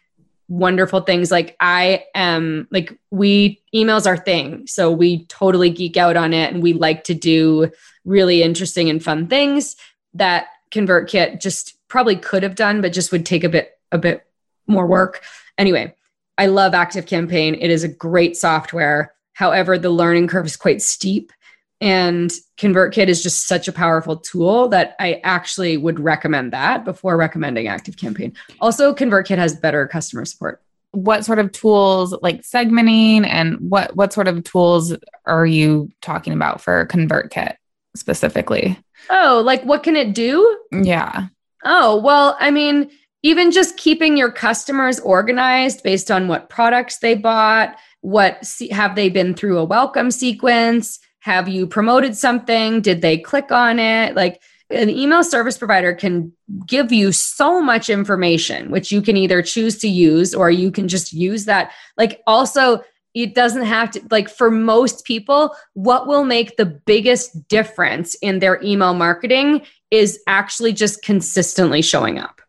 wonderful 0.51 1.01
things. 1.01 1.31
Like 1.31 1.57
i 1.61 2.05
am 2.15 2.69
like 2.71 2.99
we 3.11 3.63
emails 3.75 4.07
our 4.07 4.17
thing 4.17 4.67
so 4.67 4.91
we 4.91 5.25
totally 5.27 5.71
geek 5.71 5.97
out 5.97 6.17
on 6.17 6.35
it 6.35 6.53
and 6.53 6.63
we 6.63 6.73
like 6.73 7.05
to 7.05 7.15
do 7.15 7.71
really 8.05 8.43
interesting 8.43 8.91
and 8.91 9.03
fun 9.03 9.29
things 9.29 9.77
that 10.15 10.49
convertkit 10.73 11.41
just 11.41 11.77
probably 11.89 12.17
could 12.17 12.43
have 12.43 12.57
done 12.57 12.81
but 12.81 12.93
just 12.93 13.13
would 13.13 13.25
take 13.25 13.45
a 13.45 13.49
bit 13.49 13.79
a 13.93 13.99
bit 13.99 14.27
more 14.67 14.87
work. 14.87 15.23
Anyway 15.57 15.95
i 16.37 16.47
love 16.47 16.75
active 16.75 17.07
campaign. 17.07 17.55
It 17.55 17.71
is 17.71 17.85
a 17.85 17.89
great 17.89 18.37
software. 18.37 19.15
However 19.35 19.79
the 19.79 19.91
learning 19.91 20.27
curve 20.27 20.47
is 20.47 20.57
quite 20.57 20.83
steep 20.83 21.33
and 21.81 22.31
ConvertKit 22.59 23.09
is 23.09 23.23
just 23.23 23.49
such 23.49 23.67
a 23.67 23.73
powerful 23.73 24.17
tool 24.17 24.69
that 24.69 24.97
I 25.01 25.21
actually 25.25 25.77
would 25.77 25.99
recommend 25.99 26.53
that 26.53 26.85
before 26.85 27.17
recommending 27.17 27.67
ActiveCampaign. 27.67 28.35
Also, 28.61 28.95
ConvertKit 28.95 29.39
has 29.39 29.57
better 29.57 29.87
customer 29.87 30.25
support. 30.25 30.63
What 30.93 31.25
sort 31.25 31.39
of 31.39 31.53
tools 31.53 32.15
like 32.21 32.43
segmenting 32.43 33.25
and 33.25 33.59
what 33.61 33.95
what 33.95 34.13
sort 34.13 34.27
of 34.27 34.43
tools 34.43 34.93
are 35.25 35.47
you 35.47 35.91
talking 36.03 36.33
about 36.33 36.61
for 36.61 36.87
ConvertKit 36.87 37.55
specifically? 37.95 38.79
Oh, 39.09 39.41
like 39.45 39.63
what 39.63 39.83
can 39.83 39.97
it 39.97 40.15
do? 40.15 40.59
Yeah. 40.73 41.29
Oh, 41.65 42.01
well, 42.01 42.37
I 42.41 42.51
mean, 42.51 42.91
even 43.23 43.51
just 43.51 43.77
keeping 43.77 44.17
your 44.17 44.33
customers 44.33 44.99
organized 44.99 45.83
based 45.83 46.11
on 46.11 46.27
what 46.27 46.49
products 46.49 46.99
they 46.99 47.15
bought, 47.15 47.77
what 48.01 48.43
have 48.71 48.97
they 48.97 49.11
been 49.11 49.35
through 49.35 49.59
a 49.59 49.65
welcome 49.65 50.11
sequence, 50.11 50.99
have 51.21 51.49
you 51.49 51.67
promoted 51.67 52.17
something? 52.17 52.81
Did 52.81 53.03
they 53.03 53.19
click 53.19 53.53
on 53.53 53.79
it? 53.79 54.15
Like 54.15 54.43
an 54.71 54.89
email 54.89 55.25
service 55.25 55.59
provider 55.59 55.95
can 55.95 56.33
give 56.67 56.93
you 56.93 57.13
so 57.13 57.61
much 57.61 57.91
information, 57.91 58.71
which 58.71 58.93
you 58.93 59.03
can 59.03 59.17
either 59.17 59.43
choose 59.43 59.79
to 59.79 59.89
use 59.89 60.35
or 60.35 60.51
you 60.51 60.71
can 60.71 60.89
just 60.89 61.13
use 61.13 61.45
that. 61.47 61.73
Like 61.97 62.23
also, 62.27 62.83
it 63.15 63.35
doesn't 63.35 63.65
have 63.65 63.91
to 63.91 64.03
like 64.11 64.29
for 64.29 64.51
most 64.51 65.05
people 65.05 65.55
what 65.75 66.07
will 66.07 66.25
make 66.25 66.57
the 66.57 66.67
biggest 66.67 67.49
difference 67.49 68.15
in 68.17 68.39
their 68.39 68.63
email 68.63 68.95
marketing 68.95 69.63
is 69.91 70.21
actually 70.27 70.73
just 70.73 71.03
consistently 71.03 71.83
showing 71.83 72.19
up 72.19 72.41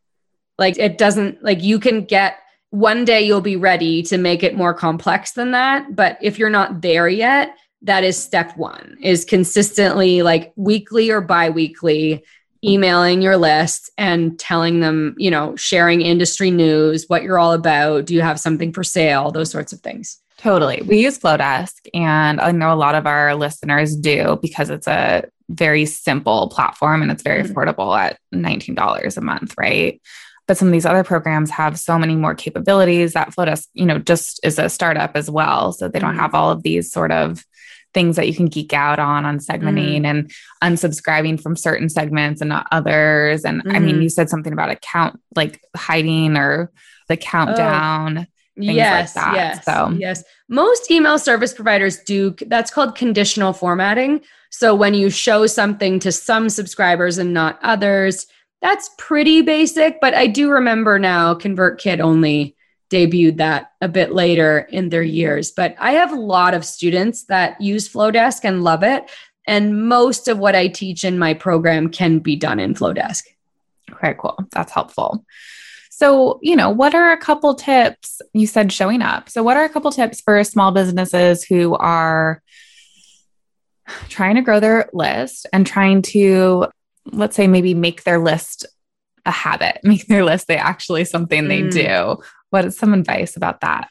like 0.59 0.77
it 0.77 0.97
doesn't 0.97 1.43
like 1.43 1.63
you 1.63 1.79
can 1.79 2.05
get 2.05 2.37
one 2.69 3.03
day 3.03 3.21
you'll 3.21 3.41
be 3.41 3.55
ready 3.55 4.03
to 4.03 4.17
make 4.17 4.43
it 4.43 4.55
more 4.55 4.73
complex 4.73 5.31
than 5.31 5.51
that 5.51 5.95
but 5.95 6.17
if 6.21 6.37
you're 6.37 6.49
not 6.49 6.81
there 6.81 7.09
yet 7.09 7.55
that 7.81 8.03
is 8.03 8.21
step 8.21 8.55
one 8.57 8.97
is 9.01 9.25
consistently 9.25 10.21
like 10.21 10.53
weekly 10.55 11.09
or 11.09 11.21
bi-weekly 11.21 12.23
emailing 12.63 13.21
your 13.21 13.37
list 13.37 13.89
and 13.97 14.37
telling 14.39 14.81
them 14.81 15.15
you 15.17 15.31
know 15.31 15.55
sharing 15.55 16.01
industry 16.01 16.51
news 16.51 17.05
what 17.07 17.23
you're 17.23 17.39
all 17.39 17.53
about 17.53 18.05
do 18.05 18.13
you 18.13 18.21
have 18.21 18.39
something 18.39 18.71
for 18.71 18.83
sale 18.83 19.31
those 19.31 19.49
sorts 19.49 19.73
of 19.73 19.79
things 19.81 20.19
totally 20.37 20.81
we 20.87 20.99
use 20.99 21.17
Flodesk 21.17 21.87
and 21.93 22.39
i 22.39 22.51
know 22.51 22.71
a 22.71 22.75
lot 22.75 22.95
of 22.95 23.07
our 23.07 23.33
listeners 23.35 23.95
do 23.95 24.37
because 24.41 24.69
it's 24.69 24.87
a 24.87 25.23
very 25.49 25.85
simple 25.85 26.49
platform 26.49 27.01
and 27.01 27.11
it's 27.11 27.23
very 27.23 27.43
mm-hmm. 27.43 27.51
affordable 27.51 27.97
at 27.97 28.17
$19 28.33 29.17
a 29.17 29.21
month 29.21 29.55
right 29.57 29.99
but 30.47 30.57
some 30.57 30.67
of 30.67 30.71
these 30.71 30.85
other 30.85 31.03
programs 31.03 31.49
have 31.49 31.79
so 31.79 31.97
many 31.97 32.15
more 32.15 32.35
capabilities 32.35 33.13
that 33.13 33.31
Flodesk 33.31 33.67
you 33.73 33.85
know 33.85 33.97
just 33.97 34.39
is 34.43 34.59
a 34.59 34.69
startup 34.69 35.15
as 35.15 35.31
well 35.31 35.73
so 35.73 35.87
they 35.87 35.97
don't 35.97 36.11
mm-hmm. 36.11 36.19
have 36.19 36.35
all 36.35 36.51
of 36.51 36.61
these 36.61 36.91
sort 36.91 37.11
of 37.11 37.43
things 37.93 38.15
that 38.15 38.27
you 38.27 38.33
can 38.33 38.47
geek 38.47 38.73
out 38.73 38.99
on 38.99 39.25
on 39.25 39.39
segmenting 39.39 40.01
mm. 40.01 40.05
and 40.05 40.31
unsubscribing 40.63 41.41
from 41.41 41.55
certain 41.55 41.89
segments 41.89 42.41
and 42.41 42.49
not 42.49 42.67
others. 42.71 43.43
And 43.43 43.63
mm. 43.63 43.75
I 43.75 43.79
mean, 43.79 43.95
mm-hmm. 43.95 44.03
you 44.03 44.09
said 44.09 44.29
something 44.29 44.53
about 44.53 44.69
account 44.69 45.19
like 45.35 45.61
hiding 45.75 46.37
or 46.37 46.71
the 47.07 47.17
countdown. 47.17 48.19
Oh. 48.19 48.25
yes, 48.57 49.15
like 49.15 49.35
yes, 49.35 49.65
so 49.65 49.89
yes. 49.97 50.23
Most 50.47 50.91
email 50.91 51.17
service 51.17 51.53
providers 51.53 51.99
do 52.05 52.35
that's 52.47 52.71
called 52.71 52.95
conditional 52.95 53.53
formatting. 53.53 54.21
So 54.49 54.75
when 54.75 54.93
you 54.93 55.09
show 55.09 55.47
something 55.47 55.99
to 55.99 56.11
some 56.11 56.49
subscribers 56.49 57.17
and 57.17 57.33
not 57.33 57.57
others, 57.63 58.27
that's 58.61 58.89
pretty 58.97 59.41
basic. 59.41 59.99
But 60.01 60.13
I 60.13 60.27
do 60.27 60.51
remember 60.51 60.99
now 60.99 61.33
ConvertKit 61.33 61.99
only 61.99 62.55
debuted 62.91 63.37
that 63.37 63.71
a 63.81 63.87
bit 63.87 64.11
later 64.11 64.67
in 64.69 64.89
their 64.89 65.03
years. 65.03 65.51
But 65.51 65.75
I 65.79 65.93
have 65.93 66.11
a 66.11 66.19
lot 66.19 66.53
of 66.53 66.65
students 66.65 67.23
that 67.25 67.59
use 67.61 67.91
Flodesk 67.91 68.43
and 68.43 68.63
love 68.63 68.83
it. 68.83 69.09
And 69.47 69.87
most 69.87 70.27
of 70.27 70.37
what 70.37 70.55
I 70.55 70.67
teach 70.67 71.03
in 71.03 71.17
my 71.17 71.33
program 71.33 71.89
can 71.89 72.19
be 72.19 72.35
done 72.35 72.59
in 72.59 72.75
Flodesk. 72.75 73.23
Okay, 73.93 74.15
cool. 74.19 74.37
That's 74.51 74.71
helpful. 74.71 75.25
So, 75.89 76.39
you 76.41 76.55
know, 76.55 76.69
what 76.69 76.95
are 76.95 77.11
a 77.11 77.17
couple 77.17 77.53
tips? 77.55 78.21
You 78.33 78.47
said 78.47 78.71
showing 78.71 79.01
up. 79.01 79.29
So, 79.29 79.43
what 79.43 79.57
are 79.57 79.63
a 79.63 79.69
couple 79.69 79.91
tips 79.91 80.21
for 80.21 80.43
small 80.43 80.71
businesses 80.71 81.43
who 81.43 81.75
are 81.75 82.41
trying 84.09 84.35
to 84.35 84.41
grow 84.41 84.59
their 84.59 84.89
list 84.93 85.45
and 85.53 85.65
trying 85.65 86.01
to, 86.01 86.67
let's 87.11 87.35
say, 87.35 87.47
maybe 87.47 87.73
make 87.73 88.03
their 88.03 88.19
list 88.19 88.65
a 89.25 89.31
habit, 89.31 89.79
make 89.83 90.07
their 90.07 90.25
list 90.25 90.47
they 90.47 90.57
actually 90.57 91.05
something 91.05 91.47
they 91.47 91.61
mm. 91.61 91.71
do? 91.71 92.23
What 92.51 92.65
is 92.65 92.77
some 92.77 92.93
advice 92.93 93.35
about 93.35 93.61
that? 93.61 93.89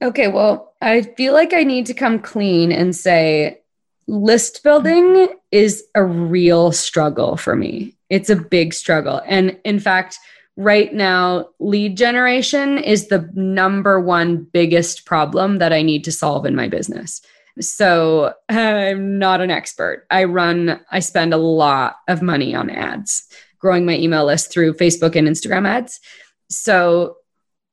Okay, 0.00 0.28
well, 0.28 0.74
I 0.80 1.02
feel 1.02 1.32
like 1.32 1.52
I 1.52 1.64
need 1.64 1.86
to 1.86 1.94
come 1.94 2.18
clean 2.18 2.70
and 2.70 2.94
say 2.94 3.62
list 4.06 4.62
building 4.62 5.28
is 5.50 5.84
a 5.94 6.04
real 6.04 6.72
struggle 6.72 7.36
for 7.36 7.56
me. 7.56 7.96
It's 8.10 8.30
a 8.30 8.36
big 8.36 8.74
struggle. 8.74 9.22
And 9.26 9.58
in 9.64 9.78
fact, 9.78 10.18
right 10.56 10.92
now, 10.92 11.48
lead 11.60 11.96
generation 11.96 12.78
is 12.78 13.08
the 13.08 13.30
number 13.34 14.00
one 14.00 14.44
biggest 14.52 15.06
problem 15.06 15.58
that 15.58 15.72
I 15.72 15.82
need 15.82 16.04
to 16.04 16.12
solve 16.12 16.46
in 16.46 16.54
my 16.54 16.68
business. 16.68 17.22
So 17.60 18.34
I'm 18.48 19.18
not 19.18 19.40
an 19.40 19.50
expert. 19.50 20.06
I 20.10 20.24
run, 20.24 20.80
I 20.90 21.00
spend 21.00 21.34
a 21.34 21.38
lot 21.38 21.96
of 22.08 22.22
money 22.22 22.54
on 22.54 22.70
ads, 22.70 23.26
growing 23.58 23.84
my 23.84 23.96
email 23.96 24.24
list 24.24 24.50
through 24.50 24.74
Facebook 24.74 25.16
and 25.16 25.28
Instagram 25.28 25.66
ads. 25.66 26.00
So, 26.48 27.16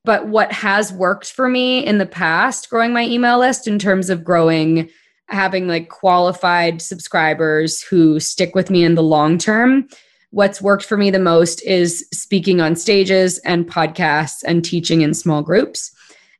but 0.04 0.28
what 0.28 0.52
has 0.52 0.92
worked 0.92 1.30
for 1.30 1.48
me 1.48 1.84
in 1.84 1.98
the 1.98 2.06
past, 2.06 2.70
growing 2.70 2.92
my 2.92 3.04
email 3.04 3.38
list 3.38 3.66
in 3.66 3.78
terms 3.78 4.10
of 4.10 4.24
growing 4.24 4.88
having 5.30 5.68
like 5.68 5.88
qualified 5.88 6.82
subscribers 6.82 7.82
who 7.82 8.20
stick 8.20 8.54
with 8.54 8.70
me 8.70 8.84
in 8.84 8.94
the 8.94 9.02
long 9.02 9.38
term. 9.38 9.88
What's 10.30 10.62
worked 10.62 10.84
for 10.84 10.96
me 10.96 11.10
the 11.10 11.18
most 11.18 11.62
is 11.62 12.06
speaking 12.12 12.60
on 12.60 12.76
stages 12.76 13.38
and 13.38 13.68
podcasts 13.68 14.42
and 14.44 14.64
teaching 14.64 15.00
in 15.00 15.14
small 15.14 15.42
groups. 15.42 15.92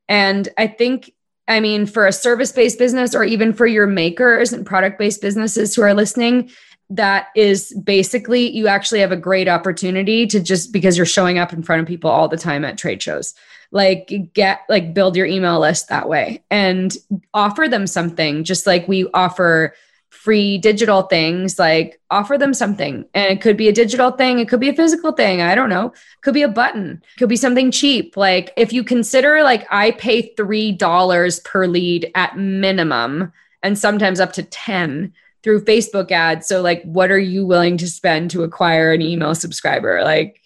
And 0.08 0.48
I 0.58 0.66
think, 0.66 1.12
I 1.48 1.60
mean, 1.60 1.86
for 1.86 2.06
a 2.06 2.12
service 2.12 2.52
based 2.52 2.78
business 2.78 3.14
or 3.14 3.24
even 3.24 3.52
for 3.52 3.66
your 3.66 3.86
makers 3.86 4.52
and 4.52 4.66
product 4.66 4.98
based 4.98 5.20
businesses 5.20 5.74
who 5.74 5.82
are 5.82 5.94
listening, 5.94 6.50
that 6.90 7.28
is 7.36 7.72
basically 7.84 8.50
you 8.50 8.66
actually 8.66 9.00
have 9.00 9.12
a 9.12 9.16
great 9.16 9.48
opportunity 9.48 10.26
to 10.26 10.40
just 10.40 10.72
because 10.72 10.96
you're 10.96 11.06
showing 11.06 11.38
up 11.38 11.52
in 11.52 11.62
front 11.62 11.80
of 11.80 11.88
people 11.88 12.10
all 12.10 12.28
the 12.28 12.36
time 12.36 12.64
at 12.64 12.76
trade 12.76 13.00
shows. 13.00 13.34
Like 13.70 14.12
get 14.34 14.62
like 14.68 14.92
build 14.92 15.16
your 15.16 15.26
email 15.26 15.60
list 15.60 15.88
that 15.88 16.08
way 16.08 16.42
and 16.50 16.96
offer 17.32 17.68
them 17.68 17.86
something 17.86 18.42
just 18.42 18.66
like 18.66 18.88
we 18.88 19.08
offer 19.14 19.74
free 20.08 20.58
digital 20.58 21.02
things 21.02 21.56
like 21.56 22.00
offer 22.10 22.36
them 22.36 22.52
something. 22.52 23.04
And 23.14 23.32
it 23.32 23.40
could 23.40 23.56
be 23.56 23.68
a 23.68 23.72
digital 23.72 24.10
thing 24.10 24.40
it 24.40 24.48
could 24.48 24.58
be 24.58 24.68
a 24.68 24.74
physical 24.74 25.12
thing 25.12 25.40
i 25.40 25.54
don't 25.54 25.70
know. 25.70 25.86
It 25.86 26.22
could 26.22 26.34
be 26.34 26.42
a 26.42 26.48
button 26.48 27.00
it 27.14 27.18
could 27.20 27.28
be 27.28 27.36
something 27.36 27.70
cheap. 27.70 28.16
Like 28.16 28.52
if 28.56 28.72
you 28.72 28.82
consider 28.82 29.44
like 29.44 29.64
i 29.70 29.92
pay 29.92 30.34
three 30.34 30.72
dollars 30.72 31.38
per 31.40 31.68
lead 31.68 32.10
at 32.16 32.36
minimum 32.36 33.32
and 33.62 33.78
sometimes 33.78 34.18
up 34.18 34.32
to 34.32 34.42
10 34.42 35.12
through 35.42 35.64
facebook 35.64 36.10
ads 36.10 36.46
so 36.46 36.60
like 36.60 36.82
what 36.82 37.10
are 37.10 37.18
you 37.18 37.46
willing 37.46 37.76
to 37.76 37.86
spend 37.86 38.30
to 38.30 38.42
acquire 38.42 38.92
an 38.92 39.02
email 39.02 39.34
subscriber 39.34 40.02
like 40.02 40.40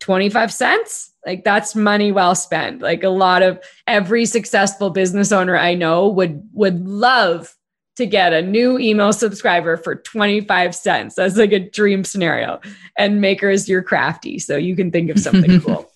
25 0.00 0.52
cents 0.52 1.12
like 1.26 1.44
that's 1.44 1.74
money 1.74 2.10
well 2.10 2.34
spent. 2.34 2.82
Like 2.82 3.04
a 3.04 3.08
lot 3.08 3.42
of 3.42 3.62
every 3.86 4.26
successful 4.26 4.90
business 4.90 5.30
owner 5.30 5.56
I 5.56 5.74
know 5.74 6.08
would 6.08 6.42
would 6.52 6.86
love 6.86 7.54
to 7.96 8.06
get 8.06 8.32
a 8.32 8.42
new 8.42 8.78
email 8.78 9.12
subscriber 9.12 9.76
for 9.76 9.96
25 9.96 10.74
cents. 10.74 11.14
That's 11.14 11.36
like 11.36 11.52
a 11.52 11.60
dream 11.60 12.04
scenario. 12.04 12.60
And 12.96 13.20
makers, 13.20 13.68
you're 13.68 13.82
crafty, 13.82 14.38
so 14.38 14.56
you 14.56 14.74
can 14.74 14.90
think 14.90 15.10
of 15.10 15.18
something 15.18 15.60
cool. 15.64 15.88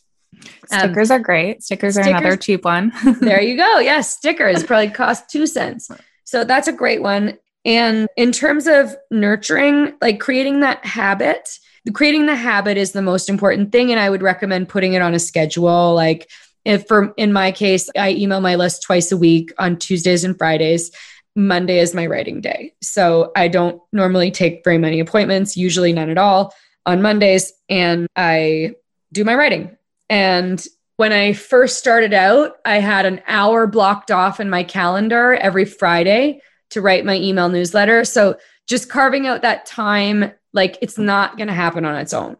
Stickers 0.66 1.10
um, 1.10 1.16
are 1.16 1.24
great. 1.24 1.62
Stickers, 1.62 1.94
stickers 1.94 2.06
are 2.06 2.16
another 2.16 2.36
cheap 2.36 2.64
one. 2.64 2.92
there 3.20 3.40
you 3.40 3.56
go. 3.56 3.78
Yes, 3.78 4.14
stickers 4.14 4.62
probably 4.64 4.90
cost 4.90 5.30
two 5.30 5.46
cents. 5.46 5.90
So 6.24 6.44
that's 6.44 6.68
a 6.68 6.72
great 6.72 7.02
one. 7.02 7.38
And 7.66 8.08
in 8.16 8.30
terms 8.30 8.68
of 8.68 8.96
nurturing, 9.10 9.94
like 10.00 10.20
creating 10.20 10.60
that 10.60 10.86
habit, 10.86 11.58
creating 11.92 12.26
the 12.26 12.36
habit 12.36 12.76
is 12.76 12.92
the 12.92 13.02
most 13.02 13.28
important 13.28 13.72
thing. 13.72 13.90
And 13.90 13.98
I 14.00 14.08
would 14.08 14.22
recommend 14.22 14.68
putting 14.68 14.94
it 14.94 15.02
on 15.02 15.14
a 15.14 15.18
schedule. 15.18 15.92
Like 15.92 16.30
if 16.64 16.86
for 16.86 17.12
in 17.16 17.32
my 17.32 17.50
case, 17.50 17.90
I 17.98 18.10
email 18.12 18.40
my 18.40 18.54
list 18.54 18.84
twice 18.84 19.10
a 19.10 19.16
week 19.16 19.52
on 19.58 19.78
Tuesdays 19.78 20.22
and 20.22 20.38
Fridays. 20.38 20.92
Monday 21.34 21.80
is 21.80 21.92
my 21.92 22.06
writing 22.06 22.40
day. 22.40 22.72
So 22.82 23.32
I 23.36 23.48
don't 23.48 23.82
normally 23.92 24.30
take 24.30 24.64
very 24.64 24.78
many 24.78 25.00
appointments, 25.00 25.56
usually 25.56 25.92
none 25.92 26.08
at 26.08 26.18
all 26.18 26.54
on 26.86 27.02
Mondays. 27.02 27.52
And 27.68 28.06
I 28.14 28.74
do 29.12 29.24
my 29.24 29.34
writing. 29.34 29.76
And 30.08 30.64
when 30.96 31.12
I 31.12 31.32
first 31.34 31.78
started 31.78 32.14
out, 32.14 32.56
I 32.64 32.76
had 32.76 33.06
an 33.06 33.22
hour 33.26 33.66
blocked 33.66 34.10
off 34.10 34.40
in 34.40 34.48
my 34.48 34.62
calendar 34.62 35.34
every 35.34 35.64
Friday 35.64 36.40
to 36.70 36.80
write 36.80 37.04
my 37.04 37.16
email 37.16 37.48
newsletter. 37.48 38.04
So 38.04 38.36
just 38.66 38.88
carving 38.88 39.26
out 39.26 39.42
that 39.42 39.66
time 39.66 40.32
like 40.52 40.78
it's 40.80 40.98
not 40.98 41.36
going 41.36 41.48
to 41.48 41.54
happen 41.54 41.84
on 41.84 41.96
its 41.96 42.12
own. 42.12 42.36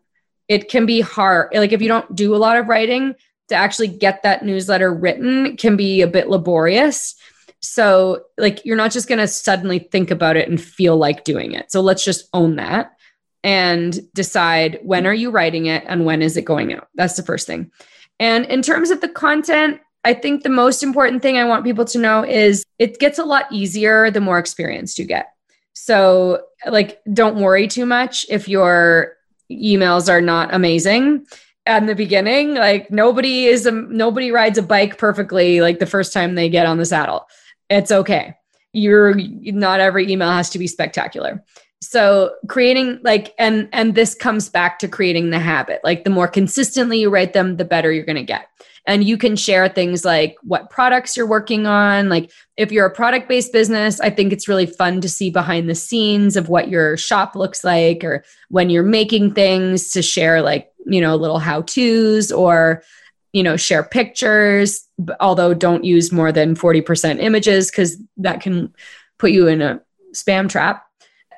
It 0.48 0.68
can 0.68 0.86
be 0.86 1.00
hard. 1.00 1.52
Like 1.54 1.72
if 1.72 1.82
you 1.82 1.88
don't 1.88 2.14
do 2.14 2.34
a 2.34 2.38
lot 2.38 2.56
of 2.56 2.68
writing 2.68 3.14
to 3.48 3.54
actually 3.54 3.88
get 3.88 4.22
that 4.22 4.44
newsletter 4.44 4.92
written 4.92 5.56
can 5.56 5.76
be 5.76 6.00
a 6.00 6.06
bit 6.06 6.28
laborious. 6.28 7.14
So 7.60 8.24
like 8.38 8.64
you're 8.64 8.76
not 8.76 8.92
just 8.92 9.08
going 9.08 9.18
to 9.18 9.28
suddenly 9.28 9.78
think 9.78 10.10
about 10.10 10.36
it 10.36 10.48
and 10.48 10.60
feel 10.60 10.96
like 10.96 11.24
doing 11.24 11.52
it. 11.52 11.70
So 11.70 11.80
let's 11.80 12.04
just 12.04 12.28
own 12.32 12.56
that 12.56 12.96
and 13.44 13.98
decide 14.12 14.80
when 14.82 15.06
are 15.06 15.14
you 15.14 15.30
writing 15.30 15.66
it 15.66 15.84
and 15.86 16.04
when 16.04 16.22
is 16.22 16.36
it 16.36 16.44
going 16.44 16.74
out. 16.74 16.88
That's 16.94 17.16
the 17.16 17.22
first 17.22 17.46
thing. 17.46 17.70
And 18.18 18.46
in 18.46 18.62
terms 18.62 18.90
of 18.90 19.00
the 19.00 19.08
content, 19.08 19.80
I 20.06 20.14
think 20.14 20.44
the 20.44 20.48
most 20.48 20.84
important 20.84 21.20
thing 21.20 21.36
I 21.36 21.42
want 21.42 21.64
people 21.64 21.84
to 21.86 21.98
know 21.98 22.24
is 22.24 22.64
it 22.78 23.00
gets 23.00 23.18
a 23.18 23.24
lot 23.24 23.46
easier 23.50 24.08
the 24.08 24.20
more 24.20 24.38
experienced 24.38 25.00
you 25.00 25.04
get. 25.04 25.32
So, 25.72 26.44
like, 26.64 27.00
don't 27.12 27.40
worry 27.40 27.66
too 27.66 27.86
much 27.86 28.24
if 28.28 28.48
your 28.48 29.16
emails 29.50 30.08
are 30.08 30.20
not 30.20 30.54
amazing 30.54 31.26
at 31.66 31.84
the 31.88 31.96
beginning. 31.96 32.54
Like, 32.54 32.88
nobody 32.88 33.46
is 33.46 33.66
a 33.66 33.72
nobody 33.72 34.30
rides 34.30 34.58
a 34.58 34.62
bike 34.62 34.96
perfectly 34.96 35.60
like 35.60 35.80
the 35.80 35.86
first 35.86 36.12
time 36.12 36.36
they 36.36 36.48
get 36.48 36.66
on 36.66 36.78
the 36.78 36.86
saddle. 36.86 37.26
It's 37.68 37.90
okay. 37.90 38.36
You're 38.72 39.16
not 39.16 39.80
every 39.80 40.08
email 40.08 40.30
has 40.30 40.50
to 40.50 40.60
be 40.60 40.68
spectacular. 40.68 41.42
So 41.80 42.32
creating 42.48 43.00
like 43.02 43.34
and 43.40 43.68
and 43.72 43.96
this 43.96 44.14
comes 44.14 44.48
back 44.48 44.78
to 44.78 44.88
creating 44.88 45.30
the 45.30 45.40
habit. 45.40 45.80
Like 45.82 46.04
the 46.04 46.10
more 46.10 46.28
consistently 46.28 47.00
you 47.00 47.10
write 47.10 47.32
them, 47.32 47.56
the 47.56 47.64
better 47.64 47.90
you're 47.90 48.04
going 48.04 48.16
to 48.16 48.22
get 48.22 48.46
and 48.86 49.04
you 49.04 49.18
can 49.18 49.36
share 49.36 49.68
things 49.68 50.04
like 50.04 50.36
what 50.42 50.70
products 50.70 51.16
you're 51.16 51.26
working 51.26 51.66
on. 51.66 52.08
Like 52.08 52.30
if 52.56 52.70
you're 52.72 52.86
a 52.86 52.94
product 52.94 53.28
based 53.28 53.52
business 53.52 54.00
i 54.00 54.08
think 54.08 54.32
it's 54.32 54.48
really 54.48 54.64
fun 54.64 55.00
to 55.00 55.08
see 55.08 55.30
behind 55.30 55.68
the 55.68 55.74
scenes 55.74 56.36
of 56.36 56.48
what 56.48 56.68
your 56.68 56.96
shop 56.96 57.36
looks 57.36 57.62
like 57.64 58.02
or 58.02 58.24
when 58.48 58.70
you're 58.70 58.82
making 58.82 59.34
things 59.34 59.90
to 59.90 60.00
share 60.00 60.40
like 60.40 60.72
you 60.86 61.00
know 61.00 61.16
little 61.16 61.38
how 61.38 61.60
to's 61.62 62.32
or 62.32 62.82
you 63.36 63.42
know 63.42 63.56
share 63.56 63.82
pictures. 63.82 64.88
Although 65.20 65.52
don't 65.52 65.84
use 65.84 66.10
more 66.10 66.32
than 66.32 66.54
40% 66.54 67.20
images 67.20 67.70
because 67.70 67.98
that 68.16 68.40
can 68.40 68.72
put 69.18 69.30
you 69.30 69.46
in 69.46 69.60
a 69.60 69.82
spam 70.14 70.48
trap 70.48 70.85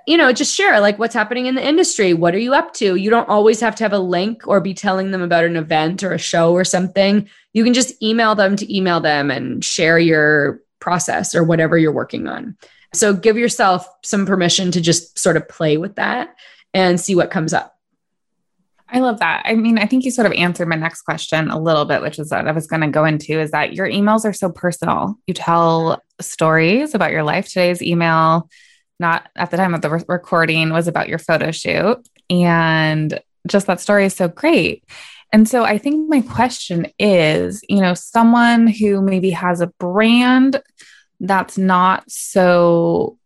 you 0.08 0.16
know, 0.16 0.32
just 0.32 0.56
share 0.56 0.80
like 0.80 0.98
what's 0.98 1.12
happening 1.12 1.44
in 1.44 1.54
the 1.54 1.62
industry. 1.62 2.14
What 2.14 2.34
are 2.34 2.38
you 2.38 2.54
up 2.54 2.72
to? 2.74 2.94
You 2.94 3.10
don't 3.10 3.28
always 3.28 3.60
have 3.60 3.74
to 3.74 3.84
have 3.84 3.92
a 3.92 3.98
link 3.98 4.48
or 4.48 4.58
be 4.58 4.72
telling 4.72 5.10
them 5.10 5.20
about 5.20 5.44
an 5.44 5.54
event 5.54 6.02
or 6.02 6.14
a 6.14 6.18
show 6.18 6.54
or 6.54 6.64
something. 6.64 7.28
You 7.52 7.62
can 7.62 7.74
just 7.74 8.02
email 8.02 8.34
them 8.34 8.56
to 8.56 8.74
email 8.74 9.00
them 9.00 9.30
and 9.30 9.62
share 9.62 9.98
your 9.98 10.62
process 10.80 11.34
or 11.34 11.44
whatever 11.44 11.76
you're 11.76 11.92
working 11.92 12.26
on. 12.26 12.56
So 12.94 13.12
give 13.12 13.36
yourself 13.36 13.86
some 14.02 14.24
permission 14.24 14.70
to 14.70 14.80
just 14.80 15.18
sort 15.18 15.36
of 15.36 15.46
play 15.46 15.76
with 15.76 15.96
that 15.96 16.34
and 16.72 16.98
see 16.98 17.14
what 17.14 17.30
comes 17.30 17.52
up. 17.52 17.76
I 18.88 19.00
love 19.00 19.18
that. 19.18 19.42
I 19.44 19.56
mean, 19.56 19.76
I 19.76 19.84
think 19.84 20.06
you 20.06 20.10
sort 20.10 20.26
of 20.26 20.32
answered 20.32 20.68
my 20.68 20.76
next 20.76 21.02
question 21.02 21.50
a 21.50 21.60
little 21.60 21.84
bit, 21.84 22.00
which 22.00 22.18
is 22.18 22.30
that 22.30 22.48
I 22.48 22.52
was 22.52 22.66
going 22.66 22.80
to 22.80 22.88
go 22.88 23.04
into 23.04 23.38
is 23.38 23.50
that 23.50 23.74
your 23.74 23.86
emails 23.86 24.24
are 24.24 24.32
so 24.32 24.48
personal. 24.48 25.18
You 25.26 25.34
tell 25.34 26.02
stories 26.18 26.94
about 26.94 27.12
your 27.12 27.24
life. 27.24 27.46
Today's 27.46 27.82
email 27.82 28.48
not 28.98 29.28
at 29.36 29.50
the 29.50 29.56
time 29.56 29.74
of 29.74 29.80
the 29.80 29.90
re- 29.90 30.04
recording, 30.08 30.70
was 30.70 30.88
about 30.88 31.08
your 31.08 31.18
photo 31.18 31.50
shoot. 31.50 31.98
And 32.30 33.20
just 33.46 33.66
that 33.66 33.80
story 33.80 34.04
is 34.04 34.14
so 34.14 34.28
great. 34.28 34.84
And 35.32 35.48
so 35.48 35.64
I 35.64 35.78
think 35.78 36.08
my 36.08 36.22
question 36.22 36.86
is, 36.98 37.62
you 37.68 37.80
know, 37.80 37.94
someone 37.94 38.66
who 38.66 39.02
maybe 39.02 39.30
has 39.30 39.60
a 39.60 39.66
brand 39.78 40.62
that's 41.20 41.58
not 41.58 42.10
so 42.10 43.18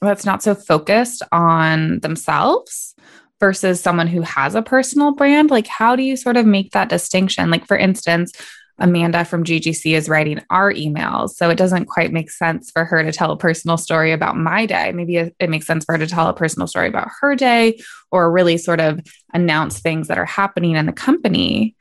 that's 0.00 0.24
not 0.24 0.42
so 0.42 0.54
focused 0.54 1.22
on 1.30 2.00
themselves 2.00 2.94
versus 3.38 3.80
someone 3.80 4.08
who 4.08 4.22
has 4.22 4.54
a 4.54 4.62
personal 4.62 5.12
brand, 5.14 5.50
like 5.50 5.66
how 5.66 5.96
do 5.96 6.02
you 6.02 6.16
sort 6.16 6.36
of 6.36 6.46
make 6.46 6.72
that 6.72 6.88
distinction? 6.88 7.50
Like 7.50 7.66
for 7.66 7.76
instance, 7.76 8.32
Amanda 8.82 9.24
from 9.24 9.44
GGC 9.44 9.96
is 9.96 10.08
writing 10.08 10.42
our 10.50 10.72
emails. 10.72 11.30
So 11.30 11.48
it 11.48 11.56
doesn't 11.56 11.86
quite 11.86 12.12
make 12.12 12.30
sense 12.30 12.70
for 12.70 12.84
her 12.84 13.02
to 13.02 13.12
tell 13.12 13.30
a 13.30 13.36
personal 13.38 13.76
story 13.76 14.12
about 14.12 14.36
my 14.36 14.66
day. 14.66 14.92
Maybe 14.92 15.16
it 15.16 15.48
makes 15.48 15.66
sense 15.66 15.84
for 15.84 15.92
her 15.92 15.98
to 15.98 16.06
tell 16.06 16.28
a 16.28 16.34
personal 16.34 16.66
story 16.66 16.88
about 16.88 17.08
her 17.20 17.36
day 17.36 17.80
or 18.10 18.30
really 18.30 18.58
sort 18.58 18.80
of 18.80 19.00
announce 19.32 19.78
things 19.78 20.08
that 20.08 20.18
are 20.18 20.26
happening 20.26 20.76
in 20.76 20.86
the 20.86 20.92
company. 20.92 21.76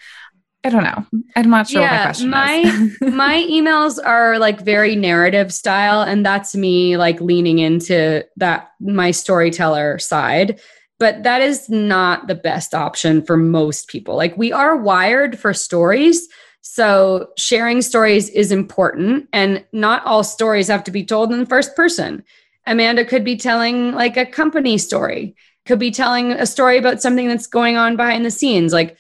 I 0.64 0.70
don't 0.70 0.84
know. 0.84 1.06
I'm 1.36 1.49
not 1.49 1.68
sure 1.68 1.82
yeah, 1.82 1.97
my 1.97 2.04
question 2.04 2.30
my, 2.30 2.58
is. 3.02 3.14
my 3.14 3.47
emails 3.49 3.97
are 4.04 4.38
like 4.38 4.62
very 4.62 4.95
narrative 4.95 5.52
style, 5.52 6.04
and 6.04 6.24
that's 6.24 6.56
me 6.56 6.97
like 6.97 7.20
leaning 7.20 7.58
into 7.58 8.24
that 8.38 8.70
my 8.80 9.10
storyteller 9.10 9.97
side. 9.97 10.62
But 10.99 11.24
that 11.24 11.41
is 11.41 11.68
not 11.68 12.28
the 12.28 12.36
best 12.36 12.76
option 12.76 13.24
for 13.26 13.38
most 13.38 13.88
people. 13.88 14.16
Like 14.16 14.38
we 14.38 14.52
are 14.52 14.78
wired 14.78 15.39
for 15.39 15.52
stories. 15.52 16.28
So 16.62 17.30
sharing 17.38 17.82
stories 17.82 18.30
is 18.30 18.51
important, 18.51 19.28
and 19.34 19.66
not 19.72 20.05
all 20.05 20.24
stories 20.24 20.68
have 20.68 20.84
to 20.86 20.91
be 20.91 21.03
told 21.03 21.32
in 21.32 21.39
the 21.39 21.45
first 21.45 21.76
person. 21.76 22.24
Amanda 22.68 23.03
could 23.03 23.24
be 23.24 23.36
telling 23.36 23.93
like 23.93 24.18
a 24.18 24.26
company 24.26 24.78
story, 24.78 25.36
could 25.66 25.80
be 25.80 25.91
telling 25.91 26.32
a 26.32 26.45
story 26.45 26.78
about 26.78 27.01
something 27.01 27.28
that's 27.28 27.47
going 27.47 27.78
on 27.78 27.95
behind 27.95 28.24
the 28.24 28.32
scenes. 28.32 28.74
Like 28.74 28.97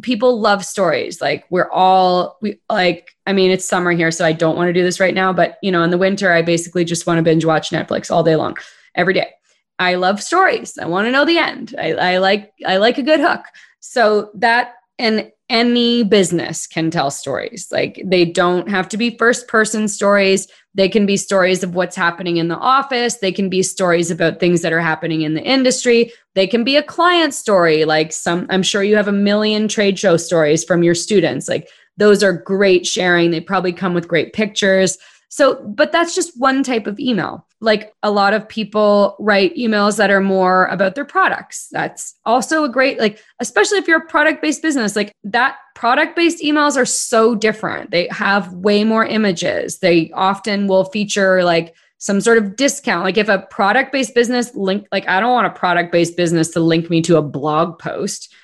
people 0.00 0.40
love 0.40 0.64
stories. 0.64 1.20
Like 1.20 1.44
we're 1.50 1.70
all 1.70 2.38
we 2.40 2.60
like 2.68 3.16
I 3.26 3.32
mean 3.32 3.50
it's 3.50 3.64
summer 3.64 3.92
here 3.92 4.10
so 4.10 4.24
I 4.24 4.32
don't 4.32 4.56
want 4.56 4.68
to 4.68 4.72
do 4.72 4.82
this 4.82 5.00
right 5.00 5.14
now 5.14 5.32
but 5.32 5.58
you 5.62 5.70
know 5.70 5.82
in 5.82 5.90
the 5.90 5.98
winter 5.98 6.32
I 6.32 6.42
basically 6.42 6.84
just 6.84 7.06
want 7.06 7.18
to 7.18 7.22
binge 7.22 7.44
watch 7.44 7.70
Netflix 7.70 8.10
all 8.10 8.22
day 8.22 8.36
long 8.36 8.56
every 8.94 9.14
day. 9.14 9.30
I 9.78 9.94
love 9.96 10.22
stories. 10.22 10.78
I 10.78 10.86
want 10.86 11.06
to 11.06 11.12
know 11.12 11.24
the 11.24 11.38
end. 11.38 11.74
I, 11.78 11.92
I 11.92 12.18
like 12.18 12.52
I 12.66 12.76
like 12.76 12.98
a 12.98 13.02
good 13.02 13.20
hook. 13.20 13.44
So 13.80 14.30
that 14.34 14.74
and 14.98 15.30
any 15.52 16.02
business 16.02 16.66
can 16.66 16.90
tell 16.90 17.10
stories. 17.10 17.68
Like 17.70 18.02
they 18.04 18.24
don't 18.24 18.70
have 18.70 18.88
to 18.88 18.96
be 18.96 19.16
first 19.18 19.46
person 19.46 19.86
stories. 19.86 20.48
They 20.74 20.88
can 20.88 21.04
be 21.04 21.18
stories 21.18 21.62
of 21.62 21.74
what's 21.74 21.94
happening 21.94 22.38
in 22.38 22.48
the 22.48 22.56
office. 22.56 23.18
They 23.18 23.32
can 23.32 23.50
be 23.50 23.62
stories 23.62 24.10
about 24.10 24.40
things 24.40 24.62
that 24.62 24.72
are 24.72 24.80
happening 24.80 25.20
in 25.20 25.34
the 25.34 25.42
industry. 25.42 26.10
They 26.34 26.46
can 26.46 26.64
be 26.64 26.76
a 26.76 26.82
client 26.82 27.34
story. 27.34 27.84
Like 27.84 28.12
some, 28.12 28.46
I'm 28.48 28.62
sure 28.62 28.82
you 28.82 28.96
have 28.96 29.08
a 29.08 29.12
million 29.12 29.68
trade 29.68 29.98
show 29.98 30.16
stories 30.16 30.64
from 30.64 30.82
your 30.82 30.94
students. 30.94 31.48
Like 31.48 31.68
those 31.98 32.22
are 32.22 32.32
great 32.32 32.86
sharing. 32.86 33.30
They 33.30 33.40
probably 33.40 33.74
come 33.74 33.92
with 33.92 34.08
great 34.08 34.32
pictures. 34.32 34.96
So, 35.32 35.64
but 35.66 35.92
that's 35.92 36.14
just 36.14 36.38
one 36.38 36.62
type 36.62 36.86
of 36.86 37.00
email. 37.00 37.46
Like 37.62 37.94
a 38.02 38.10
lot 38.10 38.34
of 38.34 38.46
people 38.46 39.16
write 39.18 39.56
emails 39.56 39.96
that 39.96 40.10
are 40.10 40.20
more 40.20 40.66
about 40.66 40.94
their 40.94 41.06
products. 41.06 41.68
That's 41.72 42.16
also 42.26 42.64
a 42.64 42.68
great, 42.68 42.98
like, 42.98 43.18
especially 43.40 43.78
if 43.78 43.88
you're 43.88 44.02
a 44.02 44.06
product 44.06 44.42
based 44.42 44.60
business, 44.60 44.94
like 44.94 45.10
that 45.24 45.56
product 45.74 46.16
based 46.16 46.42
emails 46.42 46.76
are 46.76 46.84
so 46.84 47.34
different. 47.34 47.92
They 47.92 48.08
have 48.10 48.52
way 48.52 48.84
more 48.84 49.06
images. 49.06 49.78
They 49.78 50.10
often 50.10 50.66
will 50.66 50.84
feature 50.84 51.42
like 51.42 51.74
some 51.96 52.20
sort 52.20 52.36
of 52.36 52.54
discount. 52.54 53.04
Like 53.04 53.16
if 53.16 53.30
a 53.30 53.46
product 53.50 53.90
based 53.90 54.14
business 54.14 54.54
link, 54.54 54.86
like 54.92 55.08
I 55.08 55.18
don't 55.18 55.32
want 55.32 55.46
a 55.46 55.58
product 55.58 55.92
based 55.92 56.14
business 56.14 56.50
to 56.50 56.60
link 56.60 56.90
me 56.90 57.00
to 57.02 57.16
a 57.16 57.22
blog 57.22 57.78
post 57.78 58.34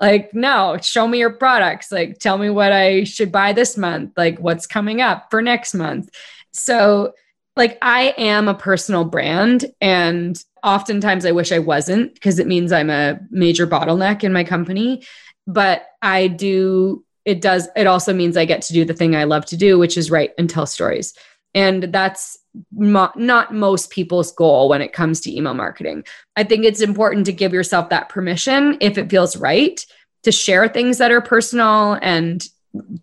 like 0.00 0.32
no 0.32 0.78
show 0.80 1.08
me 1.08 1.18
your 1.18 1.32
products 1.32 1.90
like 1.90 2.18
tell 2.18 2.38
me 2.38 2.50
what 2.50 2.72
i 2.72 3.04
should 3.04 3.32
buy 3.32 3.52
this 3.52 3.76
month 3.76 4.12
like 4.16 4.38
what's 4.38 4.66
coming 4.66 5.00
up 5.00 5.26
for 5.30 5.42
next 5.42 5.74
month 5.74 6.08
so, 6.52 7.12
like, 7.56 7.78
I 7.82 8.14
am 8.16 8.48
a 8.48 8.54
personal 8.54 9.04
brand, 9.04 9.66
and 9.80 10.42
oftentimes 10.62 11.24
I 11.24 11.32
wish 11.32 11.52
I 11.52 11.58
wasn't 11.58 12.14
because 12.14 12.38
it 12.38 12.46
means 12.46 12.72
I'm 12.72 12.90
a 12.90 13.18
major 13.30 13.66
bottleneck 13.66 14.24
in 14.24 14.32
my 14.32 14.44
company. 14.44 15.04
But 15.46 15.86
I 16.02 16.28
do, 16.28 17.04
it 17.24 17.40
does, 17.40 17.68
it 17.74 17.86
also 17.86 18.12
means 18.12 18.36
I 18.36 18.44
get 18.44 18.62
to 18.62 18.72
do 18.72 18.84
the 18.84 18.94
thing 18.94 19.16
I 19.16 19.24
love 19.24 19.46
to 19.46 19.56
do, 19.56 19.78
which 19.78 19.96
is 19.96 20.10
write 20.10 20.32
and 20.38 20.48
tell 20.48 20.66
stories. 20.66 21.14
And 21.54 21.84
that's 21.84 22.38
mo- 22.72 23.12
not 23.16 23.54
most 23.54 23.90
people's 23.90 24.32
goal 24.32 24.68
when 24.68 24.82
it 24.82 24.92
comes 24.92 25.20
to 25.22 25.34
email 25.34 25.54
marketing. 25.54 26.04
I 26.36 26.44
think 26.44 26.64
it's 26.64 26.82
important 26.82 27.26
to 27.26 27.32
give 27.32 27.52
yourself 27.52 27.88
that 27.88 28.08
permission 28.08 28.76
if 28.80 28.98
it 28.98 29.10
feels 29.10 29.36
right 29.36 29.84
to 30.24 30.32
share 30.32 30.68
things 30.68 30.98
that 30.98 31.12
are 31.12 31.20
personal 31.20 31.98
and 32.02 32.46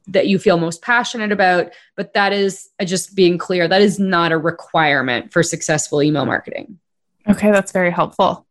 that 0.08 0.28
you 0.28 0.40
feel 0.40 0.58
most 0.58 0.82
passionate 0.82 1.32
about. 1.32 1.72
But 1.96 2.14
that 2.14 2.34
is 2.34 2.70
uh, 2.80 2.86
just 2.86 3.16
being 3.16 3.38
clear, 3.38 3.68
that 3.68 3.82
is 3.82 4.00
not 4.00 4.32
a 4.32 4.38
requirement 4.38 5.32
for 5.32 5.44
successful 5.44 6.02
email 6.02 6.26
marketing. 6.26 6.80
Okay, 7.28 7.52
that's 7.52 7.72
very 7.72 7.92
helpful. 7.92 8.46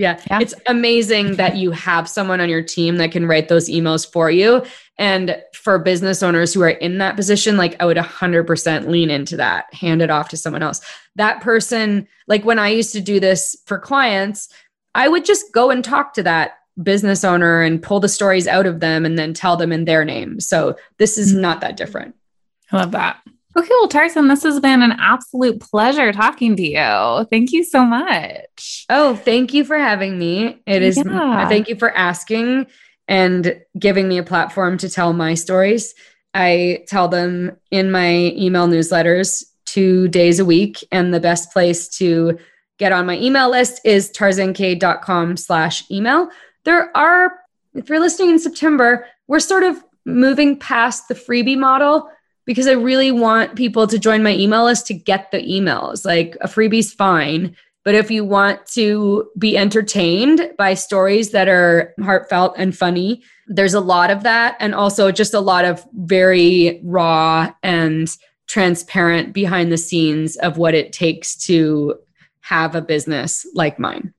Yeah. 0.00 0.18
yeah. 0.30 0.38
It's 0.40 0.54
amazing 0.66 1.36
that 1.36 1.56
you 1.56 1.72
have 1.72 2.08
someone 2.08 2.40
on 2.40 2.48
your 2.48 2.62
team 2.62 2.96
that 2.96 3.12
can 3.12 3.26
write 3.26 3.48
those 3.48 3.68
emails 3.68 4.10
for 4.10 4.30
you. 4.30 4.64
And 4.96 5.42
for 5.52 5.78
business 5.78 6.22
owners 6.22 6.54
who 6.54 6.62
are 6.62 6.70
in 6.70 6.96
that 6.98 7.16
position, 7.16 7.58
like 7.58 7.76
I 7.80 7.84
would 7.84 7.98
100% 7.98 8.88
lean 8.88 9.10
into 9.10 9.36
that, 9.36 9.72
hand 9.74 10.00
it 10.00 10.10
off 10.10 10.30
to 10.30 10.38
someone 10.38 10.62
else. 10.62 10.80
That 11.16 11.42
person, 11.42 12.08
like 12.26 12.46
when 12.46 12.58
I 12.58 12.68
used 12.68 12.92
to 12.94 13.02
do 13.02 13.20
this 13.20 13.54
for 13.66 13.78
clients, 13.78 14.48
I 14.94 15.06
would 15.06 15.26
just 15.26 15.52
go 15.52 15.70
and 15.70 15.84
talk 15.84 16.14
to 16.14 16.22
that 16.22 16.52
business 16.82 17.24
owner 17.24 17.62
and 17.62 17.82
pull 17.82 18.00
the 18.00 18.08
stories 18.08 18.46
out 18.46 18.66
of 18.66 18.80
them 18.80 19.04
and 19.04 19.18
then 19.18 19.34
tell 19.34 19.56
them 19.56 19.72
in 19.72 19.84
their 19.84 20.04
name. 20.04 20.40
So 20.40 20.76
this 20.98 21.18
is 21.18 21.32
mm-hmm. 21.32 21.42
not 21.42 21.60
that 21.60 21.76
different. 21.76 22.14
I 22.72 22.76
love 22.76 22.92
that. 22.92 23.20
Okay, 23.56 23.68
well, 23.68 23.88
Tarzan, 23.88 24.28
this 24.28 24.44
has 24.44 24.60
been 24.60 24.80
an 24.80 24.92
absolute 24.92 25.60
pleasure 25.60 26.12
talking 26.12 26.54
to 26.54 26.62
you. 26.62 27.26
Thank 27.30 27.50
you 27.50 27.64
so 27.64 27.84
much. 27.84 28.86
Oh, 28.88 29.16
thank 29.16 29.52
you 29.52 29.64
for 29.64 29.76
having 29.76 30.18
me. 30.18 30.62
It 30.66 30.82
is, 30.82 30.96
yeah. 30.96 31.48
thank 31.48 31.68
you 31.68 31.74
for 31.74 31.90
asking 31.96 32.66
and 33.08 33.60
giving 33.76 34.06
me 34.06 34.18
a 34.18 34.22
platform 34.22 34.78
to 34.78 34.88
tell 34.88 35.12
my 35.12 35.34
stories. 35.34 35.94
I 36.32 36.84
tell 36.86 37.08
them 37.08 37.56
in 37.72 37.90
my 37.90 38.32
email 38.36 38.68
newsletters 38.68 39.44
two 39.66 40.06
days 40.08 40.38
a 40.38 40.44
week. 40.44 40.84
And 40.92 41.12
the 41.12 41.18
best 41.18 41.52
place 41.52 41.88
to 41.98 42.38
get 42.78 42.92
on 42.92 43.04
my 43.04 43.18
email 43.18 43.50
list 43.50 43.80
is 43.84 44.12
tarzankay.com 44.12 45.36
slash 45.36 45.90
email 45.90 46.28
there 46.70 46.96
are, 46.96 47.40
if 47.74 47.88
you're 47.88 47.98
listening 47.98 48.30
in 48.30 48.38
September, 48.38 49.04
we're 49.26 49.40
sort 49.40 49.64
of 49.64 49.82
moving 50.04 50.56
past 50.56 51.08
the 51.08 51.14
freebie 51.14 51.58
model 51.58 52.08
because 52.46 52.68
I 52.68 52.72
really 52.72 53.10
want 53.10 53.56
people 53.56 53.88
to 53.88 53.98
join 53.98 54.22
my 54.22 54.34
email 54.34 54.64
list 54.64 54.86
to 54.86 54.94
get 54.94 55.32
the 55.32 55.38
emails. 55.38 56.04
Like 56.04 56.36
a 56.40 56.46
freebie's 56.46 56.92
fine, 56.92 57.56
but 57.84 57.96
if 57.96 58.08
you 58.08 58.24
want 58.24 58.64
to 58.74 59.28
be 59.36 59.56
entertained 59.56 60.52
by 60.56 60.74
stories 60.74 61.32
that 61.32 61.48
are 61.48 61.92
heartfelt 62.00 62.54
and 62.56 62.76
funny, 62.76 63.24
there's 63.48 63.74
a 63.74 63.80
lot 63.80 64.12
of 64.12 64.22
that. 64.22 64.56
And 64.60 64.72
also 64.72 65.10
just 65.10 65.34
a 65.34 65.40
lot 65.40 65.64
of 65.64 65.84
very 65.94 66.80
raw 66.84 67.52
and 67.64 68.16
transparent 68.46 69.32
behind 69.32 69.72
the 69.72 69.76
scenes 69.76 70.36
of 70.36 70.56
what 70.56 70.74
it 70.74 70.92
takes 70.92 71.36
to 71.46 71.96
have 72.42 72.76
a 72.76 72.80
business 72.80 73.44
like 73.54 73.80
mine. 73.80 74.14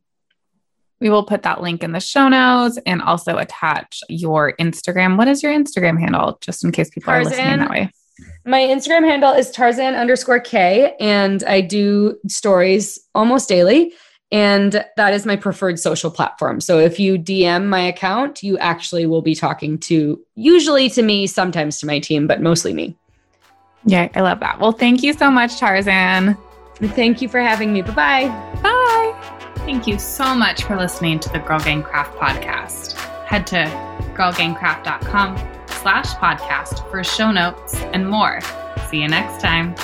We 1.01 1.09
will 1.09 1.25
put 1.25 1.43
that 1.43 1.61
link 1.61 1.83
in 1.83 1.91
the 1.91 1.99
show 1.99 2.29
notes 2.29 2.79
and 2.85 3.01
also 3.01 3.37
attach 3.37 4.01
your 4.07 4.53
Instagram. 4.53 5.17
What 5.17 5.27
is 5.27 5.43
your 5.43 5.51
Instagram 5.51 5.99
handle, 5.99 6.37
just 6.41 6.63
in 6.63 6.71
case 6.71 6.89
people 6.89 7.11
Tarzan, 7.11 7.27
are 7.27 7.29
listening 7.29 7.59
that 7.59 7.69
way? 7.69 7.91
My 8.45 8.59
Instagram 8.59 9.03
handle 9.03 9.33
is 9.33 9.51
Tarzan 9.51 9.95
underscore 9.95 10.39
K, 10.39 10.95
and 10.99 11.43
I 11.43 11.61
do 11.61 12.17
stories 12.27 12.99
almost 13.15 13.49
daily. 13.49 13.93
And 14.31 14.85
that 14.95 15.13
is 15.13 15.25
my 15.25 15.35
preferred 15.35 15.77
social 15.77 16.09
platform. 16.09 16.61
So 16.61 16.79
if 16.79 16.99
you 16.99 17.17
DM 17.17 17.65
my 17.65 17.81
account, 17.81 18.41
you 18.41 18.57
actually 18.59 19.05
will 19.05 19.21
be 19.21 19.35
talking 19.35 19.77
to, 19.79 20.23
usually 20.35 20.89
to 20.91 21.01
me, 21.01 21.27
sometimes 21.27 21.79
to 21.79 21.85
my 21.85 21.99
team, 21.99 22.27
but 22.27 22.41
mostly 22.41 22.73
me. 22.73 22.95
Yeah, 23.85 24.07
I 24.15 24.21
love 24.21 24.39
that. 24.39 24.59
Well, 24.59 24.71
thank 24.71 25.03
you 25.03 25.11
so 25.11 25.29
much, 25.29 25.57
Tarzan. 25.57 26.37
Thank 26.75 27.21
you 27.21 27.27
for 27.27 27.41
having 27.41 27.73
me. 27.73 27.81
Bye-bye. 27.81 28.27
Bye. 28.63 29.40
Thank 29.65 29.87
you 29.87 29.99
so 29.99 30.35
much 30.35 30.63
for 30.63 30.75
listening 30.75 31.19
to 31.19 31.29
the 31.29 31.39
Girl 31.39 31.59
Gang 31.59 31.83
Craft 31.83 32.17
podcast. 32.17 32.93
Head 33.25 33.47
to 33.47 33.65
girlgangcraft.com 34.15 35.37
slash 35.67 36.09
podcast 36.15 36.89
for 36.89 37.03
show 37.03 37.31
notes 37.31 37.75
and 37.93 38.09
more. 38.09 38.41
See 38.89 39.01
you 39.01 39.07
next 39.07 39.41
time. 39.41 39.75